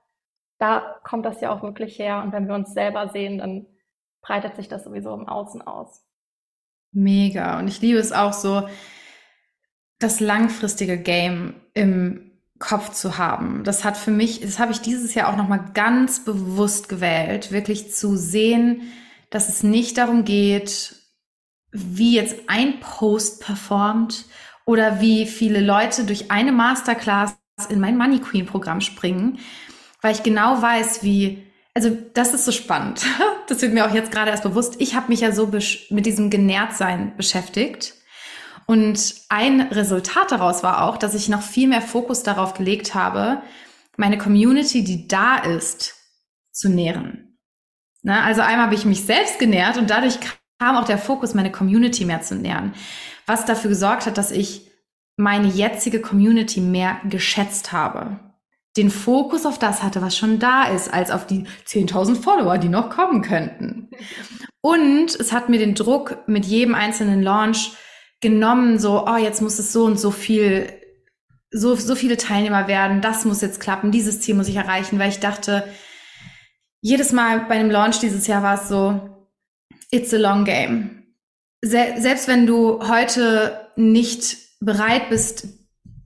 da 0.58 1.00
kommt 1.04 1.26
das 1.26 1.40
ja 1.40 1.50
auch 1.50 1.62
wirklich 1.62 1.98
her. 1.98 2.22
Und 2.22 2.32
wenn 2.32 2.48
wir 2.48 2.54
uns 2.54 2.72
selber 2.72 3.08
sehen, 3.08 3.38
dann 3.38 3.66
breitet 4.22 4.56
sich 4.56 4.68
das 4.68 4.84
sowieso 4.84 5.14
im 5.14 5.28
Außen 5.28 5.62
aus. 5.62 6.04
Mega. 6.92 7.58
Und 7.58 7.68
ich 7.68 7.80
liebe 7.80 7.98
es 7.98 8.12
auch 8.12 8.32
so, 8.32 8.68
das 9.98 10.20
langfristige 10.20 10.98
Game 10.98 11.54
im 11.74 12.35
Kopf 12.58 12.92
zu 12.92 13.18
haben. 13.18 13.64
Das 13.64 13.84
hat 13.84 13.96
für 13.96 14.10
mich, 14.10 14.40
das 14.40 14.58
habe 14.58 14.72
ich 14.72 14.80
dieses 14.80 15.14
Jahr 15.14 15.28
auch 15.28 15.36
nochmal 15.36 15.64
ganz 15.74 16.24
bewusst 16.24 16.88
gewählt, 16.88 17.52
wirklich 17.52 17.92
zu 17.92 18.16
sehen, 18.16 18.82
dass 19.30 19.48
es 19.48 19.62
nicht 19.62 19.98
darum 19.98 20.24
geht, 20.24 20.96
wie 21.72 22.14
jetzt 22.14 22.36
ein 22.46 22.80
Post 22.80 23.42
performt 23.42 24.24
oder 24.64 25.00
wie 25.00 25.26
viele 25.26 25.60
Leute 25.60 26.04
durch 26.04 26.30
eine 26.30 26.52
Masterclass 26.52 27.36
in 27.68 27.80
mein 27.80 27.96
Money 27.96 28.20
Queen 28.20 28.46
Programm 28.46 28.80
springen, 28.80 29.38
weil 30.00 30.14
ich 30.14 30.22
genau 30.22 30.60
weiß, 30.60 31.02
wie, 31.02 31.46
also 31.74 31.96
das 32.14 32.34
ist 32.34 32.44
so 32.44 32.52
spannend. 32.52 33.04
Das 33.48 33.62
wird 33.62 33.74
mir 33.74 33.86
auch 33.86 33.94
jetzt 33.94 34.10
gerade 34.10 34.32
erst 34.32 34.42
bewusst. 34.42 34.74
Ich 34.80 34.96
habe 34.96 35.06
mich 35.06 35.20
ja 35.20 35.30
so 35.30 35.48
mit 35.90 36.04
diesem 36.04 36.30
Genährtsein 36.30 37.16
beschäftigt. 37.16 37.94
Und 38.66 39.14
ein 39.28 39.60
Resultat 39.60 40.32
daraus 40.32 40.62
war 40.62 40.82
auch, 40.82 40.96
dass 40.96 41.14
ich 41.14 41.28
noch 41.28 41.42
viel 41.42 41.68
mehr 41.68 41.82
Fokus 41.82 42.22
darauf 42.22 42.54
gelegt 42.54 42.94
habe, 42.94 43.42
meine 43.96 44.18
Community, 44.18 44.82
die 44.82 45.08
da 45.08 45.36
ist, 45.38 45.94
zu 46.52 46.68
nähren. 46.68 47.38
Ne? 48.02 48.20
Also 48.22 48.42
einmal 48.42 48.66
habe 48.66 48.74
ich 48.74 48.84
mich 48.84 49.04
selbst 49.04 49.38
genährt 49.38 49.76
und 49.76 49.90
dadurch 49.90 50.18
kam 50.58 50.76
auch 50.76 50.84
der 50.84 50.98
Fokus, 50.98 51.34
meine 51.34 51.52
Community 51.52 52.04
mehr 52.04 52.22
zu 52.22 52.34
nähren. 52.34 52.74
Was 53.26 53.44
dafür 53.44 53.70
gesorgt 53.70 54.06
hat, 54.06 54.18
dass 54.18 54.30
ich 54.30 54.70
meine 55.16 55.48
jetzige 55.48 56.00
Community 56.00 56.60
mehr 56.60 57.00
geschätzt 57.08 57.72
habe 57.72 58.18
den 58.76 58.90
Fokus 58.90 59.46
auf 59.46 59.58
das 59.58 59.82
hatte, 59.82 60.02
was 60.02 60.16
schon 60.16 60.38
da 60.38 60.64
ist, 60.64 60.92
als 60.92 61.10
auf 61.10 61.26
die 61.26 61.44
10.000 61.66 62.16
Follower, 62.16 62.58
die 62.58 62.68
noch 62.68 62.90
kommen 62.90 63.22
könnten. 63.22 63.88
Und 64.60 65.14
es 65.18 65.32
hat 65.32 65.48
mir 65.48 65.58
den 65.58 65.74
Druck 65.74 66.18
mit 66.26 66.44
jedem 66.44 66.74
einzelnen 66.74 67.22
Launch 67.22 67.72
genommen, 68.20 68.78
so, 68.78 69.06
oh, 69.06 69.16
jetzt 69.16 69.42
muss 69.42 69.58
es 69.58 69.72
so 69.72 69.84
und 69.84 69.98
so 69.98 70.10
viel, 70.10 70.72
so, 71.50 71.74
so 71.74 71.94
viele 71.94 72.16
Teilnehmer 72.16 72.68
werden, 72.68 73.00
das 73.00 73.24
muss 73.24 73.42
jetzt 73.42 73.60
klappen, 73.60 73.90
dieses 73.90 74.20
Ziel 74.20 74.34
muss 74.34 74.48
ich 74.48 74.56
erreichen, 74.56 74.98
weil 74.98 75.10
ich 75.10 75.20
dachte, 75.20 75.64
jedes 76.80 77.12
Mal 77.12 77.40
bei 77.40 77.56
einem 77.56 77.70
Launch 77.70 78.00
dieses 78.00 78.26
Jahr 78.26 78.42
war 78.42 78.60
es 78.60 78.68
so, 78.68 79.28
it's 79.90 80.14
a 80.14 80.18
long 80.18 80.44
game. 80.44 81.02
selbst 81.62 82.28
wenn 82.28 82.46
du 82.46 82.86
heute 82.88 83.70
nicht 83.76 84.36
bereit 84.60 85.08
bist, 85.10 85.48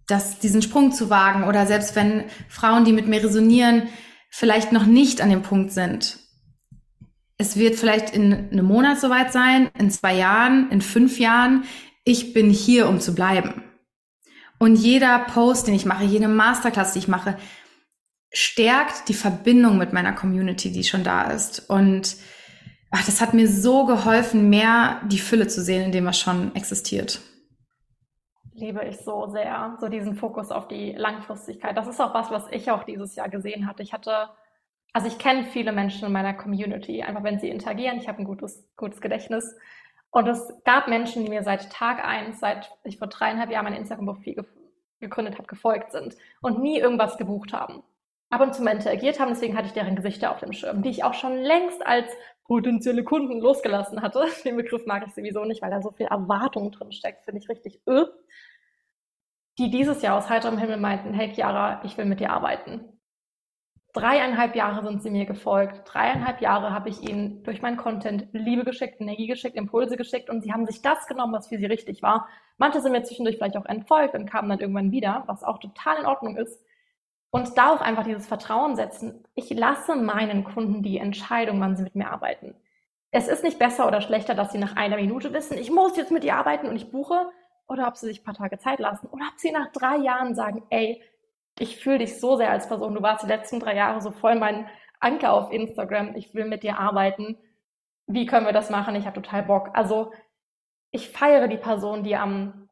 das, 0.06 0.38
diesen 0.38 0.62
Sprung 0.62 0.92
zu 0.92 1.10
wagen 1.10 1.44
oder 1.44 1.66
selbst 1.66 1.94
wenn 1.96 2.24
Frauen, 2.48 2.84
die 2.84 2.92
mit 2.92 3.06
mir 3.06 3.22
resonieren, 3.22 3.88
vielleicht 4.30 4.72
noch 4.72 4.86
nicht 4.86 5.20
an 5.20 5.30
dem 5.30 5.42
Punkt 5.42 5.72
sind. 5.72 6.18
Es 7.36 7.56
wird 7.56 7.76
vielleicht 7.76 8.10
in 8.10 8.50
einem 8.50 8.66
Monat 8.66 9.00
soweit 9.00 9.32
sein, 9.32 9.70
in 9.78 9.90
zwei 9.90 10.14
Jahren, 10.14 10.70
in 10.70 10.82
fünf 10.82 11.18
Jahren. 11.18 11.64
Ich 12.10 12.34
bin 12.34 12.50
hier, 12.50 12.88
um 12.88 12.98
zu 12.98 13.14
bleiben. 13.14 13.62
Und 14.58 14.74
jeder 14.74 15.20
Post, 15.20 15.68
den 15.68 15.74
ich 15.74 15.86
mache, 15.86 16.02
jede 16.02 16.26
Masterclass, 16.26 16.92
die 16.92 16.98
ich 16.98 17.06
mache, 17.06 17.38
stärkt 18.32 19.08
die 19.08 19.14
Verbindung 19.14 19.78
mit 19.78 19.92
meiner 19.92 20.12
Community, 20.12 20.72
die 20.72 20.82
schon 20.82 21.04
da 21.04 21.30
ist. 21.30 21.70
Und 21.70 22.16
ach, 22.90 23.06
das 23.06 23.20
hat 23.20 23.32
mir 23.32 23.46
so 23.46 23.86
geholfen, 23.86 24.50
mehr 24.50 25.00
die 25.06 25.20
Fülle 25.20 25.46
zu 25.46 25.62
sehen, 25.62 25.84
in 25.84 25.92
dem 25.92 26.04
was 26.04 26.18
schon 26.18 26.52
existiert 26.56 27.20
liebe 28.52 28.84
ich 28.84 28.98
so 28.98 29.26
sehr, 29.28 29.76
so 29.80 29.88
diesen 29.88 30.16
Fokus 30.16 30.50
auf 30.50 30.68
die 30.68 30.92
Langfristigkeit. 30.92 31.74
Das 31.78 31.88
ist 31.88 31.98
auch 31.98 32.12
was, 32.12 32.30
was 32.30 32.44
ich 32.50 32.70
auch 32.70 32.84
dieses 32.84 33.16
Jahr 33.16 33.30
gesehen 33.30 33.66
hatte. 33.66 33.82
Ich 33.82 33.94
hatte, 33.94 34.28
also 34.92 35.06
ich 35.08 35.18
kenne 35.18 35.44
viele 35.44 35.72
Menschen 35.72 36.04
in 36.04 36.12
meiner 36.12 36.34
Community, 36.34 37.02
einfach 37.02 37.24
wenn 37.24 37.38
sie 37.38 37.48
interagieren. 37.48 37.96
Ich 37.96 38.06
habe 38.06 38.18
ein 38.18 38.26
gutes, 38.26 38.68
gutes 38.76 39.00
Gedächtnis. 39.00 39.56
Und 40.10 40.26
es 40.26 40.52
gab 40.64 40.88
Menschen, 40.88 41.24
die 41.24 41.30
mir 41.30 41.42
seit 41.42 41.70
Tag 41.72 42.04
eins, 42.04 42.40
seit 42.40 42.70
ich 42.84 42.98
vor 42.98 43.08
dreieinhalb 43.08 43.50
Jahren 43.50 43.64
mein 43.64 43.74
Instagram-Profil 43.74 44.44
gegründet 44.98 45.36
habe, 45.36 45.46
gefolgt 45.46 45.92
sind 45.92 46.16
und 46.40 46.60
nie 46.60 46.78
irgendwas 46.78 47.16
gebucht 47.16 47.52
haben. 47.52 47.82
Ab 48.28 48.40
und 48.40 48.54
zu 48.54 48.62
mal 48.62 48.72
interagiert 48.72 49.18
haben, 49.18 49.30
deswegen 49.30 49.56
hatte 49.56 49.66
ich 49.66 49.72
deren 49.72 49.96
Gesichter 49.96 50.30
auf 50.30 50.40
dem 50.40 50.52
Schirm, 50.52 50.82
die 50.82 50.90
ich 50.90 51.04
auch 51.04 51.14
schon 51.14 51.36
längst 51.36 51.84
als 51.84 52.08
potenzielle 52.44 53.02
Kunden 53.04 53.40
losgelassen 53.40 54.02
hatte. 54.02 54.24
Den 54.44 54.56
Begriff 54.56 54.86
mag 54.86 55.04
ich 55.06 55.14
sowieso 55.14 55.44
nicht, 55.44 55.62
weil 55.62 55.70
da 55.70 55.80
so 55.80 55.90
viel 55.90 56.06
Erwartung 56.06 56.70
drin 56.70 56.92
steckt, 56.92 57.24
finde 57.24 57.40
ich 57.40 57.48
richtig 57.48 57.80
öh 57.88 58.06
die 59.60 59.70
dieses 59.70 60.00
Jahr 60.00 60.16
aus 60.16 60.30
heiterem 60.30 60.56
Himmel 60.56 60.78
meinten, 60.78 61.12
hey 61.12 61.32
Chiara, 61.34 61.82
ich 61.84 61.96
will 61.98 62.06
mit 62.06 62.18
dir 62.18 62.30
arbeiten. 62.30 62.99
Dreieinhalb 63.92 64.54
Jahre 64.54 64.86
sind 64.86 65.02
sie 65.02 65.10
mir 65.10 65.26
gefolgt. 65.26 65.82
Dreieinhalb 65.84 66.40
Jahre 66.40 66.72
habe 66.72 66.88
ich 66.88 67.08
ihnen 67.08 67.42
durch 67.42 67.60
meinen 67.60 67.76
Content 67.76 68.28
Liebe 68.32 68.64
geschickt, 68.64 69.00
Energie 69.00 69.26
geschickt, 69.26 69.56
Impulse 69.56 69.96
geschickt 69.96 70.30
und 70.30 70.42
sie 70.42 70.52
haben 70.52 70.66
sich 70.66 70.80
das 70.80 71.06
genommen, 71.06 71.32
was 71.32 71.48
für 71.48 71.58
sie 71.58 71.66
richtig 71.66 72.02
war. 72.02 72.28
Manche 72.56 72.80
sind 72.80 72.92
mir 72.92 73.02
zwischendurch 73.02 73.36
vielleicht 73.36 73.56
auch 73.56 73.66
entfolgt 73.66 74.14
und 74.14 74.30
kamen 74.30 74.48
dann 74.48 74.60
irgendwann 74.60 74.92
wieder, 74.92 75.24
was 75.26 75.42
auch 75.42 75.58
total 75.58 75.98
in 75.98 76.06
Ordnung 76.06 76.36
ist. 76.36 76.64
Und 77.30 77.56
da 77.58 77.72
auch 77.72 77.80
einfach 77.80 78.04
dieses 78.04 78.26
Vertrauen 78.26 78.76
setzen. 78.76 79.24
Ich 79.34 79.50
lasse 79.50 79.96
meinen 79.96 80.44
Kunden 80.44 80.82
die 80.82 80.98
Entscheidung, 80.98 81.60
wann 81.60 81.76
sie 81.76 81.84
mit 81.84 81.94
mir 81.94 82.10
arbeiten. 82.10 82.54
Es 83.12 83.28
ist 83.28 83.42
nicht 83.42 83.58
besser 83.58 83.88
oder 83.88 84.00
schlechter, 84.00 84.34
dass 84.34 84.52
sie 84.52 84.58
nach 84.58 84.76
einer 84.76 84.96
Minute 84.96 85.32
wissen, 85.32 85.58
ich 85.58 85.70
muss 85.70 85.96
jetzt 85.96 86.12
mit 86.12 86.22
dir 86.22 86.36
arbeiten 86.36 86.68
und 86.68 86.76
ich 86.76 86.90
buche, 86.90 87.30
oder 87.70 87.86
ob 87.86 87.96
sie 87.96 88.06
sich 88.06 88.20
ein 88.20 88.24
paar 88.24 88.34
Tage 88.34 88.58
Zeit 88.58 88.80
lassen 88.80 89.06
oder 89.06 89.24
ob 89.32 89.38
sie 89.38 89.52
nach 89.52 89.70
drei 89.72 89.96
Jahren 89.98 90.34
sagen, 90.34 90.64
ey, 90.70 91.00
ich 91.60 91.76
fühle 91.76 91.98
dich 91.98 92.18
so 92.18 92.36
sehr 92.36 92.50
als 92.50 92.68
Person, 92.68 92.94
du 92.94 93.02
warst 93.02 93.24
die 93.24 93.28
letzten 93.28 93.60
drei 93.60 93.76
Jahre 93.76 94.00
so 94.00 94.10
voll 94.10 94.36
mein 94.36 94.66
Anker 94.98 95.32
auf 95.32 95.52
Instagram, 95.52 96.16
ich 96.16 96.34
will 96.34 96.44
mit 96.44 96.62
dir 96.62 96.78
arbeiten. 96.78 97.38
Wie 98.06 98.26
können 98.26 98.46
wir 98.46 98.52
das 98.52 98.70
machen? 98.70 98.96
Ich 98.96 99.06
habe 99.06 99.20
total 99.20 99.44
Bock. 99.44 99.70
Also 99.74 100.12
ich 100.90 101.10
feiere 101.10 101.48
die 101.48 101.56
Person, 101.56 102.02
die 102.02 102.16
am 102.16 102.68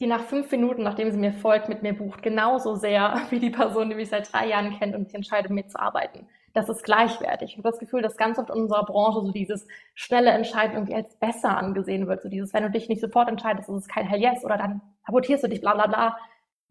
die 0.00 0.06
nach 0.08 0.22
fünf 0.22 0.50
Minuten, 0.50 0.82
nachdem 0.82 1.12
sie 1.12 1.18
mir 1.18 1.32
folgt, 1.32 1.68
mit 1.68 1.82
mir 1.82 1.96
bucht, 1.96 2.22
genauso 2.22 2.74
sehr 2.74 3.22
wie 3.30 3.38
die 3.38 3.50
Person, 3.50 3.88
die 3.88 3.94
mich 3.96 4.08
seit 4.08 4.32
drei 4.32 4.48
Jahren 4.48 4.76
kennt 4.78 4.94
und 4.94 5.06
sich 5.06 5.14
entscheidet, 5.14 5.50
mit 5.50 5.66
mir 5.66 5.70
zu 5.70 5.78
arbeiten 5.78 6.28
das 6.54 6.68
ist 6.68 6.84
gleichwertig. 6.84 7.50
Ich 7.50 7.58
habe 7.58 7.68
das 7.68 7.80
Gefühl, 7.80 8.00
dass 8.00 8.16
ganz 8.16 8.38
oft 8.38 8.48
in 8.48 8.62
unserer 8.62 8.84
Branche 8.84 9.20
so 9.20 9.32
dieses 9.32 9.66
schnelle 9.94 10.30
Entscheiden 10.30 10.74
irgendwie 10.74 10.94
als 10.94 11.16
besser 11.16 11.58
angesehen 11.58 12.06
wird. 12.06 12.22
So 12.22 12.28
dieses, 12.28 12.54
wenn 12.54 12.62
du 12.62 12.70
dich 12.70 12.88
nicht 12.88 13.00
sofort 13.00 13.28
entscheidest, 13.28 13.68
ist 13.68 13.74
es 13.74 13.88
kein 13.88 14.06
Hell 14.06 14.22
Yes 14.22 14.44
oder 14.44 14.56
dann 14.56 14.80
sabotierst 15.04 15.42
du 15.42 15.48
dich, 15.48 15.60
bla 15.60 15.74
bla 15.74 15.88
bla. 15.88 16.16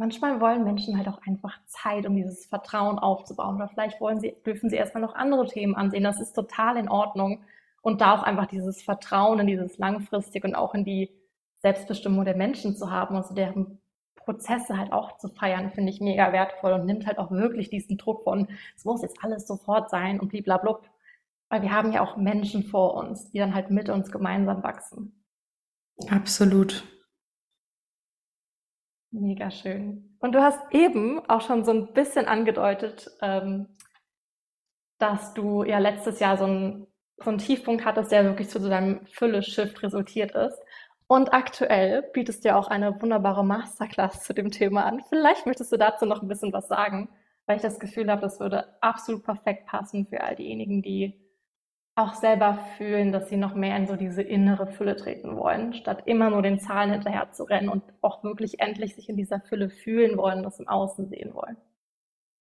Manchmal 0.03 0.41
wollen 0.41 0.65
Menschen 0.65 0.97
halt 0.97 1.07
auch 1.07 1.21
einfach 1.25 1.57
Zeit, 1.65 2.05
um 2.05 2.13
dieses 2.13 2.45
Vertrauen 2.45 2.99
aufzubauen. 2.99 3.55
Oder 3.55 3.69
vielleicht 3.69 4.01
wollen 4.01 4.19
sie, 4.19 4.35
dürfen 4.45 4.69
sie 4.69 4.75
erstmal 4.75 5.01
noch 5.01 5.15
andere 5.15 5.47
Themen 5.47 5.75
ansehen. 5.75 6.03
Das 6.03 6.19
ist 6.19 6.33
total 6.33 6.75
in 6.75 6.89
Ordnung. 6.89 7.45
Und 7.81 8.01
da 8.01 8.13
auch 8.13 8.23
einfach 8.23 8.47
dieses 8.47 8.83
Vertrauen 8.83 9.39
in 9.39 9.47
dieses 9.47 9.77
langfristig 9.77 10.43
und 10.43 10.55
auch 10.55 10.75
in 10.75 10.83
die 10.83 11.09
Selbstbestimmung 11.59 12.25
der 12.25 12.35
Menschen 12.35 12.75
zu 12.75 12.91
haben 12.91 13.15
und 13.15 13.25
so 13.25 13.33
deren 13.33 13.79
Prozesse 14.15 14.77
halt 14.77 14.91
auch 14.91 15.19
zu 15.19 15.29
feiern, 15.29 15.71
finde 15.71 15.93
ich 15.93 16.01
mega 16.01 16.33
wertvoll 16.33 16.73
und 16.73 16.85
nimmt 16.85 17.07
halt 17.07 17.17
auch 17.17 17.31
wirklich 17.31 17.69
diesen 17.69 17.97
Druck 17.97 18.25
von, 18.25 18.49
es 18.75 18.83
muss 18.83 19.03
jetzt 19.03 19.23
alles 19.23 19.47
sofort 19.47 19.89
sein 19.89 20.19
und 20.19 20.27
bliblablub. 20.27 20.81
Weil 21.47 21.61
wir 21.61 21.71
haben 21.71 21.93
ja 21.93 22.01
auch 22.01 22.17
Menschen 22.17 22.63
vor 22.63 22.95
uns, 22.95 23.31
die 23.31 23.37
dann 23.37 23.55
halt 23.55 23.71
mit 23.71 23.87
uns 23.87 24.11
gemeinsam 24.11 24.63
wachsen. 24.63 25.23
Absolut. 26.09 26.83
Mega 29.13 29.51
schön. 29.51 30.17
Und 30.19 30.33
du 30.33 30.41
hast 30.41 30.59
eben 30.71 31.21
auch 31.29 31.41
schon 31.41 31.63
so 31.63 31.71
ein 31.71 31.93
bisschen 31.93 32.25
angedeutet, 32.25 33.11
ähm, 33.21 33.67
dass 34.97 35.35
du 35.35 35.63
ja 35.63 35.77
letztes 35.77 36.19
Jahr 36.19 36.35
so 36.35 36.45
einen, 36.45 36.87
so 37.23 37.29
einen 37.29 37.37
Tiefpunkt 37.37 37.85
hattest, 37.85 38.11
der 38.11 38.23
wirklich 38.23 38.49
zu 38.49 38.59
deinem 38.59 39.05
Fülle-Shift 39.05 39.83
resultiert 39.83 40.31
ist. 40.31 40.57
Und 41.05 41.31
aktuell 41.31 42.09
bietest 42.13 42.43
du 42.43 42.49
ja 42.49 42.57
auch 42.57 42.69
eine 42.69 42.99
wunderbare 43.03 43.45
Masterclass 43.45 44.23
zu 44.23 44.33
dem 44.33 44.49
Thema 44.49 44.85
an. 44.85 45.03
Vielleicht 45.09 45.45
möchtest 45.45 45.71
du 45.71 45.77
dazu 45.77 46.07
noch 46.07 46.23
ein 46.23 46.27
bisschen 46.27 46.51
was 46.51 46.67
sagen, 46.67 47.09
weil 47.45 47.57
ich 47.57 47.61
das 47.61 47.79
Gefühl 47.79 48.09
habe, 48.09 48.21
das 48.21 48.39
würde 48.39 48.73
absolut 48.81 49.23
perfekt 49.23 49.67
passen 49.67 50.07
für 50.07 50.21
all 50.21 50.35
diejenigen, 50.35 50.81
die 50.81 51.22
auch 51.95 52.15
selber 52.15 52.57
fühlen, 52.77 53.11
dass 53.11 53.29
sie 53.29 53.37
noch 53.37 53.53
mehr 53.53 53.77
in 53.77 53.87
so 53.87 53.95
diese 53.95 54.23
innere 54.23 54.67
Fülle 54.67 54.95
treten 54.95 55.35
wollen, 55.37 55.73
statt 55.73 56.03
immer 56.05 56.29
nur 56.29 56.41
den 56.41 56.59
Zahlen 56.59 56.91
hinterher 56.91 57.31
zu 57.31 57.43
rennen 57.43 57.69
und 57.69 57.83
auch 58.01 58.23
wirklich 58.23 58.59
endlich 58.59 58.95
sich 58.95 59.09
in 59.09 59.17
dieser 59.17 59.39
Fülle 59.41 59.69
fühlen 59.69 60.17
wollen, 60.17 60.41
das 60.41 60.59
im 60.59 60.67
Außen 60.67 61.07
sehen 61.09 61.33
wollen. 61.35 61.57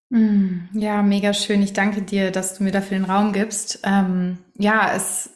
Mm, 0.09 0.69
ja, 0.79 1.03
mega 1.03 1.35
schön. 1.35 1.63
Ich 1.63 1.75
danke 1.75 2.03
dir, 2.03 2.31
dass 2.31 2.57
du 2.57 2.65
mir 2.65 2.73
dafür 2.73 2.99
den 2.99 3.05
Raum 3.05 3.33
gibst. 3.33 3.81
Ähm, 3.85 4.39
ja, 4.57 4.91
es, 4.95 5.31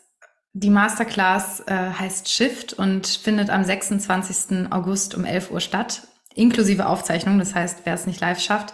die 0.55 0.71
Masterclass 0.71 1.61
äh, 1.67 1.75
heißt 1.75 2.31
Shift 2.31 2.73
und 2.73 3.07
findet 3.07 3.51
am 3.51 3.65
26. 3.65 4.71
August 4.71 5.15
um 5.15 5.27
11 5.27 5.51
Uhr 5.51 5.61
statt, 5.61 6.09
inklusive 6.35 6.87
Aufzeichnung. 6.87 7.39
Das 7.39 7.55
heißt, 7.55 7.81
wer 7.85 7.93
es 7.93 8.07
nicht 8.07 8.21
live 8.21 8.41
schafft, 8.41 8.73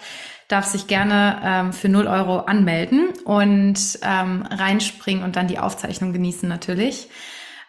darf 0.48 0.66
sich 0.66 0.86
gerne 0.86 1.40
ähm, 1.42 1.72
für 1.72 1.88
0 1.88 2.06
Euro 2.06 2.40
anmelden 2.40 3.08
und 3.24 3.98
ähm, 4.02 4.42
reinspringen 4.42 5.24
und 5.24 5.36
dann 5.36 5.48
die 5.48 5.58
Aufzeichnung 5.58 6.12
genießen 6.12 6.48
natürlich. 6.48 7.08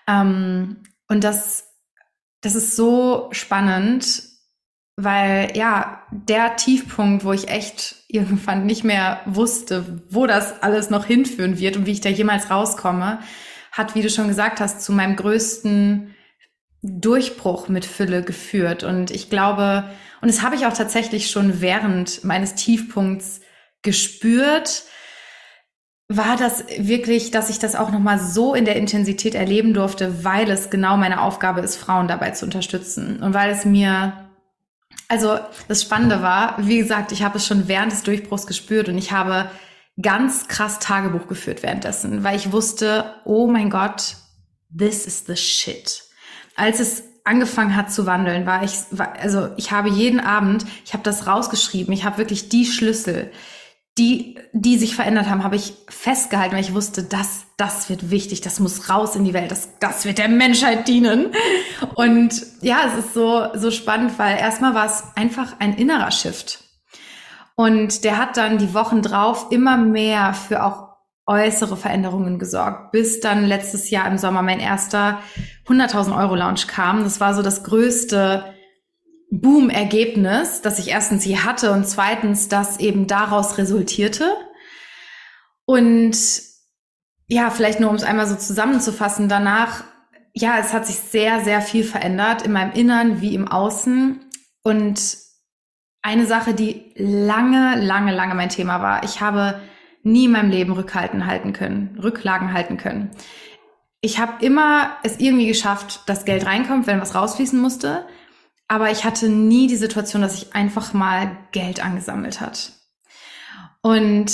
Ähm, 0.07 0.83
und 1.07 1.23
das, 1.23 1.71
das 2.41 2.55
ist 2.55 2.75
so 2.75 3.29
spannend, 3.31 4.23
weil 4.95 5.55
ja, 5.55 6.03
der 6.11 6.55
Tiefpunkt, 6.55 7.25
wo 7.25 7.33
ich 7.33 7.47
echt 7.47 8.03
irgendwann 8.07 8.65
nicht 8.65 8.83
mehr 8.83 9.21
wusste, 9.25 10.03
wo 10.09 10.27
das 10.27 10.61
alles 10.61 10.89
noch 10.89 11.05
hinführen 11.05 11.59
wird 11.59 11.77
und 11.77 11.85
wie 11.85 11.91
ich 11.91 12.01
da 12.01 12.09
jemals 12.09 12.51
rauskomme, 12.51 13.19
hat, 13.71 13.95
wie 13.95 14.03
du 14.03 14.09
schon 14.09 14.27
gesagt 14.27 14.59
hast, 14.59 14.83
zu 14.83 14.91
meinem 14.91 15.15
größten 15.15 16.12
Durchbruch 16.83 17.69
mit 17.69 17.85
Fülle 17.85 18.23
geführt. 18.23 18.83
Und 18.83 19.09
ich 19.09 19.29
glaube, 19.29 19.85
und 20.21 20.27
das 20.27 20.41
habe 20.41 20.55
ich 20.55 20.65
auch 20.65 20.73
tatsächlich 20.73 21.31
schon 21.31 21.61
während 21.61 22.23
meines 22.25 22.55
Tiefpunkts 22.55 23.39
gespürt, 23.81 24.83
war 26.09 26.35
das 26.35 26.65
wirklich, 26.77 27.31
dass 27.31 27.49
ich 27.49 27.57
das 27.57 27.75
auch 27.75 27.89
nochmal 27.89 28.19
so 28.19 28.53
in 28.53 28.65
der 28.65 28.75
Intensität 28.75 29.33
erleben 29.33 29.73
durfte, 29.73 30.25
weil 30.25 30.51
es 30.51 30.69
genau 30.69 30.97
meine 30.97 31.21
Aufgabe 31.21 31.61
ist, 31.61 31.77
Frauen 31.77 32.09
dabei 32.09 32.31
zu 32.31 32.45
unterstützen. 32.45 33.23
Und 33.23 33.33
weil 33.33 33.51
es 33.51 33.63
mir, 33.63 34.29
also 35.07 35.39
das 35.69 35.81
Spannende 35.81 36.21
war, 36.21 36.57
wie 36.59 36.77
gesagt, 36.77 37.13
ich 37.13 37.23
habe 37.23 37.37
es 37.37 37.47
schon 37.47 37.69
während 37.69 37.93
des 37.93 38.03
Durchbruchs 38.03 38.45
gespürt 38.45 38.89
und 38.89 38.97
ich 38.97 39.13
habe 39.13 39.49
ganz 40.01 40.49
krass 40.49 40.79
Tagebuch 40.79 41.27
geführt 41.27 41.63
währenddessen, 41.63 42.25
weil 42.25 42.35
ich 42.35 42.51
wusste, 42.51 43.05
oh 43.23 43.47
mein 43.47 43.69
Gott, 43.69 44.17
this 44.77 45.05
is 45.05 45.25
the 45.25 45.37
shit 45.37 46.03
als 46.55 46.79
es 46.79 47.03
angefangen 47.23 47.75
hat 47.75 47.91
zu 47.91 48.05
wandeln, 48.05 48.45
war 48.45 48.63
ich, 48.63 48.73
war, 48.91 49.13
also 49.21 49.49
ich 49.57 49.71
habe 49.71 49.89
jeden 49.89 50.19
Abend, 50.19 50.65
ich 50.85 50.93
habe 50.93 51.03
das 51.03 51.27
rausgeschrieben, 51.27 51.93
ich 51.93 52.03
habe 52.03 52.17
wirklich 52.17 52.49
die 52.49 52.65
Schlüssel, 52.65 53.31
die, 53.97 54.39
die 54.53 54.77
sich 54.77 54.95
verändert 54.95 55.29
haben, 55.29 55.43
habe 55.43 55.55
ich 55.55 55.75
festgehalten, 55.87 56.55
weil 56.55 56.63
ich 56.63 56.73
wusste, 56.73 57.03
das, 57.03 57.45
das 57.57 57.89
wird 57.89 58.09
wichtig, 58.09 58.41
das 58.41 58.59
muss 58.59 58.89
raus 58.89 59.15
in 59.15 59.23
die 59.23 59.33
Welt, 59.33 59.51
das, 59.51 59.69
das 59.79 60.05
wird 60.05 60.17
der 60.17 60.29
Menschheit 60.29 60.87
dienen. 60.87 61.27
Und 61.95 62.43
ja, 62.61 62.81
es 62.87 63.05
ist 63.05 63.13
so, 63.13 63.47
so 63.53 63.69
spannend, 63.69 64.17
weil 64.17 64.37
erstmal 64.37 64.73
war 64.73 64.87
es 64.87 65.03
einfach 65.15 65.59
ein 65.59 65.75
innerer 65.75 66.11
Shift. 66.11 66.63
Und 67.55 68.03
der 68.03 68.17
hat 68.17 68.35
dann 68.35 68.57
die 68.57 68.73
Wochen 68.73 69.03
drauf 69.03 69.47
immer 69.51 69.77
mehr 69.77 70.33
für 70.33 70.63
auch 70.65 70.92
äußere 71.25 71.77
Veränderungen 71.77 72.37
gesorgt, 72.37 72.91
bis 72.91 73.19
dann 73.19 73.45
letztes 73.45 73.89
Jahr 73.89 74.07
im 74.07 74.17
Sommer 74.17 74.41
mein 74.41 74.59
erster 74.59 75.19
100.000 75.67 76.17
Euro 76.17 76.35
Launch 76.35 76.67
kam. 76.67 77.03
Das 77.03 77.19
war 77.19 77.33
so 77.33 77.41
das 77.41 77.63
größte 77.63 78.53
Boom-Ergebnis, 79.31 80.61
das 80.61 80.79
ich 80.79 80.89
erstens 80.89 81.25
je 81.25 81.37
hatte 81.37 81.71
und 81.71 81.87
zweitens, 81.87 82.49
das 82.49 82.79
eben 82.79 83.07
daraus 83.07 83.57
resultierte. 83.57 84.25
Und 85.65 86.17
ja, 87.27 87.49
vielleicht 87.49 87.79
nur 87.79 87.89
um 87.89 87.95
es 87.95 88.03
einmal 88.03 88.27
so 88.27 88.35
zusammenzufassen, 88.35 89.29
danach, 89.29 89.83
ja, 90.33 90.59
es 90.59 90.73
hat 90.73 90.85
sich 90.85 90.97
sehr, 90.97 91.43
sehr 91.43 91.61
viel 91.61 91.83
verändert 91.83 92.43
in 92.43 92.51
meinem 92.51 92.73
Innern 92.73 93.21
wie 93.21 93.33
im 93.33 93.47
Außen. 93.47 94.29
Und 94.61 95.17
eine 96.01 96.25
Sache, 96.25 96.53
die 96.53 96.93
lange, 96.95 97.79
lange, 97.81 98.13
lange 98.13 98.35
mein 98.35 98.49
Thema 98.49 98.81
war, 98.81 99.03
ich 99.03 99.21
habe 99.21 99.61
nie 100.03 100.25
in 100.25 100.31
meinem 100.31 100.51
Leben 100.51 100.73
Rückhalten 100.73 101.25
halten 101.25 101.53
können, 101.53 101.97
Rücklagen 102.01 102.53
halten 102.53 102.77
können. 102.77 103.11
Ich 104.01 104.19
habe 104.19 104.45
immer 104.45 104.97
es 105.03 105.19
irgendwie 105.19 105.47
geschafft, 105.47 106.01
dass 106.07 106.25
Geld 106.25 106.45
reinkommt, 106.45 106.87
wenn 106.87 107.01
was 107.01 107.15
rausfließen 107.15 107.59
musste. 107.59 108.05
Aber 108.67 108.91
ich 108.91 109.05
hatte 109.05 109.29
nie 109.29 109.67
die 109.67 109.75
Situation, 109.75 110.21
dass 110.21 110.35
ich 110.35 110.55
einfach 110.55 110.93
mal 110.93 111.37
Geld 111.51 111.83
angesammelt 111.83 112.41
hat. 112.41 112.73
Und 113.81 114.25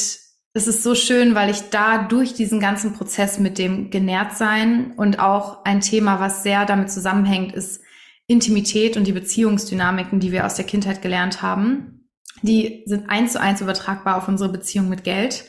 es 0.53 0.67
ist 0.67 0.83
so 0.83 0.95
schön, 0.95 1.35
weil 1.35 1.49
ich 1.49 1.69
da 1.69 1.99
durch 1.99 2.33
diesen 2.33 2.59
ganzen 2.59 2.93
Prozess 2.93 3.37
mit 3.37 3.57
dem 3.57 3.91
Genährtsein 3.91 4.93
und 4.97 5.19
auch 5.19 5.63
ein 5.65 5.81
Thema, 5.81 6.19
was 6.19 6.41
sehr 6.41 6.65
damit 6.65 6.91
zusammenhängt, 6.91 7.53
ist 7.53 7.81
Intimität 8.27 8.97
und 8.97 9.05
die 9.05 9.11
Beziehungsdynamiken, 9.11 10.19
die 10.19 10.31
wir 10.31 10.45
aus 10.45 10.55
der 10.55 10.65
Kindheit 10.65 11.01
gelernt 11.01 11.41
haben. 11.41 12.09
Die 12.41 12.83
sind 12.85 13.09
eins 13.09 13.33
zu 13.33 13.41
eins 13.41 13.61
übertragbar 13.61 14.17
auf 14.17 14.27
unsere 14.27 14.51
Beziehung 14.51 14.89
mit 14.89 15.03
Geld. 15.03 15.45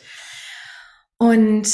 Und 1.21 1.69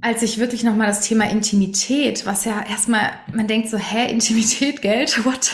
als 0.00 0.22
ich 0.22 0.38
wirklich 0.38 0.64
nochmal 0.64 0.88
das 0.88 1.00
Thema 1.02 1.30
Intimität, 1.30 2.26
was 2.26 2.44
ja 2.44 2.60
erstmal, 2.68 3.12
man 3.32 3.46
denkt 3.46 3.68
so, 3.68 3.78
hä, 3.78 4.10
Intimität, 4.10 4.82
Geld, 4.82 5.24
what? 5.24 5.52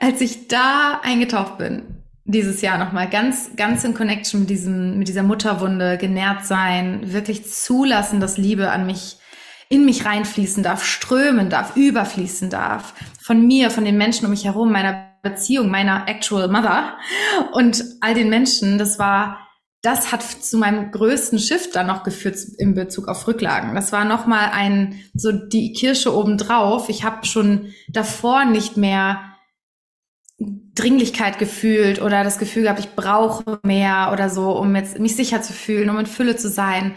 als 0.00 0.22
ich 0.22 0.48
da 0.48 1.00
eingetaucht 1.02 1.58
bin, 1.58 2.02
dieses 2.24 2.62
Jahr 2.62 2.78
nochmal, 2.78 3.10
ganz, 3.10 3.50
ganz 3.54 3.84
in 3.84 3.92
Connection 3.92 4.40
mit 4.40 4.50
diesem, 4.50 4.98
mit 4.98 5.08
dieser 5.08 5.22
Mutterwunde, 5.22 5.98
genährt 5.98 6.46
sein, 6.46 7.12
wirklich 7.12 7.52
zulassen, 7.52 8.18
dass 8.18 8.38
Liebe 8.38 8.70
an 8.70 8.86
mich, 8.86 9.18
in 9.68 9.84
mich 9.84 10.06
reinfließen 10.06 10.62
darf, 10.62 10.84
strömen 10.84 11.50
darf, 11.50 11.76
überfließen 11.76 12.48
darf. 12.48 12.94
Von 13.20 13.46
mir, 13.46 13.70
von 13.70 13.84
den 13.84 13.98
Menschen 13.98 14.24
um 14.24 14.30
mich 14.30 14.46
herum, 14.46 14.72
meiner 14.72 15.10
Beziehung, 15.22 15.70
meiner 15.70 16.08
actual 16.08 16.48
mother 16.48 16.96
und 17.52 17.84
all 18.00 18.14
den 18.14 18.30
Menschen, 18.30 18.78
das 18.78 18.98
war, 18.98 19.43
das 19.84 20.12
hat 20.12 20.22
zu 20.22 20.56
meinem 20.56 20.90
größten 20.90 21.38
Shift 21.38 21.76
dann 21.76 21.88
noch 21.88 22.04
geführt 22.04 22.38
in 22.56 22.74
Bezug 22.74 23.06
auf 23.06 23.28
Rücklagen. 23.28 23.74
Das 23.74 23.92
war 23.92 24.06
noch 24.06 24.26
mal 24.26 24.48
ein 24.50 24.98
so 25.12 25.30
die 25.30 25.74
Kirsche 25.74 26.16
obendrauf. 26.16 26.88
Ich 26.88 27.04
habe 27.04 27.26
schon 27.26 27.74
davor 27.88 28.46
nicht 28.46 28.78
mehr 28.78 29.20
Dringlichkeit 30.38 31.38
gefühlt 31.38 32.00
oder 32.00 32.24
das 32.24 32.38
Gefühl 32.38 32.62
gehabt, 32.62 32.80
ich 32.80 32.94
brauche 32.96 33.60
mehr 33.62 34.08
oder 34.10 34.30
so, 34.30 34.52
um 34.52 34.74
jetzt 34.74 34.98
mich 34.98 35.16
sicher 35.16 35.42
zu 35.42 35.52
fühlen, 35.52 35.90
um 35.90 35.98
in 35.98 36.06
Fülle 36.06 36.36
zu 36.36 36.48
sein. 36.48 36.94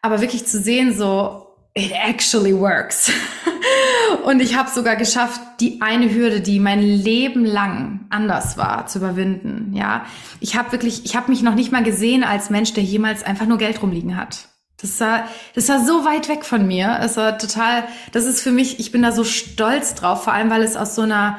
Aber 0.00 0.22
wirklich 0.22 0.46
zu 0.46 0.58
sehen, 0.58 0.96
so 0.96 1.48
it 1.74 1.92
actually 1.92 2.58
works. 2.58 3.12
Und 4.24 4.40
ich 4.40 4.56
habe 4.56 4.70
sogar 4.70 4.96
geschafft, 4.96 5.40
die 5.60 5.80
eine 5.80 6.12
Hürde, 6.12 6.40
die 6.40 6.60
mein 6.60 6.82
Leben 6.82 7.44
lang 7.44 8.06
anders 8.10 8.56
war, 8.56 8.86
zu 8.86 8.98
überwinden. 8.98 9.72
Ja, 9.74 10.04
ich 10.40 10.56
habe 10.56 10.72
wirklich, 10.72 11.04
ich 11.04 11.16
habe 11.16 11.30
mich 11.30 11.42
noch 11.42 11.54
nicht 11.54 11.72
mal 11.72 11.82
gesehen 11.82 12.24
als 12.24 12.50
Mensch, 12.50 12.72
der 12.72 12.82
jemals 12.82 13.22
einfach 13.22 13.46
nur 13.46 13.58
Geld 13.58 13.82
rumliegen 13.82 14.16
hat. 14.16 14.48
Das 14.80 15.00
war, 15.00 15.28
das 15.54 15.68
war 15.68 15.84
so 15.84 16.04
weit 16.04 16.28
weg 16.28 16.44
von 16.44 16.66
mir. 16.66 16.98
Es 17.02 17.16
war 17.16 17.38
total, 17.38 17.84
das 18.12 18.24
ist 18.24 18.42
für 18.42 18.52
mich, 18.52 18.78
ich 18.78 18.92
bin 18.92 19.02
da 19.02 19.12
so 19.12 19.24
stolz 19.24 19.94
drauf, 19.94 20.24
vor 20.24 20.32
allem 20.32 20.50
weil 20.50 20.62
es 20.62 20.76
aus 20.76 20.94
so 20.94 21.02
einer, 21.02 21.38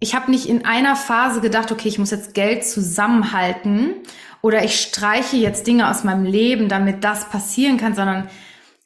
ich 0.00 0.14
habe 0.14 0.30
nicht 0.30 0.46
in 0.48 0.64
einer 0.66 0.94
Phase 0.94 1.40
gedacht, 1.40 1.72
okay, 1.72 1.88
ich 1.88 1.98
muss 1.98 2.10
jetzt 2.10 2.34
Geld 2.34 2.66
zusammenhalten 2.66 3.94
oder 4.42 4.64
ich 4.64 4.80
streiche 4.80 5.36
jetzt 5.36 5.66
Dinge 5.66 5.90
aus 5.90 6.04
meinem 6.04 6.24
Leben, 6.24 6.68
damit 6.68 7.04
das 7.04 7.28
passieren 7.30 7.78
kann, 7.78 7.94
sondern 7.94 8.28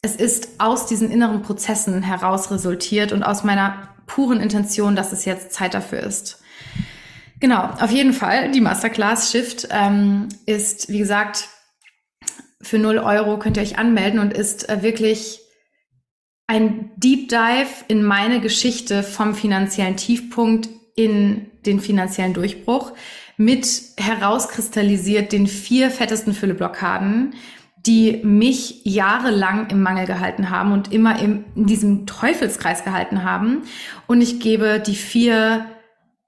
es 0.03 0.17
ist 0.17 0.49
aus 0.59 0.87
diesen 0.87 1.11
inneren 1.11 1.43
Prozessen 1.43 2.03
heraus 2.03 2.51
resultiert 2.51 3.13
und 3.13 3.23
aus 3.23 3.45
meiner 3.45 3.89
puren 4.07 4.41
Intention, 4.41 4.97
dass 4.97 5.13
es 5.13 5.25
jetzt 5.25 5.53
Zeit 5.53 5.75
dafür 5.75 6.01
ist. 6.01 6.43
Genau, 7.39 7.63
auf 7.81 7.91
jeden 7.91 8.13
Fall. 8.13 8.51
Die 8.51 8.61
Masterclass 8.61 9.31
Shift 9.31 9.69
ähm, 9.71 10.29
ist, 10.45 10.89
wie 10.91 10.99
gesagt, 10.99 11.49
für 12.61 12.79
0 12.79 12.99
Euro 12.99 13.39
könnt 13.39 13.57
ihr 13.57 13.63
euch 13.63 13.79
anmelden 13.79 14.21
und 14.21 14.33
ist 14.33 14.69
äh, 14.69 14.83
wirklich 14.83 15.41
ein 16.47 16.91
Deep 16.97 17.29
Dive 17.29 17.85
in 17.89 18.03
meine 18.03 18.41
Geschichte 18.41 19.03
vom 19.03 19.35
finanziellen 19.35 19.97
Tiefpunkt 19.97 20.69
in 20.95 21.51
den 21.65 21.81
finanziellen 21.81 22.35
Durchbruch 22.35 22.93
mit 23.37 23.67
herauskristallisiert 23.97 25.33
den 25.33 25.47
vier 25.47 25.91
fettesten 25.91 26.35
Fülleblockaden, 26.35 27.35
die 27.87 28.21
mich 28.23 28.85
jahrelang 28.85 29.69
im 29.71 29.83
Mangel 29.83 30.07
gehalten 30.07 30.51
haben 30.51 30.73
und 30.73 30.93
immer 30.93 31.21
im, 31.21 31.45
in 31.57 31.67
diesem 31.67 32.07
Teufelskreis 32.07 32.85
gehalten 32.85 33.25
haben. 33.25 33.63
Und 34.07 34.21
ich 34.21 34.39
gebe 34.39 34.81
die 34.81 34.95
vier 34.95 35.67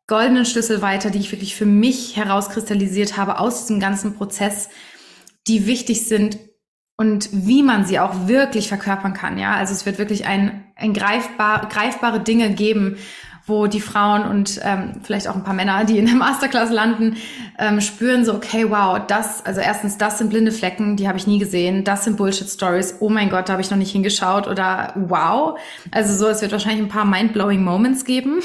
goldenen 0.07 0.45
Schlüssel 0.45 0.83
weiter, 0.83 1.11
die 1.11 1.19
ich 1.19 1.31
wirklich 1.31 1.55
für 1.55 1.67
mich 1.67 2.17
herauskristallisiert 2.17 3.17
habe 3.17 3.39
aus 3.39 3.63
diesem 3.63 3.81
ganzen 3.81 4.15
Prozess, 4.15 4.69
die 5.47 5.67
wichtig 5.67 6.07
sind 6.07 6.39
und 6.97 7.29
wie 7.33 7.63
man 7.63 7.85
sie 7.85 8.01
auch 8.01 8.27
wirklich 8.27 8.69
verkörpern 8.69 9.15
kann. 9.15 9.39
Ja, 9.39 9.55
also 9.55 9.73
es 9.73 9.87
wird 9.87 9.99
wirklich 9.99 10.27
ein, 10.27 10.65
ein 10.77 10.93
greifbar, 10.93 11.69
greifbare 11.69 12.21
Dinge 12.21 12.51
geben, 12.51 12.97
wo 13.47 13.67
die 13.67 13.81
Frauen 13.81 14.25
und 14.25 14.61
ähm, 14.63 15.01
vielleicht 15.03 15.29
auch 15.29 15.35
ein 15.35 15.45
paar 15.45 15.55
Männer, 15.55 15.85
die 15.85 15.99
in 15.99 16.07
der 16.07 16.15
Masterclass 16.15 16.71
landen, 16.71 17.17
ähm, 17.59 17.81
spüren 17.81 18.25
so, 18.25 18.35
okay, 18.35 18.71
wow, 18.71 18.99
das, 19.07 19.45
also 19.45 19.61
erstens, 19.61 19.99
das 19.99 20.19
sind 20.19 20.31
blinde 20.31 20.51
Flecken, 20.51 20.97
die 20.97 21.09
habe 21.09 21.19
ich 21.19 21.27
nie 21.27 21.39
gesehen, 21.39 21.85
das 21.85 22.05
sind 22.05 22.17
Bullshit-Stories, 22.17 22.97
oh 23.01 23.11
mein 23.11 23.29
Gott, 23.29 23.49
da 23.49 23.53
habe 23.53 23.63
ich 23.63 23.71
noch 23.71 23.77
nicht 23.77 23.93
hingeschaut 23.93 24.49
oder 24.49 24.93
wow. 24.97 25.59
Also 25.91 26.15
so, 26.15 26.29
es 26.29 26.41
wird 26.41 26.53
wahrscheinlich 26.53 26.83
ein 26.83 26.89
paar 26.89 27.05
mind-blowing 27.05 27.63
Moments 27.63 28.05
geben. 28.05 28.41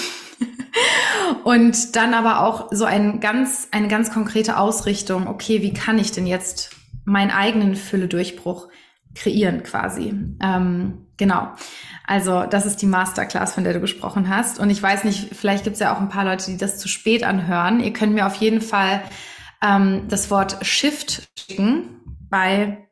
und 1.44 1.96
dann 1.96 2.14
aber 2.14 2.42
auch 2.42 2.68
so 2.72 2.86
ein 2.86 3.20
ganz, 3.20 3.70
eine 3.72 3.88
ganz 3.88 4.12
konkrete 4.12 4.58
Ausrichtung, 4.58 5.28
okay, 5.28 5.62
wie 5.62 5.74
kann 5.74 5.98
ich 5.98 6.12
denn 6.12 6.28
jetzt 6.28 6.72
meinen 7.06 7.32
eigenen 7.32 7.76
Fülle-Durchbruch 7.76 8.68
kreieren 9.16 9.64
quasi. 9.64 10.14
Ähm, 10.42 11.06
genau. 11.18 11.50
Also 12.10 12.48
das 12.48 12.66
ist 12.66 12.82
die 12.82 12.88
Masterclass, 12.88 13.54
von 13.54 13.64
der 13.64 13.74
du 13.74 13.80
gesprochen 13.80 14.36
hast. 14.36 14.60
Und 14.60 14.72
ich 14.72 14.82
weiß 14.82 15.04
nicht, 15.04 15.36
vielleicht 15.36 15.64
gibt 15.64 15.76
es 15.76 15.80
ja 15.80 15.94
auch 15.94 16.02
ein 16.02 16.10
paar 16.10 16.26
Leute, 16.26 16.50
die 16.50 16.58
das 16.58 16.80
zu 16.80 16.88
spät 16.88 17.24
anhören. 17.24 17.82
Ihr 17.82 17.94
könnt 17.94 18.16
mir 18.16 18.26
auf 18.26 18.34
jeden 18.38 18.62
Fall 18.62 19.04
ähm, 19.64 20.08
das 20.08 20.32
Wort 20.32 20.58
Shift 20.66 21.30
schicken 21.38 22.02
bei 22.28 22.90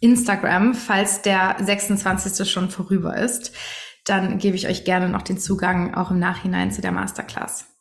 Instagram, 0.00 0.74
falls 0.74 1.22
der 1.22 1.58
26. 1.60 2.50
schon 2.50 2.70
vorüber 2.70 3.16
ist. 3.16 3.56
Dann 4.04 4.38
gebe 4.38 4.56
ich 4.56 4.66
euch 4.66 4.84
gerne 4.84 5.08
noch 5.08 5.22
den 5.22 5.38
Zugang 5.38 5.94
auch 5.94 6.10
im 6.10 6.18
Nachhinein 6.18 6.72
zu 6.72 6.80
der 6.80 6.90
Masterclass. 6.90 7.72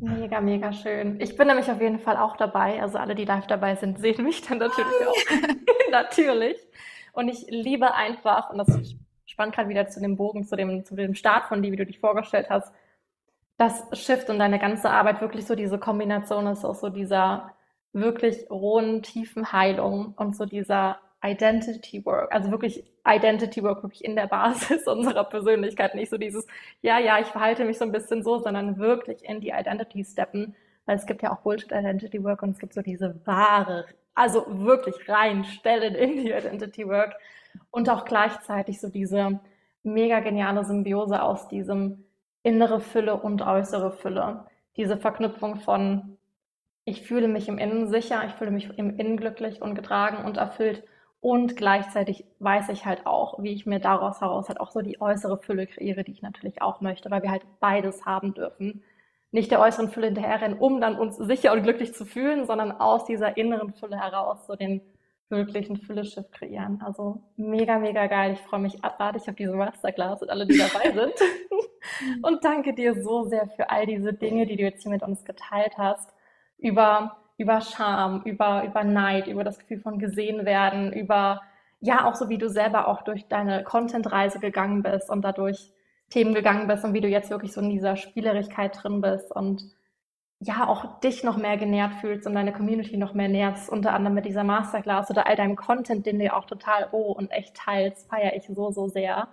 Mega, 0.00 0.40
mega 0.40 0.72
schön. 0.72 1.20
Ich 1.20 1.36
bin 1.36 1.46
nämlich 1.46 1.70
auf 1.70 1.80
jeden 1.80 2.00
Fall 2.00 2.16
auch 2.16 2.36
dabei. 2.36 2.82
Also 2.82 2.98
alle, 2.98 3.14
die 3.14 3.24
live 3.24 3.46
dabei 3.46 3.76
sind, 3.76 4.00
sehen 4.00 4.24
mich 4.24 4.42
dann 4.42 4.58
natürlich 4.58 5.06
auch. 5.06 5.50
natürlich. 5.92 6.56
Und 7.12 7.28
ich 7.28 7.46
liebe 7.48 7.94
einfach, 7.94 8.50
und 8.50 8.58
das 8.58 8.96
spannt 9.36 9.54
gerade 9.54 9.68
wieder 9.68 9.86
zu 9.86 10.00
dem 10.00 10.16
Bogen, 10.16 10.44
zu 10.44 10.56
dem, 10.56 10.82
zu 10.86 10.96
dem 10.96 11.14
Start 11.14 11.44
von 11.44 11.62
dir, 11.62 11.70
wie 11.70 11.76
du 11.76 11.84
dich 11.84 12.00
vorgestellt 12.00 12.46
hast, 12.48 12.72
das 13.58 13.86
Shift 13.92 14.30
und 14.30 14.38
deine 14.38 14.58
ganze 14.58 14.88
Arbeit 14.88 15.20
wirklich 15.20 15.44
so 15.44 15.54
diese 15.54 15.78
Kombination 15.78 16.46
ist, 16.46 16.64
auch 16.64 16.74
so 16.74 16.88
dieser 16.88 17.52
wirklich 17.92 18.50
rohen, 18.50 19.02
tiefen 19.02 19.52
Heilung 19.52 20.14
und 20.16 20.34
so 20.34 20.46
dieser 20.46 21.00
Identity 21.22 22.06
Work, 22.06 22.32
also 22.32 22.50
wirklich 22.50 22.82
Identity 23.06 23.62
Work 23.62 23.82
wirklich 23.82 24.06
in 24.06 24.16
der 24.16 24.26
Basis 24.26 24.86
unserer 24.86 25.24
Persönlichkeit, 25.24 25.94
nicht 25.94 26.08
so 26.08 26.16
dieses, 26.16 26.46
ja, 26.80 26.98
ja, 26.98 27.18
ich 27.20 27.26
verhalte 27.26 27.66
mich 27.66 27.76
so 27.76 27.84
ein 27.84 27.92
bisschen 27.92 28.22
so, 28.22 28.38
sondern 28.38 28.78
wirklich 28.78 29.22
in 29.22 29.40
die 29.40 29.50
Identity 29.50 30.02
steppen, 30.02 30.56
weil 30.86 30.96
es 30.96 31.04
gibt 31.04 31.22
ja 31.22 31.30
auch 31.30 31.40
Bullshit 31.40 31.72
Identity 31.72 32.24
Work 32.24 32.42
und 32.42 32.52
es 32.52 32.58
gibt 32.58 32.72
so 32.72 32.80
diese 32.80 33.20
wahre, 33.26 33.84
also 34.14 34.46
wirklich 34.48 35.06
reinstellen 35.06 35.94
in 35.94 36.16
die 36.16 36.30
Identity 36.30 36.88
Work 36.88 37.16
und 37.70 37.88
auch 37.90 38.04
gleichzeitig 38.04 38.80
so 38.80 38.88
diese 38.88 39.40
mega 39.82 40.20
geniale 40.20 40.64
Symbiose 40.64 41.22
aus 41.22 41.48
diesem 41.48 42.04
innere 42.42 42.80
Fülle 42.80 43.16
und 43.16 43.42
äußere 43.42 43.92
Fülle, 43.92 44.46
diese 44.76 44.96
Verknüpfung 44.96 45.56
von 45.56 46.16
ich 46.88 47.02
fühle 47.02 47.26
mich 47.26 47.48
im 47.48 47.58
Innen 47.58 47.88
sicher, 47.88 48.22
ich 48.26 48.32
fühle 48.34 48.52
mich 48.52 48.78
im 48.78 48.96
Innen 48.96 49.16
glücklich 49.16 49.60
und 49.60 49.74
getragen 49.74 50.24
und 50.24 50.36
erfüllt 50.36 50.84
und 51.20 51.56
gleichzeitig 51.56 52.24
weiß 52.38 52.68
ich 52.68 52.86
halt 52.86 53.04
auch, 53.06 53.42
wie 53.42 53.52
ich 53.52 53.66
mir 53.66 53.80
daraus 53.80 54.20
heraus 54.20 54.48
halt 54.48 54.60
auch 54.60 54.70
so 54.70 54.80
die 54.80 55.00
äußere 55.00 55.38
Fülle 55.38 55.66
kreiere, 55.66 56.04
die 56.04 56.12
ich 56.12 56.22
natürlich 56.22 56.62
auch 56.62 56.80
möchte, 56.80 57.10
weil 57.10 57.22
wir 57.22 57.32
halt 57.32 57.42
beides 57.58 58.06
haben 58.06 58.34
dürfen. 58.34 58.84
Nicht 59.32 59.50
der 59.50 59.60
äußeren 59.60 59.90
Fülle 59.90 60.06
hinterherrennen, 60.06 60.58
um 60.58 60.80
dann 60.80 60.96
uns 60.96 61.16
sicher 61.16 61.52
und 61.52 61.64
glücklich 61.64 61.94
zu 61.94 62.06
fühlen, 62.06 62.46
sondern 62.46 62.70
aus 62.70 63.04
dieser 63.06 63.36
inneren 63.36 63.72
Fülle 63.74 63.98
heraus 63.98 64.46
so 64.46 64.54
den 64.54 64.80
wirklichen 65.28 65.76
Fülle-Shift 65.76 66.32
kreieren. 66.32 66.80
Also 66.84 67.22
mega, 67.36 67.78
mega 67.78 68.06
geil. 68.06 68.34
Ich 68.34 68.40
freue 68.40 68.60
mich 68.60 68.84
abartig 68.84 69.28
auf 69.28 69.34
diese 69.34 69.54
Masterclass 69.54 70.22
und 70.22 70.30
alle, 70.30 70.46
die 70.46 70.58
dabei 70.58 70.92
sind. 70.94 71.14
und 72.22 72.44
danke 72.44 72.74
dir 72.74 73.02
so 73.02 73.24
sehr 73.24 73.48
für 73.48 73.70
all 73.70 73.86
diese 73.86 74.12
Dinge, 74.12 74.46
die 74.46 74.56
du 74.56 74.62
jetzt 74.62 74.82
hier 74.82 74.92
mit 74.92 75.02
uns 75.02 75.24
geteilt 75.24 75.78
hast. 75.78 76.10
Über 76.58 77.16
über 77.38 77.60
Scham, 77.60 78.22
über, 78.24 78.64
über 78.64 78.84
Neid, 78.84 79.26
über 79.26 79.44
das 79.44 79.58
Gefühl 79.58 79.80
von 79.80 79.98
gesehen 79.98 80.44
werden, 80.46 80.92
über, 80.92 81.42
ja, 81.80 82.06
auch 82.06 82.14
so 82.14 82.28
wie 82.28 82.38
du 82.38 82.48
selber 82.48 82.88
auch 82.88 83.02
durch 83.02 83.26
deine 83.28 83.62
Content-Reise 83.62 84.40
gegangen 84.40 84.82
bist 84.82 85.10
und 85.10 85.22
dadurch 85.22 85.72
Themen 86.08 86.34
gegangen 86.34 86.66
bist 86.66 86.84
und 86.84 86.94
wie 86.94 87.00
du 87.00 87.08
jetzt 87.08 87.30
wirklich 87.30 87.52
so 87.52 87.60
in 87.60 87.70
dieser 87.70 87.96
Spielerigkeit 87.96 88.82
drin 88.82 89.00
bist 89.00 89.32
und 89.32 89.64
ja, 90.40 90.66
auch 90.68 91.00
dich 91.00 91.24
noch 91.24 91.36
mehr 91.36 91.56
genährt 91.56 91.94
fühlst 92.00 92.26
und 92.26 92.34
deine 92.34 92.52
Community 92.52 92.96
noch 92.96 93.14
mehr 93.14 93.28
nährst, 93.28 93.70
unter 93.70 93.92
anderem 93.92 94.14
mit 94.14 94.26
dieser 94.26 94.44
Masterclass 94.44 95.10
oder 95.10 95.26
all 95.26 95.36
deinem 95.36 95.56
Content, 95.56 96.04
den 96.06 96.18
du 96.18 96.32
auch 96.32 96.44
total 96.44 96.84
roh 96.84 97.12
und 97.12 97.30
echt 97.30 97.56
teilst, 97.56 98.08
feiere 98.08 98.36
ich 98.36 98.46
so, 98.46 98.70
so 98.70 98.88
sehr. 98.88 99.28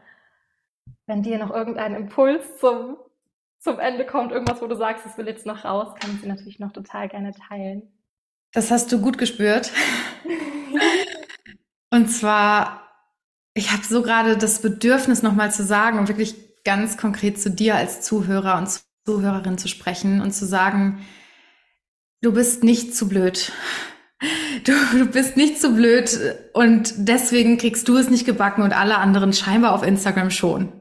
Wenn 1.05 1.21
dir 1.21 1.37
noch 1.37 1.51
irgendein 1.51 1.95
Impuls 1.95 2.59
zum 2.59 2.97
zum 3.63 3.79
Ende 3.79 4.05
kommt, 4.05 4.33
irgendwas, 4.33 4.61
wo 4.61 4.67
du 4.67 4.75
sagst, 4.75 5.05
das 5.05 5.17
will 5.17 5.27
jetzt 5.27 5.45
noch 5.45 5.63
raus, 5.63 5.95
kann 5.99 6.13
ich 6.13 6.21
sie 6.21 6.27
natürlich 6.27 6.59
noch 6.59 6.73
total 6.73 7.07
gerne 7.07 7.31
teilen. 7.31 7.83
Das 8.51 8.71
hast 8.71 8.91
du 8.91 8.99
gut 8.99 9.17
gespürt. 9.17 9.71
und 11.89 12.07
zwar, 12.07 12.89
ich 13.53 13.71
habe 13.71 13.83
so 13.83 14.01
gerade 14.01 14.37
das 14.37 14.61
Bedürfnis 14.61 15.23
nochmal 15.23 15.51
zu 15.51 15.63
sagen 15.63 15.97
und 15.97 16.09
wirklich 16.09 16.63
ganz 16.65 16.97
konkret 16.97 17.39
zu 17.39 17.49
dir 17.49 17.75
als 17.75 18.01
Zuhörer 18.01 18.57
und 18.57 18.81
Zuhörerin 19.05 19.57
zu 19.57 19.67
sprechen 19.67 20.21
und 20.21 20.31
zu 20.31 20.45
sagen, 20.45 21.05
du 22.21 22.31
bist 22.31 22.63
nicht 22.63 22.95
zu 22.95 23.07
blöd. 23.09 23.51
Du, 24.63 24.71
du 24.97 25.05
bist 25.07 25.35
nicht 25.35 25.59
zu 25.59 25.75
blöd 25.75 26.17
und 26.53 26.93
deswegen 26.95 27.57
kriegst 27.57 27.89
du 27.89 27.97
es 27.97 28.09
nicht 28.09 28.25
gebacken 28.25 28.61
und 28.61 28.71
alle 28.71 28.97
anderen 28.97 29.33
scheinbar 29.33 29.73
auf 29.73 29.83
Instagram 29.83 30.31
schon. 30.31 30.71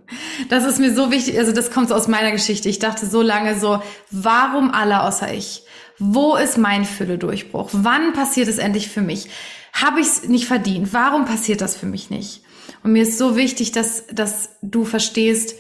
Das 0.49 0.65
ist 0.65 0.79
mir 0.79 0.95
so 0.95 1.11
wichtig, 1.11 1.37
also 1.37 1.51
das 1.51 1.73
kommt 1.73 1.91
aus 1.91 2.07
meiner 2.07 2.31
Geschichte. 2.31 2.69
Ich 2.69 2.79
dachte 2.79 3.07
so 3.07 3.21
lange 3.21 3.59
so, 3.59 3.83
warum 4.13 4.71
alle 4.71 5.03
außer 5.03 5.35
ich? 5.35 5.65
Wo 5.99 6.37
ist 6.37 6.59
mein 6.59 6.85
Fülle-Durchbruch? 6.85 7.71
Wann 7.73 8.13
passiert 8.13 8.47
es 8.47 8.59
endlich 8.59 8.89
für 8.89 9.03
mich? 9.03 9.29
Habe 9.73 10.01
ich 10.01 10.07
es 10.07 10.29
nicht 10.29 10.47
verdient? 10.47 10.93
Warum 10.93 11.25
passiert 11.25 11.61
das 11.61 11.75
für 11.77 11.87
mich 11.87 12.11
nicht? 12.11 12.43
Und 12.85 12.93
mir 12.93 13.03
ist 13.03 13.19
so 13.19 13.37
wichtig, 13.37 13.73
dass, 13.73 14.07
dass 14.07 14.51
du 14.63 14.85
verstehst, 14.85 15.57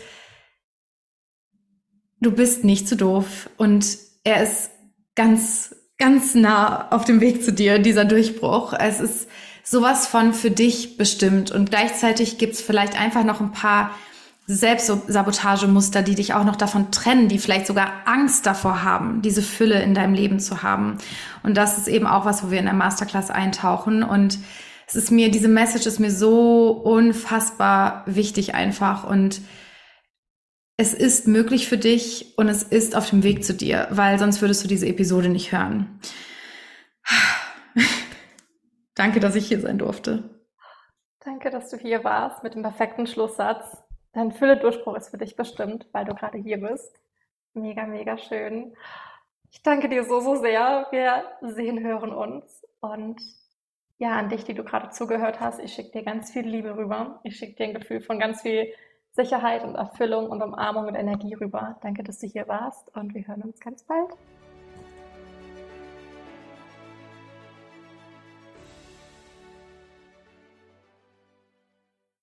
du 2.23 2.31
bist 2.31 2.64
nicht 2.64 2.89
zu 2.89 2.97
doof 2.97 3.51
und 3.57 3.99
er 4.25 4.43
ist 4.43 4.70
ganz 5.14 5.75
ganz 5.99 6.35
nah 6.35 6.91
auf 6.91 7.05
dem 7.05 7.20
Weg 7.20 7.45
zu 7.45 7.53
dir, 7.53 7.79
dieser 7.79 8.05
Durchbruch. 8.05 8.73
Es 8.73 8.99
ist 8.99 9.29
sowas 9.62 10.09
von 10.09 10.35
für 10.35 10.51
dich 10.51 10.97
bestimmt 10.97 11.53
und 11.53 11.70
gleichzeitig 11.70 12.39
gibt 12.39 12.55
es 12.55 12.61
vielleicht 12.61 13.01
einfach 13.01 13.23
noch 13.23 13.41
ein 13.41 13.53
paar 13.53 13.93
Selbstsabotagemuster, 14.49 16.03
die 16.03 16.16
dich 16.16 16.35
auch 16.35 16.43
noch 16.43 16.57
davon 16.57 16.91
trennen, 16.91 17.29
die 17.29 17.39
vielleicht 17.39 17.68
sogar 17.68 17.93
Angst 18.07 18.47
davor 18.47 18.83
haben, 18.83 19.23
diese 19.23 19.43
Fülle 19.43 19.81
in 19.81 19.95
deinem 19.95 20.14
Leben 20.14 20.41
zu 20.41 20.64
haben. 20.64 20.99
Und 21.45 21.57
das 21.57 21.79
ist 21.79 21.87
eben 21.87 22.09
auch 22.09 22.25
was, 22.25 22.43
wo 22.43 22.51
wir 22.51 22.59
in 22.59 22.64
der 22.64 22.75
Masterclass 22.75 23.31
eintauchen. 23.31 24.03
Und 24.03 24.41
es 24.89 24.97
ist 24.97 25.12
mir, 25.12 25.31
diese 25.31 25.47
Message 25.47 25.87
ist 25.87 26.01
mir 26.01 26.11
so 26.11 26.70
unfassbar 26.70 28.03
wichtig 28.07 28.57
einfach. 28.57 29.05
Und 29.05 29.41
es 30.83 30.95
ist 30.95 31.28
möglich 31.28 31.68
für 31.68 31.78
dich 31.78 32.37
und 32.37 32.49
es 32.49 32.64
ist 32.64 32.97
auf 32.97 33.09
dem 33.09 33.22
Weg 33.22 33.45
zu 33.45 33.55
dir, 33.55 33.87
weil 33.91 34.18
sonst 34.18 34.41
würdest 34.41 34.64
du 34.64 34.68
diese 34.68 34.89
Episode 34.89 35.28
nicht 35.28 35.53
hören. 35.53 36.01
Danke, 38.97 39.20
dass 39.20 39.37
ich 39.37 39.47
hier 39.47 39.61
sein 39.61 39.78
durfte. 39.78 40.43
Danke, 41.20 41.51
dass 41.51 41.70
du 41.70 41.76
hier 41.76 42.03
warst 42.03 42.43
mit 42.43 42.55
dem 42.55 42.62
perfekten 42.62 43.07
Schlusssatz. 43.07 43.80
Dein 44.12 44.33
Fülle-Durchbruch 44.33 44.97
ist 44.97 45.11
für 45.11 45.18
dich 45.18 45.37
bestimmt, 45.37 45.87
weil 45.93 46.05
du 46.05 46.16
gerade 46.16 46.39
hier 46.39 46.59
bist. 46.59 46.93
Mega, 47.55 47.87
mega 47.87 48.18
schön. 48.18 48.74
Ich 49.53 49.62
danke 49.62 49.89
dir 49.89 50.03
so, 50.03 50.18
so 50.18 50.35
sehr. 50.35 50.89
Wir 50.91 51.22
sehen, 51.43 51.78
hören 51.78 52.12
uns. 52.12 52.64
Und 52.80 53.22
ja, 53.99 54.18
an 54.18 54.30
dich, 54.30 54.43
die 54.43 54.55
du 54.55 54.64
gerade 54.64 54.91
zugehört 54.91 55.39
hast, 55.39 55.61
ich 55.61 55.72
schicke 55.72 56.01
dir 56.01 56.03
ganz 56.03 56.33
viel 56.33 56.43
Liebe 56.45 56.76
rüber. 56.76 57.20
Ich 57.22 57.37
schicke 57.37 57.55
dir 57.55 57.66
ein 57.66 57.74
Gefühl 57.74 58.01
von 58.01 58.18
ganz 58.18 58.43
viel 58.43 58.66
Sicherheit 59.13 59.63
und 59.63 59.75
Erfüllung 59.75 60.31
und 60.31 60.43
Umarmung 60.43 60.87
und 60.87 60.95
Energie 60.95 61.35
rüber. 61.35 61.77
Danke, 61.83 62.03
dass 62.03 62.19
du 62.19 62.27
hier 62.27 62.49
warst 62.49 62.95
und 62.97 63.15
wir 63.15 63.27
hören 63.27 63.43
uns 63.43 63.61
ganz 63.61 63.83
bald. 63.85 64.09